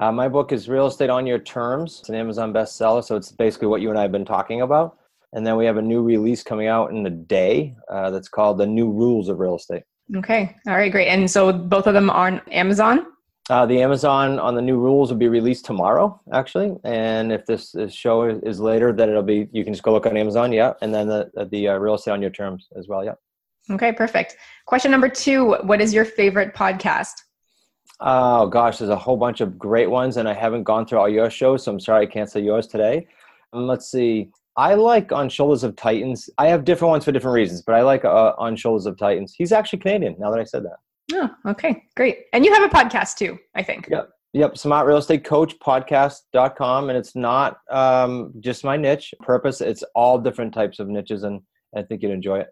Uh, 0.00 0.10
my 0.10 0.28
book 0.28 0.52
is 0.52 0.68
Real 0.68 0.86
Estate 0.86 1.10
on 1.10 1.26
Your 1.26 1.38
Terms. 1.38 1.98
It's 2.00 2.08
an 2.08 2.14
Amazon 2.14 2.52
bestseller, 2.52 3.04
so 3.04 3.14
it's 3.16 3.30
basically 3.30 3.68
what 3.68 3.82
you 3.82 3.90
and 3.90 3.98
I 3.98 4.02
have 4.02 4.12
been 4.12 4.24
talking 4.24 4.62
about. 4.62 4.96
And 5.34 5.46
then 5.46 5.56
we 5.56 5.66
have 5.66 5.76
a 5.76 5.82
new 5.82 6.02
release 6.02 6.42
coming 6.42 6.66
out 6.66 6.90
in 6.90 7.06
a 7.06 7.10
day 7.10 7.74
uh, 7.90 8.10
that's 8.10 8.28
called 8.28 8.58
The 8.58 8.66
New 8.66 8.90
Rules 8.90 9.28
of 9.28 9.38
Real 9.38 9.56
Estate. 9.56 9.82
Okay. 10.16 10.56
All 10.66 10.76
right, 10.76 10.90
great. 10.90 11.08
And 11.08 11.30
so 11.30 11.52
both 11.52 11.86
of 11.86 11.94
them 11.94 12.10
are 12.10 12.28
on 12.28 12.40
Amazon? 12.50 13.06
Uh, 13.50 13.66
the 13.66 13.82
Amazon 13.82 14.38
on 14.38 14.54
the 14.54 14.62
new 14.62 14.78
rules 14.78 15.10
will 15.10 15.18
be 15.18 15.28
released 15.28 15.64
tomorrow, 15.64 16.20
actually. 16.32 16.74
And 16.84 17.32
if 17.32 17.44
this, 17.44 17.72
this 17.72 17.92
show 17.92 18.22
is 18.24 18.60
later, 18.60 18.92
then 18.92 19.10
it'll 19.10 19.22
be, 19.22 19.48
you 19.52 19.64
can 19.64 19.72
just 19.72 19.82
go 19.82 19.92
look 19.92 20.06
on 20.06 20.16
Amazon, 20.16 20.52
yeah. 20.52 20.72
And 20.80 20.94
then 20.94 21.08
the, 21.08 21.30
the 21.50 21.68
uh, 21.68 21.76
Real 21.76 21.94
Estate 21.94 22.12
on 22.12 22.22
Your 22.22 22.30
Terms 22.30 22.68
as 22.78 22.88
well, 22.88 23.04
yeah. 23.04 23.14
Okay, 23.70 23.92
perfect. 23.92 24.36
Question 24.66 24.90
number 24.90 25.08
two 25.08 25.52
What 25.62 25.80
is 25.80 25.92
your 25.92 26.04
favorite 26.04 26.54
podcast? 26.54 27.12
Oh 28.04 28.48
gosh, 28.48 28.78
there's 28.78 28.90
a 28.90 28.96
whole 28.96 29.16
bunch 29.16 29.40
of 29.40 29.56
great 29.56 29.88
ones, 29.88 30.16
and 30.16 30.28
I 30.28 30.34
haven't 30.34 30.64
gone 30.64 30.86
through 30.86 30.98
all 30.98 31.08
your 31.08 31.30
shows, 31.30 31.62
so 31.62 31.72
I'm 31.72 31.78
sorry 31.78 32.04
I 32.04 32.10
can't 32.10 32.28
say 32.28 32.40
yours 32.40 32.66
today. 32.66 33.06
Um, 33.52 33.68
let's 33.68 33.90
see. 33.90 34.30
I 34.56 34.74
like 34.74 35.12
On 35.12 35.28
Shoulders 35.28 35.62
of 35.62 35.76
Titans. 35.76 36.28
I 36.36 36.48
have 36.48 36.64
different 36.64 36.90
ones 36.90 37.04
for 37.04 37.12
different 37.12 37.34
reasons, 37.34 37.62
but 37.62 37.76
I 37.76 37.82
like 37.82 38.04
uh, 38.04 38.32
On 38.38 38.56
Shoulders 38.56 38.86
of 38.86 38.98
Titans. 38.98 39.34
He's 39.36 39.52
actually 39.52 39.78
Canadian. 39.78 40.16
Now 40.18 40.30
that 40.32 40.40
I 40.40 40.44
said 40.44 40.64
that. 40.64 40.76
Oh, 41.12 41.50
okay, 41.50 41.84
great. 41.96 42.24
And 42.32 42.44
you 42.44 42.52
have 42.52 42.64
a 42.64 42.68
podcast 42.68 43.16
too, 43.16 43.38
I 43.54 43.62
think. 43.62 43.88
Yep. 43.88 44.10
Yep, 44.34 44.56
smart 44.56 44.86
real 44.86 44.96
estate 44.96 45.24
coach 45.24 45.58
podcast.com. 45.60 46.88
And 46.88 46.98
it's 46.98 47.14
not 47.14 47.58
um, 47.70 48.32
just 48.40 48.64
my 48.64 48.76
niche 48.76 49.14
purpose, 49.20 49.60
it's 49.60 49.84
all 49.94 50.18
different 50.18 50.52
types 50.54 50.80
of 50.80 50.88
niches, 50.88 51.22
and 51.22 51.40
I 51.76 51.82
think 51.82 52.02
you'd 52.02 52.12
enjoy 52.12 52.40
it. 52.40 52.48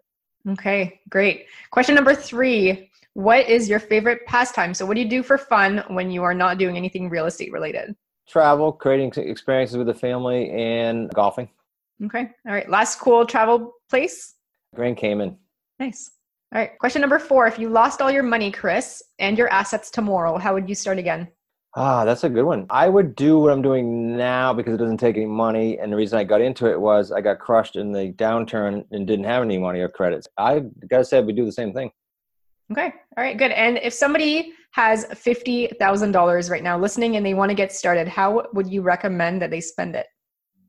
Okay, 0.47 1.01
great. 1.09 1.47
Question 1.71 1.95
number 1.95 2.15
three 2.15 2.90
what 3.13 3.47
is 3.47 3.69
your 3.69 3.79
favorite 3.79 4.25
pastime? 4.25 4.73
So, 4.73 4.85
what 4.85 4.95
do 4.95 5.01
you 5.01 5.09
do 5.09 5.23
for 5.23 5.37
fun 5.37 5.83
when 5.87 6.11
you 6.11 6.23
are 6.23 6.33
not 6.33 6.57
doing 6.57 6.77
anything 6.77 7.09
real 7.09 7.25
estate 7.25 7.51
related? 7.51 7.95
Travel, 8.27 8.71
creating 8.71 9.11
experiences 9.17 9.77
with 9.77 9.87
the 9.87 9.93
family, 9.93 10.49
and 10.51 11.09
golfing. 11.13 11.49
Okay. 12.05 12.29
All 12.47 12.53
right. 12.53 12.69
Last 12.69 12.99
cool 12.99 13.25
travel 13.25 13.73
place? 13.89 14.35
Grand 14.75 14.97
Cayman. 14.97 15.37
Nice. 15.79 16.11
All 16.53 16.59
right. 16.59 16.77
Question 16.79 17.01
number 17.01 17.19
four. 17.19 17.47
If 17.47 17.59
you 17.59 17.69
lost 17.69 18.01
all 18.01 18.11
your 18.11 18.23
money, 18.23 18.51
Chris, 18.51 19.03
and 19.19 19.37
your 19.37 19.51
assets 19.51 19.91
tomorrow, 19.91 20.37
how 20.37 20.53
would 20.53 20.67
you 20.67 20.75
start 20.75 20.97
again? 20.97 21.27
Ah, 21.75 22.03
that's 22.03 22.25
a 22.25 22.29
good 22.29 22.43
one. 22.43 22.65
I 22.69 22.89
would 22.89 23.15
do 23.15 23.39
what 23.39 23.53
I'm 23.53 23.61
doing 23.61 24.17
now 24.17 24.53
because 24.53 24.73
it 24.73 24.77
doesn't 24.77 24.97
take 24.97 25.15
any 25.15 25.25
money. 25.25 25.79
And 25.79 25.91
the 25.91 25.95
reason 25.95 26.19
I 26.19 26.25
got 26.25 26.41
into 26.41 26.69
it 26.69 26.79
was 26.79 27.11
I 27.11 27.21
got 27.21 27.39
crushed 27.39 27.77
in 27.77 27.93
the 27.93 28.11
downturn 28.13 28.83
and 28.91 29.07
didn't 29.07 29.25
have 29.25 29.43
any 29.43 29.57
money 29.57 29.79
or 29.79 29.87
credits. 29.87 30.27
I 30.37 30.63
got 30.89 30.97
to 30.97 31.05
say, 31.05 31.21
we 31.21 31.31
do 31.31 31.45
the 31.45 31.51
same 31.51 31.71
thing. 31.71 31.91
Okay. 32.71 32.93
All 33.17 33.23
right. 33.23 33.37
Good. 33.37 33.51
And 33.51 33.77
if 33.77 33.93
somebody 33.93 34.53
has 34.71 35.05
$50,000 35.05 36.49
right 36.49 36.63
now 36.63 36.79
listening 36.79 37.17
and 37.17 37.25
they 37.25 37.33
want 37.33 37.49
to 37.49 37.55
get 37.55 37.73
started, 37.73 38.07
how 38.07 38.47
would 38.53 38.71
you 38.71 38.81
recommend 38.81 39.41
that 39.41 39.51
they 39.51 39.59
spend 39.59 39.95
it? 39.95 40.07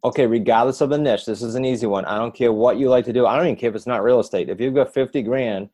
Okay. 0.05 0.27
Regardless 0.27 0.81
of 0.81 0.91
the 0.91 0.99
niche, 0.99 1.27
this 1.27 1.43
is 1.43 1.55
an 1.55 1.65
easy 1.65 1.87
one. 1.87 2.05
I 2.05 2.19
don't 2.19 2.35
care 2.35 2.53
what 2.53 2.79
you 2.79 2.89
like 2.89 3.05
to 3.05 3.13
do. 3.13 3.27
I 3.27 3.37
don't 3.37 3.47
even 3.47 3.57
care 3.57 3.71
if 3.71 3.77
it's 3.77 3.87
not 3.87 4.03
real 4.03 4.21
estate. 4.21 4.49
If 4.49 4.61
you've 4.61 4.75
got 4.75 4.93
50 4.93 5.23
grand, 5.23 5.69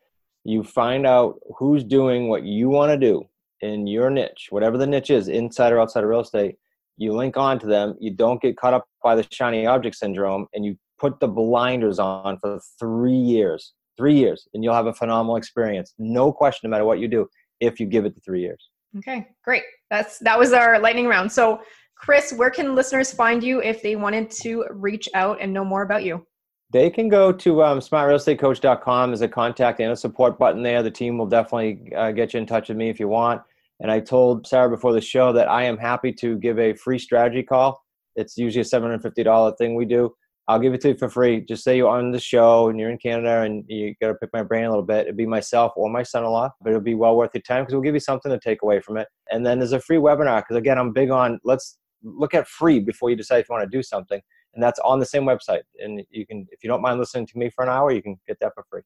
you 0.44 0.62
find 0.62 1.06
out 1.06 1.40
who's 1.56 1.82
doing 1.82 2.28
what 2.28 2.42
you 2.42 2.68
want 2.68 2.90
to 2.90 2.98
do 2.98 3.26
in 3.60 3.86
your 3.86 4.10
niche, 4.10 4.48
whatever 4.50 4.78
the 4.78 4.86
niche 4.86 5.10
is, 5.10 5.28
inside 5.28 5.72
or 5.72 5.80
outside 5.80 6.04
of 6.04 6.10
real 6.10 6.20
estate. 6.20 6.56
you 6.96 7.12
link 7.12 7.36
on 7.36 7.58
to 7.60 7.66
them, 7.66 7.94
you 8.00 8.10
don't 8.10 8.40
get 8.42 8.56
caught 8.56 8.74
up 8.74 8.86
by 9.02 9.14
the 9.14 9.26
shiny 9.30 9.66
object 9.66 9.96
syndrome, 9.96 10.46
and 10.52 10.64
you 10.64 10.76
put 10.98 11.20
the 11.20 11.28
blinders 11.28 11.98
on 11.98 12.38
for 12.38 12.60
three 12.78 13.12
years. 13.12 13.72
Three 13.98 14.14
years, 14.14 14.48
and 14.54 14.64
you'll 14.64 14.74
have 14.74 14.87
a 14.87 14.94
phenomenal 14.94 15.37
experience. 15.37 15.92
No 15.98 16.32
question, 16.32 16.70
no 16.70 16.70
matter 16.70 16.84
what 16.84 17.00
you 17.00 17.08
do, 17.08 17.28
if 17.61 17.80
you 17.80 17.87
give 17.87 18.04
it 18.04 18.14
the 18.14 18.20
three 18.20 18.40
years. 18.40 18.70
Okay, 18.96 19.26
great. 19.44 19.64
That's 19.90 20.18
that 20.20 20.38
was 20.38 20.52
our 20.52 20.78
lightning 20.78 21.06
round. 21.06 21.30
So, 21.30 21.61
Chris, 21.96 22.32
where 22.32 22.50
can 22.50 22.74
listeners 22.74 23.12
find 23.12 23.42
you 23.42 23.61
if 23.61 23.82
they 23.82 23.96
wanted 23.96 24.30
to 24.42 24.64
reach 24.70 25.08
out 25.14 25.38
and 25.40 25.52
know 25.52 25.64
more 25.64 25.82
about 25.82 26.04
you? 26.04 26.24
They 26.70 26.90
can 26.90 27.08
go 27.08 27.32
to 27.32 27.64
um, 27.64 27.80
smartrealestatecoach.com. 27.80 29.11
There's 29.11 29.22
a 29.22 29.28
contact 29.28 29.80
and 29.80 29.92
a 29.92 29.96
support 29.96 30.38
button 30.38 30.62
there. 30.62 30.82
The 30.82 30.90
team 30.90 31.18
will 31.18 31.26
definitely 31.26 31.92
uh, 31.96 32.12
get 32.12 32.34
you 32.34 32.40
in 32.40 32.46
touch 32.46 32.68
with 32.68 32.76
me 32.76 32.88
if 32.88 33.00
you 33.00 33.08
want. 33.08 33.42
And 33.80 33.90
I 33.90 34.00
told 34.00 34.46
Sarah 34.46 34.68
before 34.68 34.92
the 34.92 35.00
show 35.00 35.32
that 35.32 35.48
I 35.48 35.64
am 35.64 35.78
happy 35.78 36.12
to 36.12 36.37
give 36.37 36.58
a 36.58 36.74
free 36.74 36.98
strategy 36.98 37.42
call. 37.42 37.82
It's 38.16 38.37
usually 38.37 38.62
a 38.62 38.64
$750 38.64 39.56
thing 39.56 39.76
we 39.76 39.87
do. 39.87 40.14
I'll 40.48 40.58
give 40.58 40.72
it 40.72 40.80
to 40.80 40.88
you 40.88 40.96
for 40.96 41.11
free. 41.11 41.42
Just 41.42 41.62
say 41.62 41.76
you're 41.76 41.90
on 41.90 42.11
the 42.11 42.18
show 42.18 42.70
and 42.70 42.80
you're 42.80 42.88
in 42.88 42.96
Canada 42.96 43.42
and 43.42 43.64
you 43.68 43.94
got 44.00 44.08
to 44.08 44.14
pick 44.14 44.30
my 44.32 44.42
brain 44.42 44.64
a 44.64 44.70
little 44.70 44.82
bit. 44.82 45.02
It'd 45.02 45.16
be 45.16 45.26
myself 45.26 45.72
or 45.76 45.90
my 45.90 46.02
son 46.02 46.24
in 46.24 46.30
law, 46.30 46.50
but 46.62 46.70
it'll 46.70 46.80
be 46.80 46.94
well 46.94 47.16
worth 47.16 47.32
your 47.34 47.42
time 47.42 47.62
because 47.62 47.74
we'll 47.74 47.82
give 47.82 47.92
you 47.94 48.00
something 48.00 48.32
to 48.32 48.38
take 48.38 48.62
away 48.62 48.80
from 48.80 48.96
it. 48.96 49.08
And 49.30 49.44
then 49.44 49.58
there's 49.58 49.72
a 49.72 49.80
free 49.80 49.98
webinar 49.98 50.40
because, 50.40 50.56
again, 50.56 50.78
I'm 50.78 50.92
big 50.92 51.11
on 51.11 51.38
let's 51.44 51.76
look 52.02 52.32
at 52.32 52.48
free 52.48 52.80
before 52.80 53.11
you 53.11 53.16
decide 53.16 53.40
if 53.40 53.48
you 53.48 53.54
want 53.54 53.70
to 53.70 53.76
do 53.76 53.82
something. 53.82 54.20
And 54.54 54.62
that's 54.62 54.78
on 54.80 54.98
the 54.98 55.06
same 55.06 55.24
website. 55.24 55.61
And 55.80 56.02
you 56.11 56.26
can, 56.26 56.46
if 56.50 56.64
you 56.64 56.68
don't 56.68 56.80
mind 56.80 56.98
listening 56.98 57.26
to 57.26 57.38
me 57.38 57.50
for 57.50 57.62
an 57.62 57.68
hour, 57.68 57.92
you 57.92 58.02
can 58.02 58.16
get 58.26 58.38
that 58.40 58.52
for 58.54 58.64
free. 58.70 58.80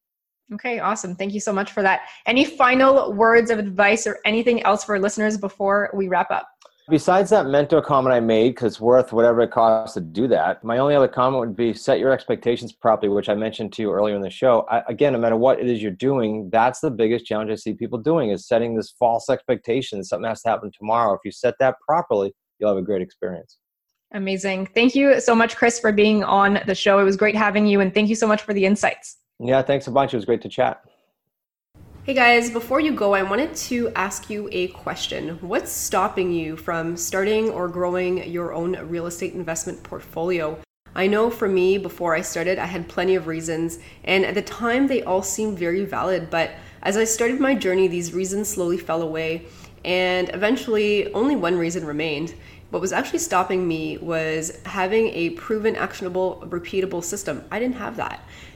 Okay, 0.53 0.81
awesome. 0.81 1.15
Thank 1.15 1.33
you 1.33 1.41
so 1.41 1.53
much 1.53 1.71
for 1.71 1.83
that. 1.83 2.09
Any 2.27 2.45
final 2.45 3.13
words 3.13 3.51
of 3.51 3.61
advice 3.61 4.07
or 4.07 4.19
anything 4.25 4.63
else 4.65 4.83
for 4.83 4.99
listeners 4.99 5.39
before 5.39 5.91
we 5.95 6.09
wrap 6.09 6.31
up? 6.33 6.49
Besides 6.91 7.31
that 7.31 7.47
mentor 7.47 7.81
comment 7.81 8.13
I 8.13 8.19
made, 8.19 8.57
because 8.57 8.81
worth 8.81 9.13
whatever 9.13 9.43
it 9.43 9.53
costs 9.53 9.95
to 9.95 10.01
do 10.01 10.27
that, 10.29 10.65
my 10.65 10.79
only 10.79 10.97
other 10.97 11.07
comment 11.07 11.39
would 11.39 11.57
be 11.57 11.73
set 11.73 12.01
your 12.01 12.11
expectations 12.11 12.73
properly, 12.73 13.09
which 13.09 13.29
I 13.29 13.35
mentioned 13.35 13.73
to 13.75 13.83
you 13.83 13.93
earlier 13.93 14.17
in 14.17 14.21
the 14.21 14.31
show. 14.31 14.67
I, 14.69 14.83
again, 14.89 15.13
no 15.13 15.21
matter 15.21 15.37
what 15.37 15.61
it 15.61 15.67
is 15.69 15.81
you're 15.81 15.93
doing, 15.93 16.51
that's 16.51 16.81
the 16.81 16.91
biggest 16.91 17.25
challenge 17.25 17.53
I 17.53 17.55
see 17.55 17.73
people 17.73 17.99
doing 17.99 18.31
is 18.31 18.49
setting 18.49 18.75
this 18.75 18.91
false 18.99 19.31
expectation. 19.31 19.99
that 19.99 20.07
Something 20.07 20.29
has 20.29 20.43
to 20.43 20.49
happen 20.49 20.73
tomorrow. 20.77 21.15
If 21.15 21.21
you 21.25 21.31
set 21.31 21.55
that 21.61 21.77
properly, 21.87 22.35
you'll 22.59 22.71
have 22.71 22.79
a 22.79 22.83
great 22.83 23.01
experience. 23.01 23.59
Amazing. 24.13 24.67
Thank 24.75 24.97
you 24.97 25.21
so 25.21 25.37
much, 25.37 25.57
Chris, 25.57 25.79
for 25.79 25.93
being 25.93 26.25
on 26.25 26.61
the 26.67 26.75
show. 26.75 26.99
It 26.99 27.05
was 27.05 27.17
great 27.17 27.37
having 27.37 27.65
you, 27.65 27.81
and 27.81 27.95
thank 27.95 28.09
you 28.09 28.17
so 28.17 28.27
much 28.27 28.43
for 28.43 28.53
the 28.53 28.67
insights. 28.67 29.19
Yeah, 29.39 29.63
thanks 29.63 29.87
a 29.87 29.91
bunch. 29.93 30.15
It 30.15 30.17
was 30.17 30.25
great 30.25 30.43
to 30.43 30.49
chat. 30.49 30.83
Hey 32.05 32.15
guys, 32.15 32.51
before 32.51 32.81
you 32.81 32.93
go, 32.93 33.15
I 33.15 33.23
wanted 33.23 33.55
to 33.55 33.93
ask 33.95 34.29
you 34.29 34.49
a 34.51 34.67
question. 34.67 35.39
What's 35.41 35.71
stopping 35.71 36.33
you 36.33 36.57
from 36.57 36.97
starting 36.97 37.49
or 37.49 37.69
growing 37.69 38.29
your 38.29 38.53
own 38.53 38.73
real 38.89 39.07
estate 39.07 39.35
investment 39.35 39.85
portfolio? 39.85 40.59
I 40.97 41.07
know 41.07 41.31
for 41.31 41.47
me, 41.47 41.79
before 41.79 42.17
I 42.17 42.23
started, 42.23 42.59
I 42.59 42.67
had 42.67 42.89
plenty 42.89 43.15
of 43.15 43.29
reasons, 43.29 43.79
and 44.03 44.25
at 44.25 44.35
the 44.35 44.43
time 44.43 44.89
they 44.89 45.05
all 45.05 45.23
seemed 45.23 45.61
very 45.61 45.85
valid, 45.85 46.29
but 46.29 46.51
as 46.83 46.97
I 46.97 47.05
started 47.05 47.39
my 47.39 47.55
journey, 47.55 47.87
these 47.87 48.13
reasons 48.13 48.49
slowly 48.49 48.79
fell 48.79 49.03
away, 49.03 49.47
and 49.85 50.29
eventually 50.35 51.13
only 51.13 51.37
one 51.37 51.57
reason 51.57 51.87
remained. 51.87 52.35
What 52.71 52.83
was 52.83 52.93
actually 52.93 53.21
stopping 53.21 53.69
me 53.69 53.99
was 53.99 54.59
having 54.65 55.07
a 55.09 55.31
proven, 55.31 55.77
actionable, 55.77 56.43
repeatable 56.49 57.05
system. 57.05 57.45
I 57.53 57.61
didn't 57.61 57.77
have 57.77 57.97
that. 57.99 58.27